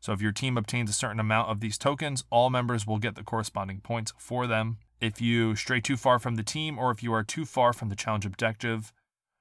So 0.00 0.12
if 0.12 0.20
your 0.20 0.32
team 0.32 0.58
obtains 0.58 0.90
a 0.90 0.94
certain 0.94 1.20
amount 1.20 1.48
of 1.48 1.60
these 1.60 1.78
tokens, 1.78 2.24
all 2.28 2.50
members 2.50 2.86
will 2.86 2.98
get 2.98 3.14
the 3.14 3.22
corresponding 3.22 3.80
points 3.80 4.12
for 4.18 4.48
them. 4.48 4.78
If 5.00 5.20
you 5.20 5.54
stray 5.54 5.80
too 5.80 5.96
far 5.96 6.18
from 6.18 6.34
the 6.34 6.42
team, 6.42 6.76
or 6.76 6.90
if 6.90 7.04
you 7.04 7.12
are 7.12 7.22
too 7.22 7.44
far 7.44 7.72
from 7.72 7.88
the 7.88 7.96
challenge 7.96 8.26
objective, 8.26 8.92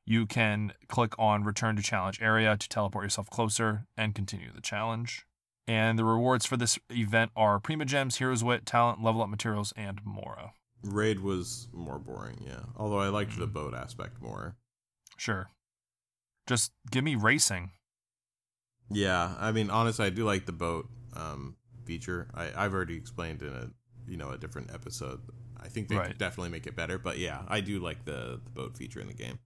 you 0.05 0.25
can 0.25 0.73
click 0.87 1.13
on 1.17 1.43
Return 1.43 1.75
to 1.77 1.81
Challenge 1.81 2.21
Area 2.21 2.57
to 2.57 2.69
teleport 2.69 3.05
yourself 3.05 3.29
closer 3.29 3.85
and 3.97 4.13
continue 4.13 4.51
the 4.53 4.61
challenge. 4.61 5.25
And 5.67 5.97
the 5.97 6.05
rewards 6.05 6.45
for 6.45 6.57
this 6.57 6.77
event 6.89 7.31
are 7.35 7.59
Prima 7.59 7.85
Gems, 7.85 8.17
Hero's 8.17 8.43
Wit, 8.43 8.65
Talent, 8.65 9.03
Level 9.03 9.21
Up 9.21 9.29
Materials, 9.29 9.73
and 9.75 9.99
Mora. 10.03 10.53
Raid 10.83 11.19
was 11.19 11.67
more 11.73 11.99
boring, 11.99 12.43
yeah. 12.45 12.61
Although 12.75 12.99
I 12.99 13.09
liked 13.09 13.37
the 13.37 13.47
boat 13.47 13.73
aspect 13.73 14.21
more. 14.21 14.55
Sure. 15.17 15.49
Just 16.47 16.71
give 16.89 17.03
me 17.03 17.15
racing. 17.15 17.71
Yeah, 18.89 19.35
I 19.39 19.51
mean, 19.51 19.69
honestly, 19.69 20.05
I 20.05 20.09
do 20.09 20.25
like 20.25 20.45
the 20.45 20.51
boat 20.51 20.89
um, 21.15 21.55
feature. 21.85 22.27
I, 22.33 22.51
I've 22.55 22.73
already 22.73 22.97
explained 22.97 23.41
in 23.41 23.49
a 23.53 23.69
you 24.09 24.17
know 24.17 24.31
a 24.31 24.37
different 24.37 24.73
episode. 24.73 25.21
I 25.61 25.67
think 25.67 25.87
they 25.87 25.95
Right. 25.95 26.07
could 26.07 26.17
definitely 26.17 26.49
make 26.49 26.65
it 26.65 26.75
better, 26.75 26.97
but 26.97 27.19
yeah, 27.19 27.43
I 27.47 27.61
do 27.61 27.79
like 27.79 28.05
the, 28.05 28.41
the 28.43 28.49
boat 28.49 28.75
feature 28.75 28.99
in 28.99 29.07
the 29.07 29.13
game. 29.13 29.39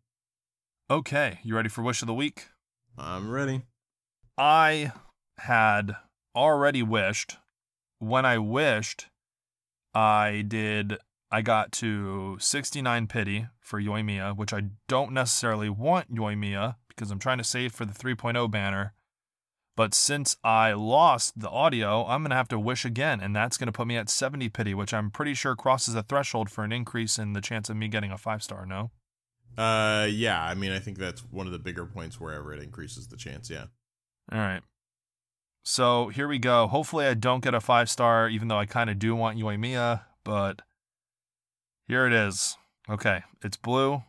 Okay, 0.89 1.39
you 1.43 1.55
ready 1.55 1.67
for 1.69 1.81
Wish 1.81 2.01
of 2.01 2.07
the 2.07 2.13
Week? 2.13 2.47
I'm 2.97 3.29
ready. 3.29 3.63
I 4.37 4.93
had 5.39 5.95
already 6.35 6.81
wished. 6.83 7.37
When 7.99 8.25
I 8.25 8.37
wished, 8.37 9.07
I 9.93 10.43
did. 10.47 10.97
I 11.31 11.41
got 11.41 11.71
to 11.73 12.37
69 12.39 13.07
pity 13.07 13.47
for 13.59 13.81
Yoimiya, 13.81 14.37
which 14.37 14.53
I 14.53 14.63
don't 14.87 15.11
necessarily 15.11 15.69
want 15.69 16.13
Yoimiya 16.13 16.75
because 16.87 17.11
I'm 17.11 17.19
trying 17.19 17.39
to 17.39 17.43
save 17.43 17.73
for 17.73 17.85
the 17.85 17.93
3.0 17.93 18.49
banner. 18.49 18.93
But 19.75 19.93
since 19.93 20.37
I 20.43 20.71
lost 20.71 21.37
the 21.39 21.49
audio, 21.49 22.05
I'm 22.05 22.21
going 22.21 22.29
to 22.29 22.37
have 22.37 22.47
to 22.49 22.59
wish 22.59 22.85
again, 22.85 23.19
and 23.19 23.35
that's 23.35 23.57
going 23.57 23.67
to 23.67 23.73
put 23.73 23.87
me 23.87 23.97
at 23.97 24.09
70 24.09 24.47
pity, 24.49 24.73
which 24.73 24.93
I'm 24.93 25.11
pretty 25.11 25.33
sure 25.33 25.55
crosses 25.55 25.95
a 25.95 26.03
threshold 26.03 26.49
for 26.49 26.63
an 26.63 26.71
increase 26.71 27.19
in 27.19 27.33
the 27.33 27.41
chance 27.41 27.69
of 27.69 27.75
me 27.75 27.89
getting 27.89 28.11
a 28.11 28.17
five 28.17 28.41
star, 28.41 28.65
no? 28.65 28.91
Uh, 29.57 30.07
yeah, 30.09 30.41
I 30.41 30.53
mean, 30.53 30.71
I 30.71 30.79
think 30.79 30.97
that's 30.97 31.21
one 31.29 31.45
of 31.45 31.51
the 31.51 31.59
bigger 31.59 31.85
points 31.85 32.19
wherever 32.19 32.53
it 32.53 32.61
increases 32.61 33.07
the 33.07 33.17
chance. 33.17 33.49
Yeah. 33.49 33.65
All 34.31 34.39
right. 34.39 34.61
So 35.63 36.09
here 36.09 36.27
we 36.27 36.39
go. 36.39 36.67
Hopefully, 36.67 37.05
I 37.05 37.13
don't 37.13 37.43
get 37.43 37.53
a 37.53 37.59
five 37.59 37.89
star, 37.89 38.29
even 38.29 38.47
though 38.47 38.57
I 38.57 38.65
kind 38.65 38.89
of 38.89 38.99
do 38.99 39.15
want 39.15 39.37
Yoimiya, 39.37 40.01
but 40.23 40.61
here 41.87 42.05
it 42.05 42.13
is. 42.13 42.57
Okay, 42.89 43.23
it's 43.43 43.57
blue. 43.57 44.03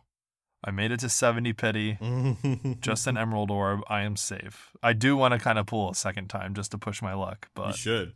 I 0.63 0.71
made 0.71 0.91
it 0.91 0.99
to 1.01 1.09
70 1.09 1.53
pity. 1.53 1.97
Just 2.81 3.07
an 3.07 3.17
emerald 3.17 3.51
orb. 3.51 3.81
I 3.87 4.01
am 4.01 4.15
safe. 4.15 4.71
I 4.83 4.93
do 4.93 5.15
want 5.15 5.33
to 5.33 5.39
kind 5.39 5.57
of 5.59 5.65
pull 5.67 5.89
a 5.91 5.95
second 5.95 6.27
time 6.29 6.53
just 6.55 6.71
to 6.71 6.77
push 6.77 7.01
my 7.01 7.13
luck, 7.13 7.47
but 7.55 7.67
you 7.67 7.73
should 7.73 8.13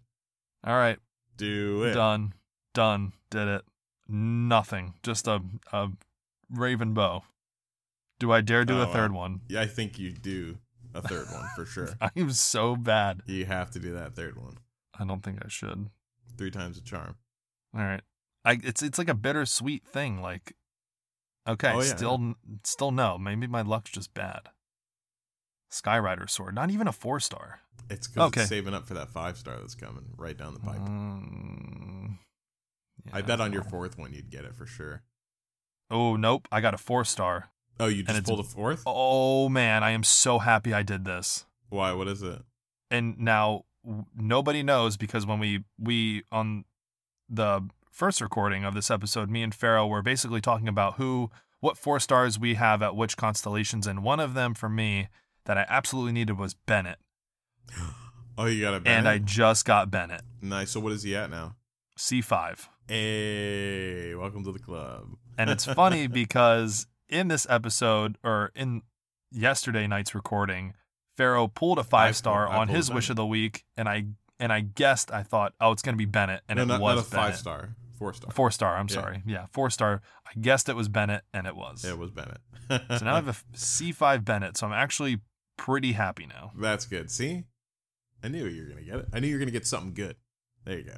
all 0.64 0.76
right, 0.76 0.98
do 1.38 1.84
it. 1.84 1.94
done. 1.94 2.34
Done. 2.74 3.14
Did 3.30 3.48
it. 3.48 3.62
Nothing. 4.08 4.94
Just 5.04 5.28
a, 5.28 5.42
a 5.72 5.90
raven 6.50 6.94
bow. 6.94 7.24
Do 8.20 8.32
I 8.32 8.42
dare 8.42 8.66
do 8.66 8.80
Oh, 8.80 8.84
a 8.84 8.88
third 8.88 9.14
one? 9.14 9.42
Yeah, 9.48 9.62
I 9.62 9.68
think 9.68 9.98
you 9.98 10.12
do 10.12 10.58
a 10.94 11.02
third 11.02 11.28
one 11.32 11.48
for 11.56 11.66
sure. 11.66 11.90
I 12.02 12.10
am 12.16 12.32
so 12.32 12.76
bad. 12.76 13.22
You 13.26 13.46
have 13.46 13.72
to 13.72 13.80
do 13.80 13.94
that 13.94 14.16
third 14.16 14.36
one. 14.38 14.58
I 15.00 15.06
don't 15.06 15.22
think 15.24 15.40
I 15.44 15.48
should. 15.48 15.90
Three 16.38 16.52
times 16.52 16.78
a 16.78 16.82
charm. 16.82 17.16
All 17.76 17.82
right. 17.82 18.02
I 18.46 18.58
it's 18.64 18.82
it's 18.82 18.98
like 18.98 19.10
a 19.10 19.14
bittersweet 19.14 19.86
thing. 19.86 20.22
Like, 20.22 20.54
okay, 21.48 21.72
Oh, 21.74 21.82
yeah, 21.82 21.96
still 21.96 22.36
still 22.64 22.92
no. 22.92 23.18
Maybe 23.18 23.48
my 23.48 23.62
luck's 23.62 23.92
just 23.92 24.14
bad. 24.14 24.50
Skyrider 25.72 26.30
sword, 26.30 26.56
not 26.56 26.70
even 26.70 26.88
a 26.88 26.92
four 26.92 27.20
star. 27.20 27.62
It's 27.90 28.08
because 28.08 28.28
Okay. 28.30 28.42
it's 28.42 28.50
saving 28.50 28.74
up 28.74 28.86
for 28.88 28.94
that 28.96 29.10
five 29.10 29.38
star 29.38 29.58
that's 29.58 29.76
coming 29.76 30.06
right 30.18 30.38
down 30.38 30.54
the 30.54 30.60
pipe. 30.60 30.80
Mm, 30.80 32.18
I 33.14 33.22
bet 33.22 33.40
on 33.40 33.54
your 33.54 33.64
fourth 33.64 33.98
one 33.98 34.14
you'd 34.14 34.30
get 34.30 34.44
it 34.46 34.56
for 34.56 34.66
sure. 34.66 35.04
Oh 35.90 36.16
nope, 36.16 36.48
I 36.52 36.62
got 36.62 36.74
a 36.74 36.78
four 36.78 37.06
star. 37.06 37.52
Oh, 37.80 37.88
you 37.88 38.04
just 38.04 38.24
pulled 38.26 38.40
a 38.42 38.44
fourth? 38.44 38.84
Oh 38.86 39.50
man, 39.50 39.84
I 39.84 39.92
am 39.92 40.04
so 40.04 40.40
happy 40.40 40.74
I 40.74 40.84
did 40.84 41.06
this. 41.06 41.46
Why? 41.70 41.94
What 41.94 42.08
is 42.08 42.22
it? 42.22 42.42
And 42.90 43.18
now 43.20 43.64
w- 43.86 44.06
nobody 44.16 44.62
knows 44.64 44.98
because 44.98 45.26
when 45.26 45.40
we 45.40 45.64
we 45.80 46.24
on 46.32 46.66
the 47.30 47.62
first 47.92 48.22
recording 48.22 48.64
of 48.64 48.74
this 48.74 48.90
episode, 48.90 49.30
me 49.30 49.44
and 49.44 49.54
Pharaoh 49.54 49.88
were 49.88 50.02
basically 50.02 50.42
talking 50.42 50.68
about 50.68 50.96
who 50.96 51.30
what 51.60 51.78
four 51.78 52.00
stars 52.00 52.40
we 52.40 52.56
have 52.56 52.82
at 52.82 52.96
which 52.96 53.18
constellations, 53.18 53.86
and 53.86 54.04
one 54.04 54.20
of 54.20 54.34
them 54.34 54.54
for 54.56 54.68
me 54.70 55.10
that 55.46 55.58
I 55.58 55.66
absolutely 55.70 56.12
needed 56.14 56.38
was 56.38 56.54
Bennett, 56.54 56.98
Oh, 58.38 58.46
you 58.46 58.62
got 58.62 58.74
a 58.74 58.80
Bennett? 58.80 58.98
and 59.00 59.08
I 59.08 59.18
just 59.20 59.66
got 59.66 59.92
Bennett 59.92 60.22
nice. 60.42 60.72
So 60.72 60.80
what 60.80 60.94
is 60.94 61.04
he 61.04 61.16
at 61.16 61.30
now? 61.30 61.56
C 61.98 62.22
five. 62.22 62.70
Hey, 62.88 64.16
welcome 64.16 64.44
to 64.44 64.52
the 64.52 64.60
club. 64.60 65.10
And 65.38 65.50
it's 65.50 65.66
funny 65.66 66.08
because 66.22 66.88
in 67.10 67.28
this 67.28 67.46
episode 67.50 68.18
or 68.24 68.52
in 68.56 68.82
yesterday 69.32 69.86
night's 69.86 70.16
recording, 70.16 70.74
Pharaoh 71.18 71.48
pulled 71.48 71.78
a 71.78 71.84
five 71.84 72.16
star 72.16 72.48
on 72.48 72.70
his 72.70 72.90
wish 72.92 73.10
of 73.10 73.16
the 73.18 73.26
week, 73.26 73.66
and 73.78 73.88
I 73.88 74.06
and 74.40 74.52
I 74.52 74.62
guessed 74.62 75.12
I 75.12 75.22
thought, 75.24 75.54
oh, 75.62 75.72
it's 75.72 75.82
gonna 75.84 75.98
be 75.98 76.06
Bennett, 76.06 76.42
and 76.50 76.58
no, 76.58 76.64
it 76.64 76.66
not, 76.68 76.82
was 76.82 76.96
not 76.96 77.06
a 77.06 77.08
five 77.08 77.18
Bennett. 77.28 77.40
star, 77.40 77.76
four 78.02 78.14
star. 78.14 78.32
Four 78.32 78.50
star. 78.52 78.76
I'm 78.78 78.88
Yeah. 78.90 78.94
sorry. 78.96 79.24
Yeah, 79.28 79.46
four 79.54 79.70
star. 79.70 80.02
I 80.26 80.32
guessed 80.40 80.68
it 80.70 80.76
was 80.76 80.90
Bennett, 80.90 81.24
and 81.36 81.46
it 81.46 81.56
was. 81.56 81.86
It 81.86 82.00
was 82.00 82.10
Bennett. 82.10 82.40
so 82.70 83.06
now 83.06 83.12
I 83.14 83.16
have 83.18 83.28
a 83.28 83.36
C 83.56 83.92
five 83.92 84.26
Bennett. 84.26 84.58
So 84.58 84.66
I'm 84.66 84.74
actually 84.74 85.20
pretty 85.56 85.92
happy 85.92 86.26
now. 86.26 86.52
That's 86.58 86.86
good. 86.88 87.12
See, 87.12 87.44
I 88.24 88.28
knew 88.30 88.46
you 88.48 88.64
were 88.64 88.70
gonna 88.70 88.82
get 88.82 88.96
it. 88.96 89.06
I 89.14 89.20
knew 89.20 89.28
you 89.28 89.36
were 89.36 89.40
gonna 89.40 89.52
get 89.52 89.68
something 89.68 89.94
good. 89.94 90.16
There 90.66 90.80
you 90.80 90.84
go. 90.86 90.94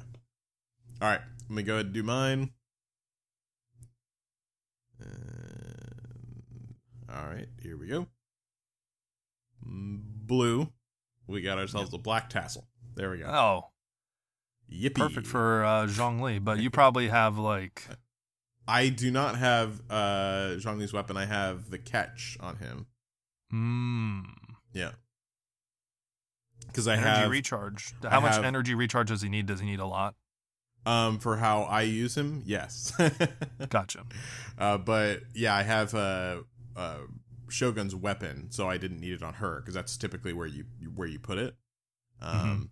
All 1.02 1.08
right, 1.10 1.20
let 1.42 1.50
me 1.50 1.62
go 1.62 1.74
ahead 1.74 1.86
and 1.86 1.94
do 1.94 2.02
mine. 2.02 2.50
And- 5.00 6.74
all 7.12 7.26
right, 7.26 7.48
here 7.62 7.76
we 7.76 7.86
go. 7.88 8.06
Mm, 9.66 10.00
Blue. 10.26 10.72
We 11.26 11.42
got 11.42 11.58
ourselves 11.58 11.92
a 11.92 11.98
black 11.98 12.30
tassel. 12.30 12.66
There 12.94 13.10
we 13.10 13.18
go. 13.18 13.26
Oh, 13.26 13.70
Yippee! 14.72 14.94
perfect 14.94 15.26
for 15.26 15.64
uh, 15.64 15.86
Zhongli. 15.86 16.42
But 16.42 16.58
you 16.58 16.70
probably 16.80 17.08
have 17.08 17.38
like 17.38 17.86
I 18.66 18.88
do 18.88 19.10
not 19.10 19.36
have 19.38 19.80
uh 19.90 20.56
Zhongli's 20.58 20.92
weapon. 20.92 21.16
I 21.16 21.26
have 21.26 21.70
the 21.70 21.78
catch 21.78 22.36
on 22.40 22.56
him. 22.56 22.86
hmm, 23.50 24.20
Yeah. 24.72 24.92
Because 26.66 26.88
I 26.88 26.94
energy 26.94 27.08
have 27.08 27.30
recharge. 27.30 27.94
I 28.02 28.08
How 28.10 28.20
much 28.20 28.34
have- 28.34 28.44
energy 28.44 28.74
recharge 28.74 29.08
does 29.08 29.22
he 29.22 29.28
need? 29.28 29.46
Does 29.46 29.60
he 29.60 29.66
need 29.66 29.80
a 29.80 29.86
lot? 29.86 30.14
um 30.86 31.18
for 31.18 31.38
how 31.38 31.62
I 31.62 31.80
use 31.82 32.14
him, 32.14 32.42
yes. 32.44 32.92
Gotcha. 33.70 34.04
uh, 34.58 34.76
but 34.76 35.20
yeah, 35.34 35.54
I 35.54 35.62
have 35.62 35.94
uh, 35.94 36.42
uh, 36.76 36.98
Shogun's 37.48 37.94
weapon, 37.94 38.48
so 38.50 38.68
I 38.68 38.76
didn't 38.76 39.00
need 39.00 39.12
it 39.12 39.22
on 39.22 39.32
her 39.34 39.60
because 39.60 39.72
that's 39.72 39.96
typically 39.96 40.34
where 40.34 40.46
you 40.46 40.66
where 40.94 41.08
you 41.08 41.18
put 41.18 41.38
it. 41.38 41.54
Um, 42.20 42.34
Mm-hmm. 42.38 42.62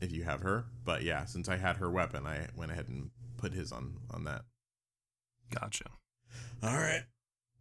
If 0.00 0.12
you 0.12 0.24
have 0.24 0.40
her, 0.40 0.66
but 0.84 1.02
yeah, 1.02 1.24
since 1.24 1.48
I 1.48 1.56
had 1.56 1.76
her 1.76 1.90
weapon, 1.90 2.26
I 2.26 2.48
went 2.56 2.72
ahead 2.72 2.88
and 2.88 3.10
put 3.36 3.52
his 3.52 3.72
on 3.72 3.96
on 4.10 4.24
that. 4.24 4.42
Gotcha. 5.50 5.84
All 6.62 6.76
right, 6.76 7.04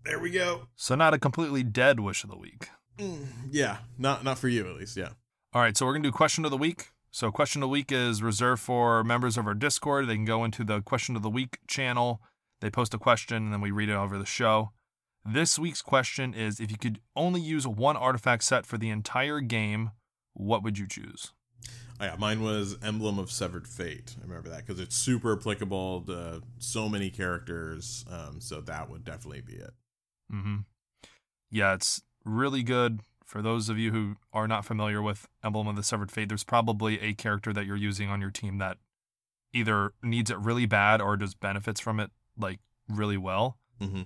there 0.06 0.20
we 0.20 0.30
go. 0.30 0.68
So 0.76 0.96
not 0.96 1.14
a 1.14 1.20
completely 1.20 1.64
dead 1.64 2.00
wish 2.00 2.24
of 2.24 2.30
the 2.30 2.38
week. 2.38 2.70
Mm, 2.98 3.28
yeah, 3.52 3.78
not 3.98 4.24
not 4.24 4.38
for 4.38 4.48
you 4.48 4.68
at 4.70 4.76
least. 4.76 4.98
Yeah. 4.98 5.10
All 5.54 5.62
right, 5.62 5.76
so 5.76 5.86
we're 5.86 5.94
gonna 5.94 6.04
do 6.04 6.12
question 6.12 6.46
of 6.46 6.52
the 6.52 6.58
week. 6.58 6.90
So 7.12 7.32
question 7.32 7.64
of 7.64 7.68
the 7.68 7.72
week 7.72 7.92
is 7.92 8.22
reserved 8.22 8.62
for 8.62 9.04
members 9.04 9.38
of 9.38 9.48
our 9.48 9.56
Discord. 9.56 10.08
They 10.08 10.16
can 10.16 10.26
go 10.26 10.44
into 10.44 10.64
the 10.64 10.82
question 10.82 11.16
of 11.16 11.24
the 11.24 11.30
week 11.30 11.58
channel. 11.68 12.22
They 12.62 12.70
post 12.70 12.94
a 12.94 13.00
question 13.00 13.38
and 13.38 13.54
then 13.54 13.62
we 13.62 13.72
read 13.72 13.90
it 13.90 13.96
over 13.96 14.18
the 14.18 14.26
show. 14.26 14.72
This 15.26 15.58
week's 15.58 15.82
question 15.82 16.34
is 16.34 16.60
if 16.60 16.72
you 16.72 16.78
could 16.78 17.00
only 17.16 17.42
use 17.42 17.68
one 17.68 17.98
artifact 17.98 18.44
set 18.44 18.66
for 18.66 18.78
the 18.78 18.90
entire 18.90 19.40
game, 19.40 19.92
what 20.34 20.64
would 20.64 20.78
you 20.78 20.88
choose? 20.88 21.34
Oh, 22.02 22.06
yeah, 22.06 22.16
mine 22.18 22.42
was 22.42 22.78
Emblem 22.82 23.20
of 23.20 23.30
Severed 23.30 23.68
Fate. 23.68 24.16
I 24.20 24.26
remember 24.26 24.50
that 24.50 24.66
because 24.66 24.80
it's 24.80 24.96
super 24.96 25.34
applicable 25.34 26.02
to 26.04 26.42
so 26.58 26.88
many 26.88 27.10
characters. 27.10 28.06
Um, 28.10 28.40
so 28.40 28.62
that 28.62 28.90
would 28.90 29.04
definitely 29.04 29.42
be 29.42 29.56
it. 29.56 29.74
Mm-hmm. 30.34 30.58
Yeah, 31.52 31.74
it's 31.74 32.02
really 32.24 32.64
good. 32.64 33.02
For 33.26 33.42
those 33.42 33.70
of 33.70 33.78
you 33.78 33.92
who 33.92 34.16
are 34.34 34.48
not 34.48 34.66
familiar 34.66 35.02
with 35.02 35.28
Emblem 35.44 35.68
of 35.68 35.76
the 35.76 35.84
Severed 35.84 36.12
Fate, 36.12 36.30
there's 36.30 36.44
probably 36.44 37.00
a 37.02 37.14
character 37.14 37.52
that 37.54 37.66
you're 37.66 37.76
using 37.76 38.10
on 38.10 38.22
your 38.22 38.32
team 38.32 38.58
that 38.60 38.78
either 39.54 39.94
needs 40.02 40.32
it 40.32 40.38
really 40.40 40.66
bad 40.66 41.02
or 41.02 41.18
just 41.18 41.40
benefits 41.40 41.80
from 41.80 42.00
it 42.00 42.12
like 42.38 42.60
really 42.88 43.18
well. 43.18 43.58
Mm-hmm. 43.82 44.04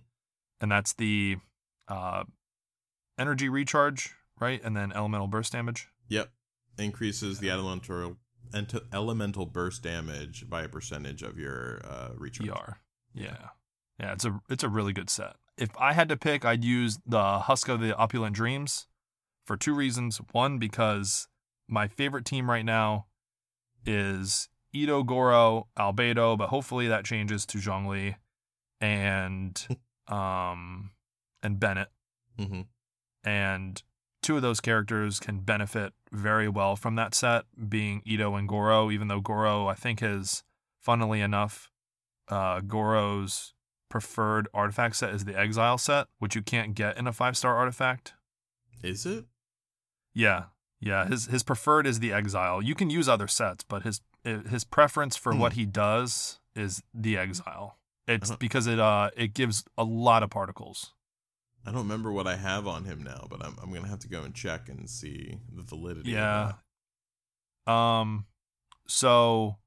And 0.59 0.71
that's 0.71 0.93
the 0.93 1.37
uh, 1.87 2.23
energy 3.19 3.49
recharge, 3.49 4.15
right? 4.39 4.61
And 4.63 4.75
then 4.75 4.91
elemental 4.91 5.27
burst 5.27 5.51
damage. 5.51 5.89
Yep. 6.09 6.29
Increases 6.77 7.39
the 7.39 7.49
elemental 7.49 8.17
ent- 8.53 8.73
elemental 8.91 9.45
burst 9.45 9.83
damage 9.83 10.49
by 10.49 10.63
a 10.63 10.69
percentage 10.69 11.21
of 11.21 11.37
your 11.37 11.81
uh, 11.83 12.09
recharge. 12.15 12.49
ER. 12.49 12.77
Yeah. 13.13 13.49
Yeah, 13.99 14.13
it's 14.13 14.25
a 14.25 14.39
it's 14.49 14.63
a 14.63 14.69
really 14.69 14.93
good 14.93 15.09
set. 15.09 15.35
If 15.57 15.69
I 15.79 15.93
had 15.93 16.09
to 16.09 16.17
pick, 16.17 16.43
I'd 16.43 16.63
use 16.63 16.97
the 17.05 17.39
Husk 17.39 17.69
of 17.69 17.79
the 17.79 17.95
Opulent 17.95 18.35
Dreams 18.35 18.87
for 19.45 19.55
two 19.55 19.73
reasons. 19.73 20.19
One, 20.31 20.57
because 20.57 21.27
my 21.67 21.87
favorite 21.87 22.25
team 22.25 22.49
right 22.49 22.65
now 22.65 23.05
is 23.85 24.49
Itto, 24.75 25.05
Goro, 25.05 25.67
Albedo, 25.77 26.37
but 26.37 26.49
hopefully 26.49 26.87
that 26.87 27.05
changes 27.05 27.45
to 27.47 27.59
Zhongli 27.59 28.15
and 28.81 29.67
um 30.07 30.91
and 31.43 31.59
Bennett. 31.59 31.89
Mm-hmm. 32.39 32.61
And 33.23 33.83
two 34.23 34.35
of 34.37 34.41
those 34.41 34.59
characters 34.59 35.19
can 35.19 35.39
benefit 35.39 35.93
very 36.11 36.47
well 36.49 36.75
from 36.75 36.95
that 36.95 37.13
set, 37.13 37.43
being 37.69 38.01
Itto 38.07 38.37
and 38.39 38.47
Goro, 38.47 38.89
even 38.89 39.07
though 39.09 39.19
Goro, 39.21 39.67
I 39.67 39.75
think, 39.75 40.01
is, 40.01 40.43
funnily 40.81 41.21
enough, 41.21 41.69
uh, 42.29 42.61
Goro's 42.61 43.53
preferred 43.89 44.47
artifact 44.53 44.95
set 44.95 45.13
is 45.13 45.25
the 45.25 45.37
Exile 45.37 45.77
set, 45.77 46.07
which 46.19 46.35
you 46.35 46.41
can't 46.41 46.73
get 46.73 46.97
in 46.97 47.05
a 47.05 47.13
five 47.13 47.37
star 47.37 47.55
artifact. 47.55 48.13
Is 48.81 49.05
it? 49.05 49.25
Yeah. 50.15 50.45
Yeah, 50.79 51.05
his 51.07 51.27
his 51.27 51.43
preferred 51.43 51.87
is 51.87 51.99
the 51.99 52.11
Exile. 52.11 52.61
You 52.61 52.75
can 52.75 52.89
use 52.89 53.07
other 53.07 53.27
sets, 53.27 53.63
but 53.63 53.83
his 53.83 54.01
his 54.23 54.63
preference 54.65 55.15
for 55.15 55.31
Hmm. 55.33 55.39
what 55.39 55.53
he 55.53 55.65
does 55.65 56.39
is 56.55 56.81
the 56.93 57.17
Exile. 57.17 57.77
It's 58.07 58.31
Uh-huh. 58.31 58.37
because 58.39 58.67
it 58.67 58.79
uh 58.79 59.09
it 59.15 59.33
gives 59.33 59.63
a 59.77 59.83
lot 59.85 60.23
of 60.23 60.29
particles. 60.29 60.93
I 61.65 61.71
don't 61.71 61.81
remember 61.83 62.11
what 62.11 62.27
I 62.27 62.35
have 62.35 62.67
on 62.67 62.83
him 62.85 63.03
now, 63.03 63.25
but 63.29 63.43
I'm 63.45 63.55
I'm 63.61 63.73
gonna 63.73 63.87
have 63.87 63.99
to 63.99 64.09
go 64.09 64.23
and 64.23 64.33
check 64.33 64.69
and 64.69 64.89
see 64.89 65.37
the 65.51 65.63
validity. 65.63 66.11
Yeah. 66.11 66.53
Um 67.67 68.25
so 68.87 69.57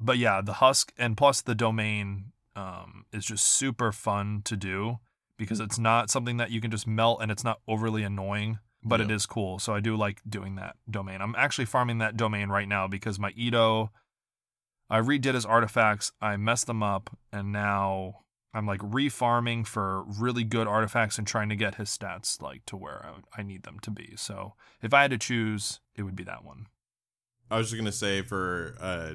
but 0.00 0.18
yeah, 0.18 0.40
the 0.42 0.54
husk 0.54 0.92
and 0.98 1.16
plus 1.16 1.40
the 1.42 1.54
domain 1.54 2.32
um 2.56 3.04
is 3.12 3.24
just 3.24 3.44
super 3.44 3.92
fun 3.92 4.42
to 4.44 4.56
do 4.56 4.98
because 5.38 5.60
it's 5.60 5.78
not 5.78 6.10
something 6.10 6.36
that 6.36 6.50
you 6.50 6.60
can 6.60 6.70
just 6.70 6.86
melt 6.86 7.20
and 7.22 7.30
it's 7.30 7.44
not 7.44 7.60
overly 7.68 8.02
annoying, 8.02 8.58
but 8.82 9.00
it 9.00 9.08
Yeah. 9.08 9.16
is 9.16 9.24
cool. 9.26 9.58
So 9.58 9.72
I 9.74 9.80
do 9.80 9.96
like 9.96 10.20
doing 10.28 10.56
that 10.56 10.76
domain. 10.90 11.20
I'm 11.22 11.34
actually 11.36 11.64
farming 11.66 11.98
that 11.98 12.16
domain 12.16 12.48
right 12.48 12.68
now 12.68 12.86
because 12.88 13.18
my 13.18 13.32
Itto 13.32 13.88
I 14.90 15.00
redid 15.00 15.34
his 15.34 15.44
artifacts, 15.44 16.12
I 16.20 16.38
messed 16.38 16.66
them 16.66 16.82
up, 16.82 17.14
and 17.30 17.52
now 17.52 18.20
I'm 18.58 18.66
like 18.66 18.80
refarming 18.80 19.66
for 19.66 20.02
really 20.02 20.42
good 20.44 20.66
artifacts 20.66 21.16
and 21.16 21.26
trying 21.26 21.48
to 21.50 21.56
get 21.56 21.76
his 21.76 21.88
stats 21.96 22.42
like 22.42 22.66
to 22.66 22.76
where 22.76 23.06
I, 23.06 23.40
I 23.40 23.42
need 23.44 23.62
them 23.62 23.78
to 23.80 23.90
be. 23.90 24.14
So 24.16 24.54
if 24.82 24.92
I 24.92 25.02
had 25.02 25.12
to 25.12 25.18
choose, 25.18 25.80
it 25.94 26.02
would 26.02 26.16
be 26.16 26.24
that 26.24 26.44
one. 26.44 26.66
I 27.50 27.56
was 27.56 27.68
just 27.70 27.78
gonna 27.80 27.92
say 27.92 28.22
for 28.22 28.74
uh, 28.80 29.14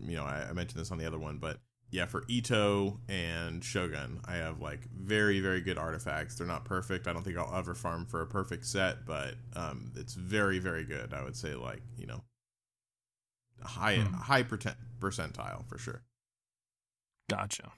you 0.00 0.16
know, 0.16 0.24
I, 0.24 0.48
I 0.48 0.52
mentioned 0.54 0.80
this 0.80 0.90
on 0.90 0.98
the 0.98 1.06
other 1.06 1.18
one, 1.18 1.38
but 1.38 1.58
yeah, 1.90 2.06
for 2.06 2.22
Itto 2.22 2.98
and 3.08 3.62
Shogun, 3.62 4.20
I 4.24 4.36
have 4.36 4.60
like 4.60 4.80
very 4.90 5.40
very 5.40 5.60
good 5.60 5.76
artifacts. 5.76 6.34
They're 6.36 6.46
not 6.46 6.64
perfect. 6.64 7.06
I 7.06 7.12
don't 7.12 7.22
think 7.22 7.36
I'll 7.36 7.54
ever 7.54 7.74
farm 7.74 8.06
for 8.06 8.22
a 8.22 8.26
perfect 8.26 8.64
set, 8.64 9.04
but 9.04 9.34
um, 9.54 9.92
it's 9.94 10.14
very 10.14 10.58
very 10.58 10.84
good. 10.84 11.12
I 11.12 11.22
would 11.22 11.36
say 11.36 11.54
like 11.54 11.82
you 11.98 12.06
know, 12.06 12.24
high 13.62 13.96
Hmm. 13.98 14.14
high 14.14 14.42
percentile 14.42 15.68
for 15.68 15.76
sure. 15.76 16.02
Gotcha. 17.28 17.72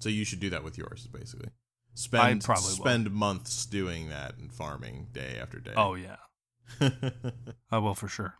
So 0.00 0.08
you 0.08 0.24
should 0.24 0.40
do 0.40 0.50
that 0.50 0.62
with 0.64 0.76
yours, 0.78 1.06
basically. 1.06 1.48
Spend 1.94 2.42
probably 2.44 2.70
will. 2.70 2.76
spend 2.84 3.10
months 3.12 3.66
doing 3.66 4.08
that 4.08 4.36
and 4.36 4.52
farming 4.52 5.08
day 5.12 5.38
after 5.40 5.60
day. 5.60 5.74
Oh 5.76 5.94
yeah, 5.94 6.16
I 7.70 7.78
will 7.78 7.94
for 7.94 8.08
sure. 8.08 8.34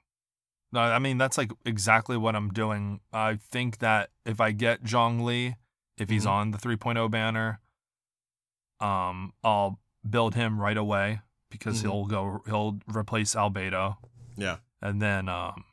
No, 0.73 0.81
I 0.81 0.99
mean 0.99 1.19
that's 1.19 1.39
like 1.39 1.53
exactly 1.65 2.17
what 2.17 2.35
I'm 2.35 2.49
doing. 2.51 3.01
I 3.13 3.37
think 3.37 3.79
that 3.79 4.11
if 4.27 4.41
I 4.41 4.51
get 4.51 4.83
Zhongli, 4.83 5.55
if 5.97 6.11
he's 6.11 6.25
Mhm. 6.27 6.31
on 6.31 6.51
the 6.51 6.59
3.0 6.59 7.09
banner, 7.11 7.61
um, 8.81 9.33
I'll 9.45 9.81
build 10.09 10.35
him 10.35 10.61
right 10.61 10.77
away 10.77 11.21
because 11.49 11.79
Mhm. 11.79 11.83
he'll 11.83 12.05
go 12.07 12.43
he'll 12.47 12.81
replace 12.89 13.35
Albedo. 13.35 13.99
yeah. 14.37 14.57
And 14.83 15.01
then 15.01 15.29
um 15.29 15.65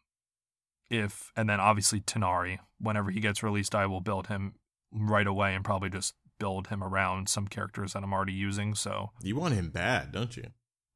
if 0.91 1.31
and 1.35 1.49
then 1.49 1.59
obviously 1.59 1.99
Tighnari, 2.01 2.59
whenever 2.79 3.09
he 3.11 3.19
gets 3.19 3.41
released, 3.41 3.73
I 3.73 3.87
will 3.87 4.01
build 4.01 4.27
him 4.27 4.53
right 4.91 5.27
away 5.27 5.55
and 5.55 5.63
probably 5.63 5.89
just 5.89 6.13
build 6.39 6.67
him 6.67 6.83
around 6.83 7.29
some 7.29 7.47
characters 7.47 7.93
that 7.93 8.03
I'm 8.03 8.13
already 8.13 8.33
using. 8.33 8.73
So 8.75 9.11
You 9.21 9.35
want 9.35 9.53
him 9.53 9.69
bad, 9.69 10.11
don't 10.11 10.35
you? 10.35 10.45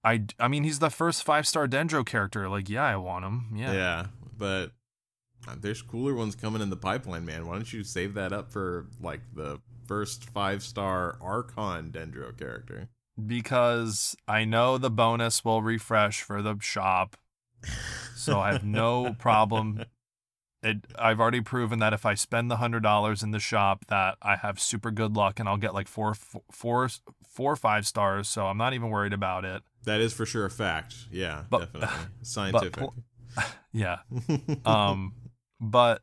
I, 0.03 0.25
I 0.39 0.47
mean, 0.47 0.63
he's 0.63 0.79
the 0.79 0.89
first 0.89 1.23
five 1.23 1.47
star 1.47 1.67
Dendro 1.67 2.05
character. 2.05 2.47
Like, 2.49 2.69
yeah, 2.69 2.85
I 2.85 2.95
want 2.97 3.25
him. 3.25 3.51
Yeah. 3.55 3.73
Yeah. 3.73 4.05
But 4.37 4.71
uh, 5.47 5.55
there's 5.59 5.81
cooler 5.81 6.13
ones 6.13 6.35
coming 6.35 6.61
in 6.61 6.69
the 6.69 6.75
pipeline, 6.75 7.25
man. 7.25 7.47
Why 7.47 7.53
don't 7.53 7.71
you 7.71 7.83
save 7.83 8.13
that 8.15 8.33
up 8.33 8.51
for 8.51 8.87
like 9.01 9.21
the 9.33 9.59
first 9.87 10.25
five 10.29 10.61
star 10.63 11.17
Archon 11.21 11.91
Dendro 11.91 12.37
character? 12.37 12.89
Because 13.25 14.15
I 14.27 14.45
know 14.45 14.77
the 14.77 14.89
bonus 14.91 15.45
will 15.45 15.61
refresh 15.61 16.21
for 16.21 16.41
the 16.41 16.57
shop. 16.59 17.15
So 18.15 18.39
I 18.39 18.51
have 18.53 18.63
no 18.65 19.13
problem. 19.19 19.85
It, 20.65 20.77
I've 20.97 21.19
already 21.19 21.41
proven 21.41 21.79
that 21.79 21.93
if 21.93 22.05
I 22.05 22.15
spend 22.15 22.49
the 22.49 22.57
hundred 22.57 22.81
dollars 22.83 23.21
in 23.23 23.31
the 23.31 23.39
shop, 23.39 23.85
that 23.87 24.17
I 24.21 24.35
have 24.35 24.59
super 24.59 24.89
good 24.91 25.15
luck 25.15 25.39
and 25.39 25.47
I'll 25.47 25.57
get 25.57 25.73
like 25.73 25.87
four, 25.87 26.15
four, 26.51 26.89
four 27.29 27.51
or 27.53 27.55
five 27.55 27.85
stars. 27.85 28.27
So 28.27 28.47
I'm 28.47 28.57
not 28.57 28.73
even 28.73 28.89
worried 28.89 29.13
about 29.13 29.45
it. 29.45 29.61
That 29.83 30.01
is 30.01 30.11
for 30.13 30.25
sure 30.25 30.45
a 30.45 30.49
fact. 30.49 30.95
Yeah, 31.11 31.43
But- 31.49 31.71
definitely 31.73 32.07
scientific. 32.23 32.73
pl- 32.73 32.95
Yeah. 33.71 33.99
Um, 34.65 35.13
but 35.61 36.01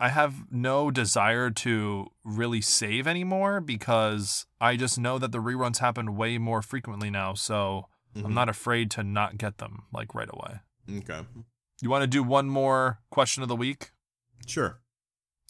I 0.00 0.10
have 0.10 0.44
no 0.52 0.90
desire 0.92 1.50
to 1.50 2.06
really 2.24 2.60
save 2.60 3.08
anymore 3.08 3.60
because 3.60 4.46
I 4.60 4.76
just 4.76 4.98
know 5.00 5.18
that 5.18 5.32
the 5.32 5.38
reruns 5.42 5.78
happen 5.78 6.14
way 6.16 6.38
more 6.38 6.62
frequently 6.62 7.10
now. 7.10 7.34
So 7.34 7.88
I'm 8.14 8.22
Mhm. 8.22 8.34
not 8.34 8.48
afraid 8.48 8.90
to 8.92 9.02
not 9.02 9.38
get 9.38 9.58
them 9.58 9.84
like 9.92 10.14
right 10.14 10.30
away. 10.32 10.60
okay. 10.98 11.26
You 11.80 11.90
want 11.90 12.02
to 12.02 12.08
do 12.08 12.22
one 12.22 12.48
more 12.48 13.00
question 13.10 13.42
of 13.42 13.48
the 13.48 13.56
week? 13.56 13.92
Sure. 14.46 14.80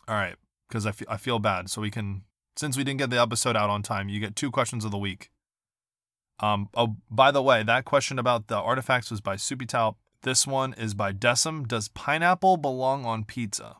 All 0.07 0.15
right, 0.15 0.37
because 0.69 0.87
I 0.87 0.93
feel 0.93 1.09
I 1.11 1.17
feel 1.17 1.39
bad. 1.39 1.71
So 1.71 1.81
we 1.81 1.91
can, 1.91 2.23
since 2.57 2.77
we 2.77 2.85
didn't 2.85 2.99
get 2.99 3.11
the 3.11 3.21
episode 3.21 3.57
out 3.57 3.71
on 3.71 3.83
time, 3.83 4.09
you 4.09 4.21
get 4.21 4.37
two 4.37 4.51
questions 4.51 4.85
of 4.85 4.91
the 4.91 4.99
week. 4.99 5.31
Um. 6.41 6.69
Oh, 6.75 6.97
by 7.11 7.31
the 7.31 7.43
way, 7.43 7.63
that 7.63 7.85
question 7.85 8.19
about 8.19 8.49
the 8.49 8.57
artifacts 8.57 9.11
was 9.11 9.21
by 9.21 9.37
Supital. 9.37 9.97
This 10.23 10.47
one 10.47 10.75
is 10.75 10.95
by 10.95 11.13
Decim. 11.13 11.67
Does 11.67 11.89
pineapple 11.89 12.57
belong 12.57 13.05
on 13.05 13.25
pizza? 13.25 13.77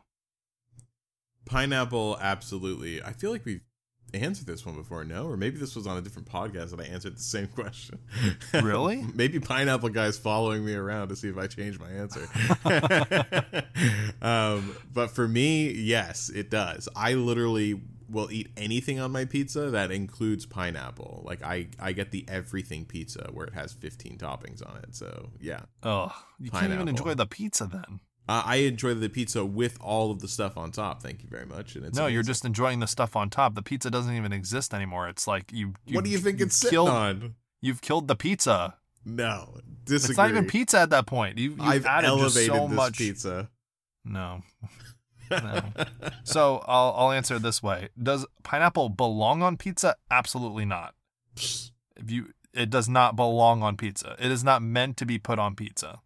Pineapple, 1.45 2.17
absolutely. 2.21 3.01
I 3.01 3.11
feel 3.11 3.31
like 3.31 3.45
we've 3.45 3.63
answered 4.13 4.47
this 4.47 4.65
one 4.65 4.75
before, 4.75 5.03
no? 5.03 5.27
Or 5.27 5.37
maybe 5.37 5.57
this 5.57 5.75
was 5.75 5.87
on 5.87 5.97
a 5.97 6.01
different 6.01 6.29
podcast 6.29 6.71
and 6.71 6.81
I 6.81 6.85
answered 6.85 7.15
the 7.17 7.21
same 7.21 7.47
question. 7.55 7.99
Really? 8.53 9.05
maybe 9.13 9.39
Pineapple 9.39 9.89
Guy's 9.89 10.17
following 10.17 10.65
me 10.65 10.73
around 10.73 11.09
to 11.09 11.15
see 11.15 11.27
if 11.27 11.37
I 11.37 11.47
change 11.47 11.79
my 11.79 11.89
answer. 11.89 12.27
um, 14.21 14.75
but 14.93 15.11
for 15.11 15.27
me, 15.27 15.71
yes, 15.71 16.29
it 16.29 16.49
does. 16.49 16.89
I 16.95 17.13
literally 17.13 17.81
will 18.09 18.31
eat 18.31 18.49
anything 18.57 18.99
on 18.99 19.11
my 19.11 19.25
pizza 19.25 19.69
that 19.69 19.91
includes 19.91 20.45
pineapple. 20.45 21.21
Like 21.25 21.43
I, 21.43 21.67
I 21.79 21.91
get 21.91 22.11
the 22.11 22.25
everything 22.27 22.85
pizza 22.85 23.29
where 23.31 23.45
it 23.45 23.53
has 23.53 23.73
15 23.73 24.17
toppings 24.17 24.67
on 24.67 24.77
it. 24.77 24.95
So 24.95 25.29
yeah. 25.39 25.61
Ugh, 25.83 26.11
you 26.39 26.51
can't 26.51 26.73
even 26.73 26.87
enjoy 26.87 27.13
the 27.13 27.27
pizza 27.27 27.67
then. 27.67 27.99
Uh, 28.29 28.43
I 28.45 28.57
enjoy 28.57 28.93
the 28.93 29.09
pizza 29.09 29.43
with 29.43 29.79
all 29.81 30.11
of 30.11 30.19
the 30.19 30.27
stuff 30.27 30.55
on 30.55 30.69
top. 30.69 31.01
Thank 31.01 31.23
you 31.23 31.29
very 31.29 31.47
much. 31.47 31.75
And 31.75 31.83
it's 31.83 31.97
no, 31.97 32.05
you're 32.05 32.21
just 32.21 32.45
enjoying 32.45 32.79
the 32.79 32.85
stuff 32.85 33.15
on 33.15 33.31
top. 33.31 33.55
The 33.55 33.63
pizza 33.63 33.89
doesn't 33.89 34.15
even 34.15 34.31
exist 34.31 34.71
anymore. 34.71 35.09
It's 35.09 35.25
like 35.25 35.51
you. 35.51 35.73
What 35.91 36.03
do 36.03 36.11
you 36.11 36.19
think 36.19 36.39
it's 36.39 36.69
killed, 36.69 36.89
on? 36.89 37.33
You've 37.59 37.81
killed 37.81 38.07
the 38.07 38.15
pizza. 38.15 38.75
No, 39.03 39.57
disagree. 39.83 40.11
It's 40.11 40.17
not 40.19 40.29
even 40.29 40.45
pizza 40.45 40.77
at 40.79 40.91
that 40.91 41.07
point. 41.07 41.39
You, 41.39 41.51
you've 41.51 41.59
I've 41.59 41.87
added 41.87 42.05
elevated 42.05 42.53
so 42.55 42.67
much. 42.67 42.99
pizza. 42.99 43.49
No. 44.05 44.43
No. 45.31 45.61
So 46.23 46.63
I'll 46.65 46.91
I'll 46.97 47.11
answer 47.11 47.35
it 47.35 47.43
this 47.43 47.61
way: 47.61 47.89
Does 48.01 48.25
pineapple 48.41 48.89
belong 48.89 49.43
on 49.43 49.57
pizza? 49.57 49.95
Absolutely 50.09 50.65
not. 50.65 50.95
If 51.35 51.71
you, 52.07 52.29
it 52.51 52.71
does 52.71 52.89
not 52.89 53.15
belong 53.15 53.61
on 53.61 53.77
pizza. 53.77 54.15
It 54.17 54.31
is 54.31 54.43
not 54.43 54.63
meant 54.63 54.97
to 54.97 55.05
be 55.05 55.19
put 55.19 55.37
on 55.37 55.55
pizza. 55.55 56.01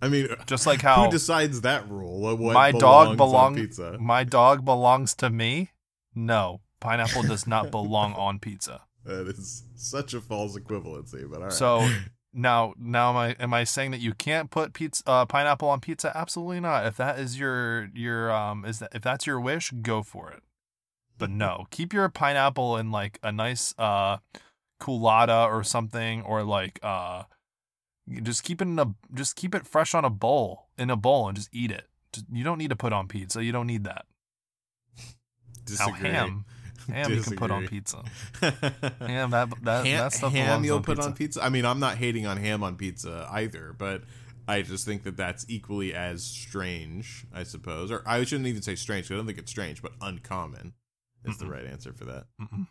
I 0.00 0.08
mean, 0.08 0.28
Just 0.46 0.66
like 0.66 0.82
how 0.82 1.04
who 1.04 1.10
decides 1.10 1.62
that 1.62 1.88
rule? 1.88 2.36
My 2.52 2.72
dog 2.72 3.16
belongs 3.16 3.60
pizza? 3.60 3.96
my 3.98 4.24
dog 4.24 4.64
belongs 4.64 5.14
to 5.16 5.30
me. 5.30 5.70
No, 6.14 6.60
pineapple 6.80 7.22
does 7.22 7.46
not 7.46 7.70
belong 7.70 8.14
on 8.14 8.38
pizza. 8.38 8.82
That 9.04 9.28
is 9.28 9.64
such 9.76 10.14
a 10.14 10.20
false 10.20 10.56
equivalency. 10.58 11.30
But 11.30 11.36
all 11.36 11.44
right. 11.44 11.52
So 11.52 11.88
now, 12.32 12.74
now 12.78 13.10
am 13.10 13.16
I 13.16 13.36
am 13.38 13.54
I 13.54 13.64
saying 13.64 13.92
that 13.92 14.00
you 14.00 14.14
can't 14.14 14.50
put 14.50 14.72
pizza 14.72 15.02
uh, 15.06 15.26
pineapple 15.26 15.68
on 15.68 15.80
pizza? 15.80 16.16
Absolutely 16.16 16.60
not. 16.60 16.86
If 16.86 16.96
that 16.96 17.18
is 17.18 17.38
your 17.38 17.88
your 17.94 18.32
um 18.32 18.64
is 18.64 18.80
that 18.80 18.94
if 18.94 19.02
that's 19.02 19.26
your 19.26 19.40
wish, 19.40 19.70
go 19.70 20.02
for 20.02 20.30
it. 20.30 20.42
But 21.18 21.30
no, 21.30 21.66
keep 21.70 21.92
your 21.92 22.08
pineapple 22.08 22.76
in 22.76 22.90
like 22.90 23.18
a 23.22 23.32
nice 23.32 23.74
uh 23.78 24.18
culotta 24.80 25.46
or 25.48 25.64
something, 25.64 26.22
or 26.22 26.42
like 26.42 26.78
uh 26.82 27.24
just 28.22 28.42
keep 28.44 28.60
it 28.62 28.68
in 28.68 28.78
a 28.78 28.94
just 29.14 29.36
keep 29.36 29.54
it 29.54 29.66
fresh 29.66 29.94
on 29.94 30.04
a 30.04 30.10
bowl 30.10 30.68
in 30.78 30.90
a 30.90 30.96
bowl 30.96 31.28
and 31.28 31.36
just 31.36 31.48
eat 31.52 31.70
it. 31.70 31.86
Just, 32.12 32.26
you 32.32 32.44
don't 32.44 32.58
need 32.58 32.70
to 32.70 32.76
put 32.76 32.92
on 32.92 33.08
pizza. 33.08 33.42
You 33.44 33.52
don't 33.52 33.66
need 33.66 33.84
that. 33.84 34.06
Now 34.98 35.64
disagree. 35.64 36.10
ham, 36.10 36.44
ham 36.88 37.12
you 37.12 37.20
can 37.22 37.36
put 37.36 37.50
on 37.50 37.66
pizza. 37.66 38.04
Ham 38.40 39.30
that 39.32 39.48
that 39.64 39.84
ham, 39.86 39.98
that 39.98 40.12
stuff 40.12 40.32
ham 40.32 40.62
you'll 40.64 40.76
on 40.76 40.82
put 40.84 40.96
pizza. 40.98 41.08
on 41.10 41.14
pizza. 41.16 41.44
I 41.44 41.48
mean, 41.48 41.64
I'm 41.64 41.80
not 41.80 41.96
hating 41.96 42.24
on 42.26 42.36
ham 42.36 42.62
on 42.62 42.76
pizza 42.76 43.26
either, 43.32 43.74
but 43.76 44.04
I 44.46 44.62
just 44.62 44.84
think 44.84 45.02
that 45.02 45.16
that's 45.16 45.44
equally 45.48 45.92
as 45.92 46.22
strange, 46.22 47.26
I 47.34 47.42
suppose. 47.42 47.90
Or 47.90 48.04
I 48.06 48.22
shouldn't 48.22 48.46
even 48.46 48.62
say 48.62 48.76
strange. 48.76 49.06
'cause 49.08 49.14
I 49.14 49.16
don't 49.16 49.26
think 49.26 49.38
it's 49.38 49.50
strange, 49.50 49.82
but 49.82 49.92
uncommon 50.00 50.74
is 51.24 51.38
the 51.38 51.46
Mm-mm. 51.46 51.50
right 51.50 51.66
answer 51.66 51.92
for 51.92 52.04
that. 52.04 52.26
Mm-mm. 52.40 52.68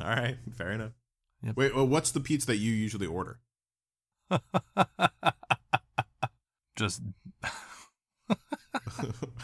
All 0.00 0.08
right, 0.08 0.38
fair 0.56 0.70
enough. 0.72 0.92
Yep. 1.42 1.56
Wait, 1.56 1.74
well, 1.74 1.86
what's 1.86 2.10
the 2.12 2.20
pizza 2.20 2.46
that 2.46 2.56
you 2.56 2.72
usually 2.72 3.06
order? 3.06 3.40
just 6.76 7.02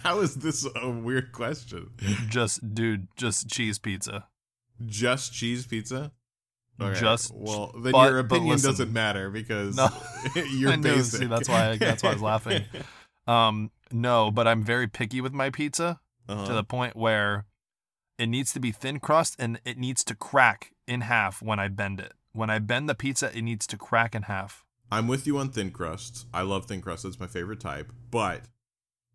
How 0.02 0.20
is 0.20 0.36
this 0.36 0.66
a 0.76 0.88
weird 0.90 1.32
question? 1.32 1.90
just 2.28 2.74
dude 2.74 3.08
just 3.16 3.48
cheese 3.48 3.78
pizza 3.78 4.26
Just 4.84 5.32
cheese 5.32 5.66
pizza? 5.66 6.12
Just- 6.94 7.32
well, 7.34 7.72
then 7.82 7.92
but- 7.92 8.10
your 8.10 8.18
opinion 8.18 8.50
listen. 8.50 8.70
doesn't 8.70 8.92
matter 8.92 9.30
because 9.30 9.76
No. 9.76 9.88
you're 10.52 10.72
I 10.72 10.76
basic. 10.76 11.20
see, 11.20 11.26
that's 11.26 11.48
why- 11.48 11.76
that's 11.78 12.02
why 12.02 12.10
I 12.10 12.12
was 12.12 12.22
laughing. 12.22 12.64
um 13.26 13.70
no 13.90 14.30
but 14.30 14.46
i'm 14.46 14.62
very 14.62 14.86
picky 14.86 15.20
with 15.20 15.32
my 15.32 15.48
pizza 15.50 16.00
Uh-huh. 16.28 16.46
to 16.46 16.52
the 16.52 16.62
point 16.64 16.94
where 16.96 17.44
it 18.18 18.26
needs 18.28 18.52
to 18.52 18.60
be 18.60 18.72
thin 18.72 18.98
crust 19.00 19.34
and 19.38 19.58
it 19.64 19.78
needs 19.78 20.04
to 20.04 20.14
crack 20.14 20.72
in 20.86 21.00
half 21.02 21.40
when 21.42 21.58
i 21.58 21.66
bend 21.68 21.98
it 22.00 22.12
when 22.32 22.50
i 22.50 22.58
bend 22.58 22.88
the 22.88 22.94
pizza 22.94 23.36
it 23.36 23.42
needs 23.42 23.66
to 23.68 23.76
crack 23.76 24.14
in 24.14 24.22
half 24.22 24.64
I'm 24.90 25.08
with 25.08 25.26
you 25.26 25.38
on 25.38 25.50
thin 25.50 25.70
crust. 25.70 26.26
I 26.32 26.42
love 26.42 26.66
thin 26.66 26.80
crust. 26.80 27.04
It's 27.04 27.18
my 27.20 27.26
favorite 27.26 27.60
type. 27.60 27.92
But 28.10 28.42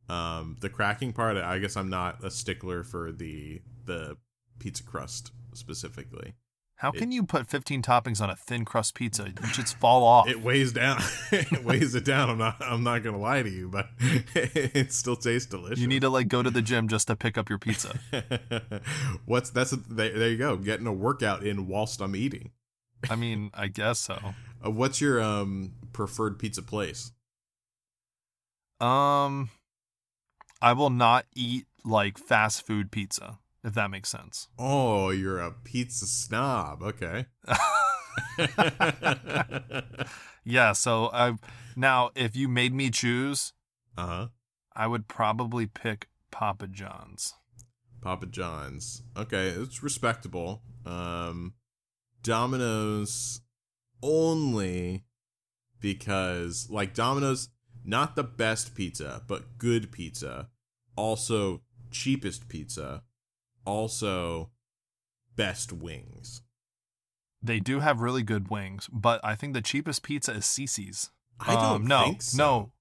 um, 0.09 0.57
the 0.59 0.69
cracking 0.69 1.13
part, 1.13 1.38
I 1.38 1.59
guess 1.59 1.78
I'm 1.78 1.89
not 1.89 2.24
a 2.24 2.30
stickler 2.32 2.84
for 2.84 3.11
the 3.11 3.61
the 3.86 4.17
pizza 4.59 4.84
crust 4.84 5.32
specifically. 5.53 6.34
how 6.76 6.89
It- 6.91 6.97
can 6.99 7.11
you 7.11 7.24
put 7.24 7.47
15 7.47 7.82
toppings 7.82 8.22
on 8.22 8.30
a 8.30 8.36
thin 8.36 8.63
crust 8.65 8.93
pizza 8.95 9.26
it 9.26 9.36
just 9.53 9.76
fall 9.80 10.03
off 10.03 10.28
It 10.28 10.41
weighs 10.41 10.72
down. 10.74 11.01
it 11.32 11.63
weighs 11.63 11.95
it 11.95 12.03
down. 12.05 12.30
I'm 12.30 12.38
not. 12.38 12.57
I'm 12.61 12.84
not 12.84 13.01
gonna 13.03 13.17
lie 13.19 13.41
to 13.43 13.49
you, 13.49 13.69
but 13.69 13.88
it 14.36 14.91
still 14.91 15.15
tastes 15.15 15.49
delicious. 15.49 15.80
you 15.80 15.88
need 15.88 16.01
to 16.01 16.09
like 16.09 16.28
go 16.28 16.43
to 16.43 16.49
the 16.51 16.61
gym 16.61 16.88
just 16.89 17.07
to 17.07 17.15
pick 17.15 17.38
up 17.38 17.49
your 17.49 17.59
pizza 17.59 17.97
What's 19.26 19.49
that's 19.49 19.72
a, 19.72 19.78
there, 19.78 20.17
there 20.17 20.30
you 20.30 20.38
go. 20.38 20.57
Getting 20.57 20.88
a 20.88 20.93
workout 20.93 21.43
in 21.43 21.67
whilst 21.67 22.01
I'm 22.01 22.15
eating. 22.15 22.51
i 23.09 23.15
mean 23.15 23.49
i 23.55 23.67
guess 23.67 23.97
so 23.99 24.19
Uh, 24.64 24.72
what's 24.72 25.01
your 25.01 25.22
um 25.22 25.74
preferred 25.93 26.39
pizza 26.39 26.62
place? 26.62 27.12
Um, 28.80 29.49
I 30.62 30.74
will 30.74 30.89
not 30.89 31.26
eat 31.36 31.66
like 31.86 32.18
fast 32.18 32.66
food 32.66 32.91
pizza, 32.91 33.39
if 33.64 33.74
that 33.74 33.91
makes 33.91 34.09
sense. 34.09 34.47
Oh, 34.57 35.09
you're 35.09 35.39
a 35.39 35.51
pizza 35.51 36.05
snob. 36.05 36.82
Okay. 36.82 37.26
Yeah. 40.43 40.74
So 40.74 41.09
I 41.14 41.36
now, 41.76 42.12
if 42.16 42.36
you 42.36 42.47
made 42.47 42.74
me 42.74 42.89
choose, 42.89 43.53
uh 43.97 44.05
huh. 44.07 44.28
I 44.76 44.88
would 44.88 45.07
probably 45.07 45.66
pick 45.66 46.07
Papa 46.32 46.68
John's. 46.68 47.34
Papa 48.01 48.26
John's. 48.26 49.03
Okay, 49.16 49.49
it's 49.49 49.84
respectable. 49.84 50.64
Um, 50.86 51.53
Domino's 52.24 53.41
only 54.02 55.04
because 55.80 56.70
like 56.70 56.93
Domino's 56.93 57.49
not 57.84 58.16
the 58.16 58.24
best 58.24 58.76
pizza, 58.76 59.22
but 59.28 59.58
good 59.58 59.91
pizza. 59.91 60.49
Also 60.95 61.62
cheapest 61.89 62.47
pizza. 62.47 63.04
Also 63.66 64.52
best 65.36 65.72
wings. 65.74 66.41
They 67.41 67.60
do 67.60 67.80
have 67.80 68.02
really 68.02 68.22
good 68.24 68.49
wings, 68.49 68.88
but 68.91 69.20
I 69.24 69.36
think 69.36 69.54
the 69.54 69.62
cheapest 69.62 70.04
pizza 70.04 70.32
is 70.34 70.43
Cici's. 70.45 71.10
I 71.39 71.54
don't 71.56 71.64
Um, 71.82 71.88
no, 71.88 72.04
think 72.04 72.22
so. 72.22 72.38
no. 72.38 72.72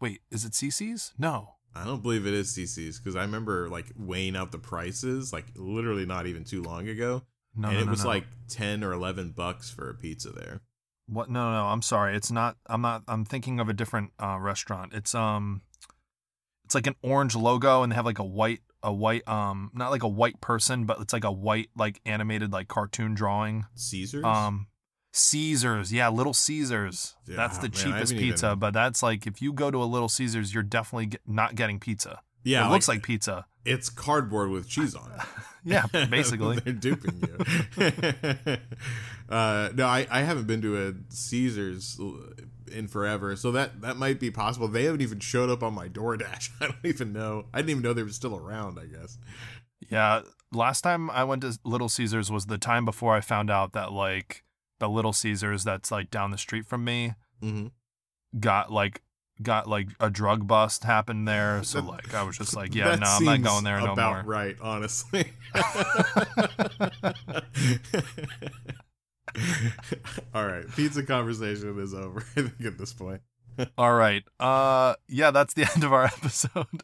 Wait, 0.00 0.20
is 0.30 0.44
it 0.44 0.52
Cici's? 0.52 1.12
No. 1.16 1.54
I 1.74 1.84
don't 1.84 2.02
believe 2.02 2.26
it 2.26 2.34
is 2.34 2.48
Cici's 2.52 2.98
because 2.98 3.14
I 3.14 3.22
remember 3.22 3.68
like 3.68 3.92
weighing 3.96 4.34
out 4.34 4.50
the 4.50 4.58
prices 4.58 5.32
like 5.32 5.46
literally 5.54 6.06
not 6.06 6.26
even 6.26 6.42
too 6.42 6.62
long 6.62 6.88
ago, 6.88 7.22
No, 7.56 7.68
and 7.68 7.76
no, 7.76 7.82
it 7.82 7.84
no, 7.86 7.90
was 7.90 8.04
no. 8.04 8.10
like 8.10 8.24
ten 8.48 8.84
or 8.84 8.92
eleven 8.92 9.32
bucks 9.32 9.70
for 9.70 9.90
a 9.90 9.94
pizza 9.94 10.30
there. 10.30 10.60
what? 11.06 11.28
No, 11.28 11.50
no, 11.50 11.66
I'm 11.66 11.82
sorry. 11.82 12.16
It's 12.16 12.30
not. 12.30 12.56
I'm 12.66 12.80
not. 12.82 13.02
I'm 13.08 13.24
thinking 13.24 13.58
of 13.60 13.68
a 13.68 13.72
different 13.72 14.12
uh, 14.22 14.38
restaurant. 14.40 14.92
It's 14.94 15.14
um, 15.14 15.62
it's 16.64 16.74
like 16.74 16.86
an 16.86 16.94
orange 17.02 17.34
logo, 17.34 17.82
and 17.82 17.90
they 17.90 17.96
have 17.96 18.06
like 18.06 18.20
a 18.20 18.24
white, 18.24 18.60
a 18.82 18.92
white, 18.92 19.26
um, 19.28 19.70
not 19.74 19.90
like 19.90 20.04
a 20.04 20.08
white 20.08 20.40
person, 20.40 20.84
but 20.84 21.00
it's 21.00 21.12
like 21.12 21.24
a 21.24 21.32
white, 21.32 21.70
like 21.76 22.00
animated, 22.06 22.52
like 22.52 22.68
cartoon 22.68 23.14
drawing. 23.14 23.66
Caesars. 23.74 24.24
Um, 24.24 24.68
Caesars, 25.12 25.92
yeah, 25.92 26.08
Little 26.08 26.32
Caesars. 26.32 27.16
Yeah, 27.26 27.34
that's 27.34 27.58
the 27.58 27.64
man, 27.64 27.72
cheapest 27.72 28.12
pizza, 28.12 28.46
even- 28.46 28.58
but 28.60 28.72
that's 28.72 29.02
like 29.02 29.26
if 29.26 29.42
you 29.42 29.52
go 29.52 29.70
to 29.72 29.82
a 29.82 29.84
Little 29.84 30.08
Caesars, 30.08 30.54
you're 30.54 30.62
definitely 30.62 31.06
get, 31.06 31.22
not 31.26 31.56
getting 31.56 31.80
pizza. 31.80 32.20
yeah, 32.44 32.64
it 32.66 32.70
looks 32.70 32.86
like 32.86 33.02
pizza. 33.02 33.46
It's 33.64 33.88
cardboard 33.90 34.50
with 34.50 34.68
cheese 34.68 34.94
on 34.94 35.10
it. 35.12 35.20
Yeah, 35.62 35.84
basically. 36.08 36.58
They're 36.64 36.72
duping 36.72 37.20
you. 37.20 38.56
uh, 39.28 39.68
no, 39.74 39.86
I, 39.86 40.06
I 40.10 40.22
haven't 40.22 40.46
been 40.46 40.62
to 40.62 40.88
a 40.88 40.94
Caesars 41.14 42.00
in 42.72 42.88
forever, 42.88 43.36
so 43.36 43.52
that 43.52 43.82
that 43.82 43.98
might 43.98 44.18
be 44.18 44.30
possible. 44.30 44.68
They 44.68 44.84
haven't 44.84 45.02
even 45.02 45.20
showed 45.20 45.50
up 45.50 45.62
on 45.62 45.74
my 45.74 45.86
DoorDash. 45.86 46.50
I 46.62 46.68
don't 46.68 46.76
even 46.84 47.12
know. 47.12 47.44
I 47.52 47.58
didn't 47.58 47.70
even 47.70 47.82
know 47.82 47.92
they 47.92 48.02
were 48.02 48.08
still 48.08 48.36
around. 48.36 48.78
I 48.78 48.86
guess. 48.86 49.18
Yeah, 49.90 50.22
last 50.50 50.80
time 50.80 51.10
I 51.10 51.24
went 51.24 51.42
to 51.42 51.58
Little 51.62 51.90
Caesars 51.90 52.30
was 52.30 52.46
the 52.46 52.56
time 52.56 52.86
before 52.86 53.14
I 53.14 53.20
found 53.20 53.50
out 53.50 53.74
that 53.74 53.92
like 53.92 54.42
the 54.78 54.88
Little 54.88 55.12
Caesars 55.12 55.62
that's 55.62 55.90
like 55.90 56.10
down 56.10 56.30
the 56.30 56.38
street 56.38 56.66
from 56.66 56.84
me 56.84 57.14
Mm-hmm. 57.42 57.66
got 58.38 58.72
like 58.72 59.02
got 59.42 59.68
like 59.68 59.88
a 60.00 60.10
drug 60.10 60.46
bust 60.46 60.84
happened 60.84 61.26
there. 61.26 61.62
So 61.70 61.80
like 61.80 62.14
I 62.14 62.22
was 62.22 62.36
just 62.38 62.56
like, 62.56 62.74
yeah, 62.74 62.96
no, 62.96 63.06
I'm 63.06 63.24
not 63.24 63.42
going 63.42 63.64
there 63.64 63.80
no 63.80 63.92
about 63.92 64.24
more. 64.24 64.34
right, 64.34 64.56
honestly. 64.60 65.32
All 70.34 70.46
right, 70.46 70.64
pizza 70.74 71.04
conversation 71.04 71.78
is 71.78 71.94
over. 71.94 72.20
I 72.36 72.42
think 72.42 72.64
at 72.64 72.78
this 72.78 72.92
point. 72.92 73.20
All 73.78 73.92
right. 73.94 74.24
Uh 74.38 74.94
yeah, 75.08 75.30
that's 75.30 75.54
the 75.54 75.70
end 75.74 75.84
of 75.84 75.92
our 75.92 76.04
episode. 76.04 76.82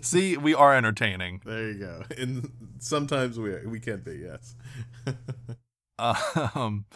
See, 0.00 0.36
we 0.36 0.54
are 0.54 0.74
entertaining. 0.74 1.42
There 1.44 1.70
you 1.70 1.78
go. 1.78 2.02
And 2.18 2.50
sometimes 2.78 3.38
we 3.38 3.54
we 3.66 3.78
can 3.78 4.00
be 4.00 4.24
yes. 4.24 4.56
Um 5.98 6.86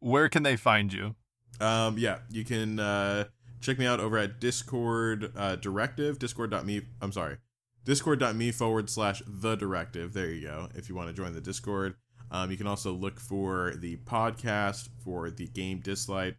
where 0.00 0.28
can 0.30 0.42
they 0.42 0.56
find 0.56 0.92
you? 0.92 1.14
Um, 1.60 1.98
yeah, 1.98 2.20
you 2.30 2.44
can 2.44 2.80
uh, 2.80 3.24
check 3.60 3.78
me 3.78 3.86
out 3.86 4.00
over 4.00 4.18
at 4.18 4.40
Discord 4.40 5.32
uh, 5.36 5.56
Directive, 5.56 6.18
discord.me. 6.18 6.82
I'm 7.00 7.12
sorry, 7.12 7.38
discord.me 7.84 8.52
forward 8.52 8.90
slash 8.90 9.22
the 9.26 9.56
directive. 9.56 10.12
There 10.12 10.30
you 10.30 10.42
go. 10.46 10.68
If 10.74 10.88
you 10.88 10.94
want 10.94 11.08
to 11.08 11.14
join 11.14 11.32
the 11.32 11.40
Discord, 11.40 11.94
um, 12.30 12.50
you 12.50 12.56
can 12.56 12.66
also 12.66 12.92
look 12.92 13.20
for 13.20 13.74
the 13.76 13.96
podcast 13.98 14.88
for 15.04 15.30
the 15.30 15.46
game 15.46 15.80
Dislyte 15.82 16.36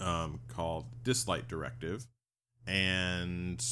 um, 0.00 0.40
called 0.48 0.86
Dislyte 1.04 1.48
Directive. 1.48 2.06
And 2.66 3.64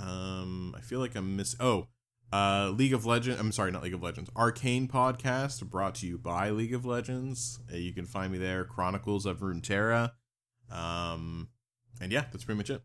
um, 0.00 0.74
I 0.76 0.80
feel 0.80 1.00
like 1.00 1.16
I'm 1.16 1.36
miss. 1.36 1.56
Oh, 1.58 1.88
uh, 2.32 2.72
League 2.74 2.92
of 2.92 3.04
Legends. 3.06 3.40
I'm 3.40 3.52
sorry, 3.52 3.72
not 3.72 3.82
League 3.82 3.94
of 3.94 4.02
Legends. 4.02 4.30
Arcane 4.36 4.86
podcast 4.86 5.68
brought 5.68 5.96
to 5.96 6.06
you 6.06 6.18
by 6.18 6.50
League 6.50 6.74
of 6.74 6.84
Legends. 6.84 7.58
Uh, 7.72 7.76
you 7.76 7.92
can 7.92 8.06
find 8.06 8.32
me 8.32 8.38
there. 8.38 8.64
Chronicles 8.64 9.26
of 9.26 9.38
Runeterra. 9.38 10.12
Um, 10.70 11.48
and 12.00 12.12
yeah, 12.12 12.24
that's 12.32 12.44
pretty 12.44 12.58
much 12.58 12.70
it. 12.70 12.82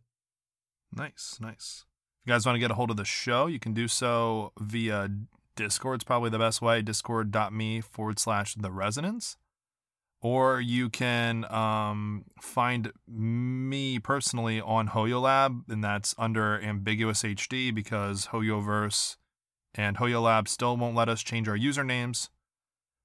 Nice, 0.92 1.38
nice. 1.40 1.86
If 2.22 2.28
you 2.28 2.34
guys 2.34 2.46
want 2.46 2.56
to 2.56 2.60
get 2.60 2.72
a 2.72 2.76
hold 2.76 2.92
of 2.92 2.98
the 2.98 3.06
show, 3.06 3.48
you 3.48 3.60
can 3.60 3.74
do 3.74 3.88
so 3.88 4.52
via 4.60 5.10
Discord. 5.56 5.96
It's 5.96 6.04
probably 6.04 6.30
the 6.30 6.40
best 6.40 6.62
way. 6.62 6.82
Discord.me 6.82 7.82
forward 7.82 8.20
slash 8.20 8.56
the 8.56 8.72
resonance. 8.72 9.38
Or 10.22 10.60
you 10.60 10.90
can 10.90 11.46
um, 11.52 12.26
find 12.42 12.92
me 13.08 14.00
personally 14.00 14.60
on 14.60 14.90
HoYoLab, 14.90 15.70
and 15.70 15.82
that's 15.82 16.14
under 16.18 16.60
Ambiguous 16.62 17.24
HD 17.24 17.74
because 17.74 18.28
HoYoverse 18.28 19.16
and 19.76 19.98
HoYoLab 19.98 20.50
still 20.50 20.76
won't 20.76 20.96
let 20.96 21.08
us 21.08 21.24
change 21.24 21.48
our 21.48 21.58
usernames. 21.58 22.30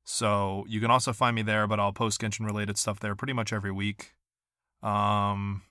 So 0.05 0.65
you 0.69 0.81
can 0.81 0.91
also 0.91 1.13
find 1.13 1.37
me 1.37 1.43
there, 1.43 1.67
but 1.67 1.79
I'll 1.79 1.93
post 1.93 2.21
Genshin 2.21 2.47
related 2.47 2.77
stuff 2.77 2.99
there 2.99 3.15
pretty 3.15 3.33
much 3.33 3.53
every 3.53 3.73
week. 3.73 4.15
Um, 4.83 5.63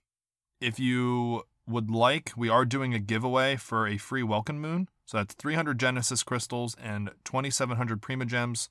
if 0.64 0.80
you 0.80 1.44
would 1.68 1.92
like, 1.92 2.32
we 2.36 2.50
are 2.50 2.66
doing 2.66 2.94
a 2.94 3.00
giveaway 3.00 3.56
for 3.56 3.88
a 3.88 3.98
free 3.98 4.24
Welkin 4.24 4.60
Moon. 4.60 4.90
So 5.06 5.18
that's 5.18 5.34
300 5.36 5.80
Genesis 5.80 6.24
crystals 6.24 6.76
and 6.82 7.12
2,700 7.26 8.02
Primogems. 8.02 8.70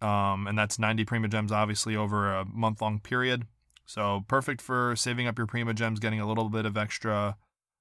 Um, 0.00 0.46
and 0.46 0.58
that's 0.58 0.78
90 0.78 1.04
Primogems, 1.04 1.50
obviously, 1.50 1.96
over 1.96 2.32
a 2.32 2.44
month 2.44 2.80
long 2.80 3.00
period. 3.00 3.46
So 3.84 4.24
perfect 4.28 4.60
for 4.60 4.94
saving 4.96 5.26
up 5.26 5.36
your 5.36 5.46
Primogems, 5.46 6.00
getting 6.00 6.20
a 6.20 6.28
little 6.28 6.48
bit 6.48 6.64
of 6.64 6.76
extra 6.76 7.36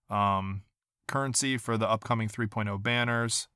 um, 0.09 0.63
currency 1.07 1.57
for 1.57 1.77
the 1.77 1.89
upcoming 1.89 2.27
3.0 2.27 2.81
banners. 2.81 3.47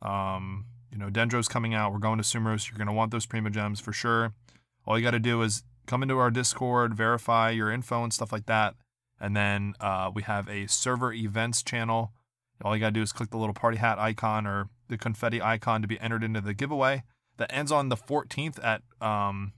Um, 0.00 0.66
you 0.90 0.98
know, 0.98 1.08
Dendro's 1.08 1.48
coming 1.48 1.74
out. 1.74 1.92
We're 1.92 1.98
going 1.98 2.18
to 2.18 2.24
Sumerus. 2.24 2.70
You're 2.70 2.78
going 2.78 2.88
to 2.88 2.92
want 2.92 3.12
those 3.12 3.26
Primogems 3.26 3.80
for 3.80 3.92
sure. 3.92 4.34
All 4.86 4.98
you 4.98 5.04
got 5.04 5.12
to 5.12 5.20
do 5.20 5.42
is 5.42 5.62
come 5.86 6.02
into 6.02 6.18
our 6.18 6.30
Discord, 6.30 6.94
verify 6.94 7.50
your 7.50 7.70
info 7.70 8.02
and 8.02 8.12
stuff 8.12 8.32
like 8.32 8.46
that. 8.46 8.74
And 9.22 9.36
then 9.36 9.74
uh, 9.80 10.10
we 10.12 10.22
have 10.22 10.48
a 10.48 10.66
server 10.66 11.12
events 11.12 11.62
channel. 11.62 12.12
All 12.64 12.74
you 12.74 12.80
got 12.80 12.88
to 12.88 12.92
do 12.92 13.02
is 13.02 13.12
click 13.12 13.30
the 13.30 13.38
little 13.38 13.54
party 13.54 13.78
hat 13.78 13.98
icon 13.98 14.46
or 14.48 14.68
the 14.88 14.98
confetti 14.98 15.40
icon 15.40 15.80
to 15.80 15.88
be 15.88 15.98
entered 16.00 16.24
into 16.24 16.40
the 16.40 16.54
giveaway. 16.54 17.04
That 17.36 17.52
ends 17.54 17.70
on 17.70 17.88
the 17.88 17.96
14th 17.96 18.62
at 18.62 18.82
um, 19.00 19.52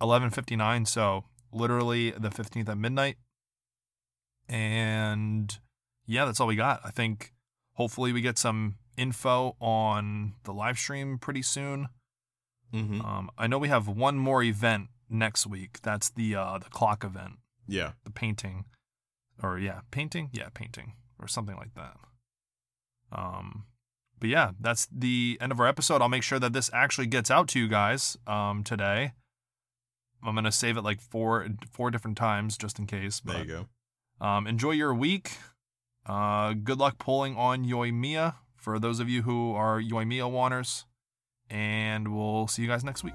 11:59. 0.00 0.88
So 0.88 1.24
literally 1.52 2.10
the 2.10 2.30
15th 2.30 2.68
at 2.68 2.76
midnight. 2.76 3.16
And 4.48 5.56
yeah, 6.04 6.24
that's 6.24 6.40
all 6.40 6.48
we 6.48 6.56
got. 6.56 6.80
I 6.84 6.90
think 6.90 7.32
hopefully 7.74 8.12
we 8.12 8.20
get 8.20 8.38
some 8.38 8.76
info 8.96 9.56
on 9.60 10.34
the 10.42 10.52
live 10.52 10.78
stream 10.78 11.18
pretty 11.18 11.42
soon. 11.42 11.88
Mm-hmm. 12.72 13.00
Um, 13.00 13.30
I 13.38 13.46
know 13.46 13.58
we 13.58 13.68
have 13.68 13.86
one 13.86 14.18
more 14.18 14.42
event 14.42 14.88
next 15.08 15.46
week. 15.46 15.80
That's 15.82 16.10
the 16.10 16.34
uh, 16.34 16.58
the 16.58 16.70
clock 16.70 17.04
event, 17.04 17.34
Yeah. 17.66 17.92
the 18.04 18.10
painting, 18.10 18.64
or 19.42 19.58
yeah, 19.58 19.80
painting, 19.90 20.30
yeah, 20.32 20.48
painting, 20.54 20.92
or 21.20 21.26
something 21.28 21.56
like 21.56 21.74
that. 21.74 21.96
Um, 23.12 23.64
but 24.18 24.28
yeah, 24.28 24.52
that's 24.60 24.86
the 24.90 25.36
end 25.40 25.52
of 25.52 25.60
our 25.60 25.66
episode. 25.66 26.00
I'll 26.02 26.08
make 26.08 26.22
sure 26.22 26.38
that 26.38 26.52
this 26.52 26.70
actually 26.72 27.06
gets 27.06 27.30
out 27.30 27.48
to 27.48 27.58
you 27.60 27.68
guys 27.68 28.16
um, 28.26 28.64
today. 28.64 29.12
I'm 30.22 30.34
gonna 30.34 30.52
save 30.52 30.76
it 30.76 30.82
like 30.82 31.00
four 31.00 31.46
four 31.70 31.90
different 31.90 32.16
times 32.16 32.56
just 32.56 32.78
in 32.78 32.86
case. 32.86 33.20
But 33.20 33.32
There 33.34 33.44
you 33.44 33.66
go. 34.20 34.26
um, 34.26 34.46
enjoy 34.46 34.70
your 34.72 34.94
week. 34.94 35.32
Uh, 36.06 36.54
good 36.54 36.78
luck 36.78 36.98
pulling 36.98 37.36
on 37.36 37.64
Yoimiya 37.64 38.34
for 38.56 38.78
those 38.78 39.00
of 39.00 39.08
you 39.08 39.22
who 39.22 39.52
are 39.54 39.80
Yoimiya 39.80 40.30
wanners. 40.30 40.84
And 41.50 42.16
we'll 42.16 42.46
see 42.46 42.62
you 42.62 42.68
guys 42.68 42.84
next 42.84 43.04
week. 43.04 43.14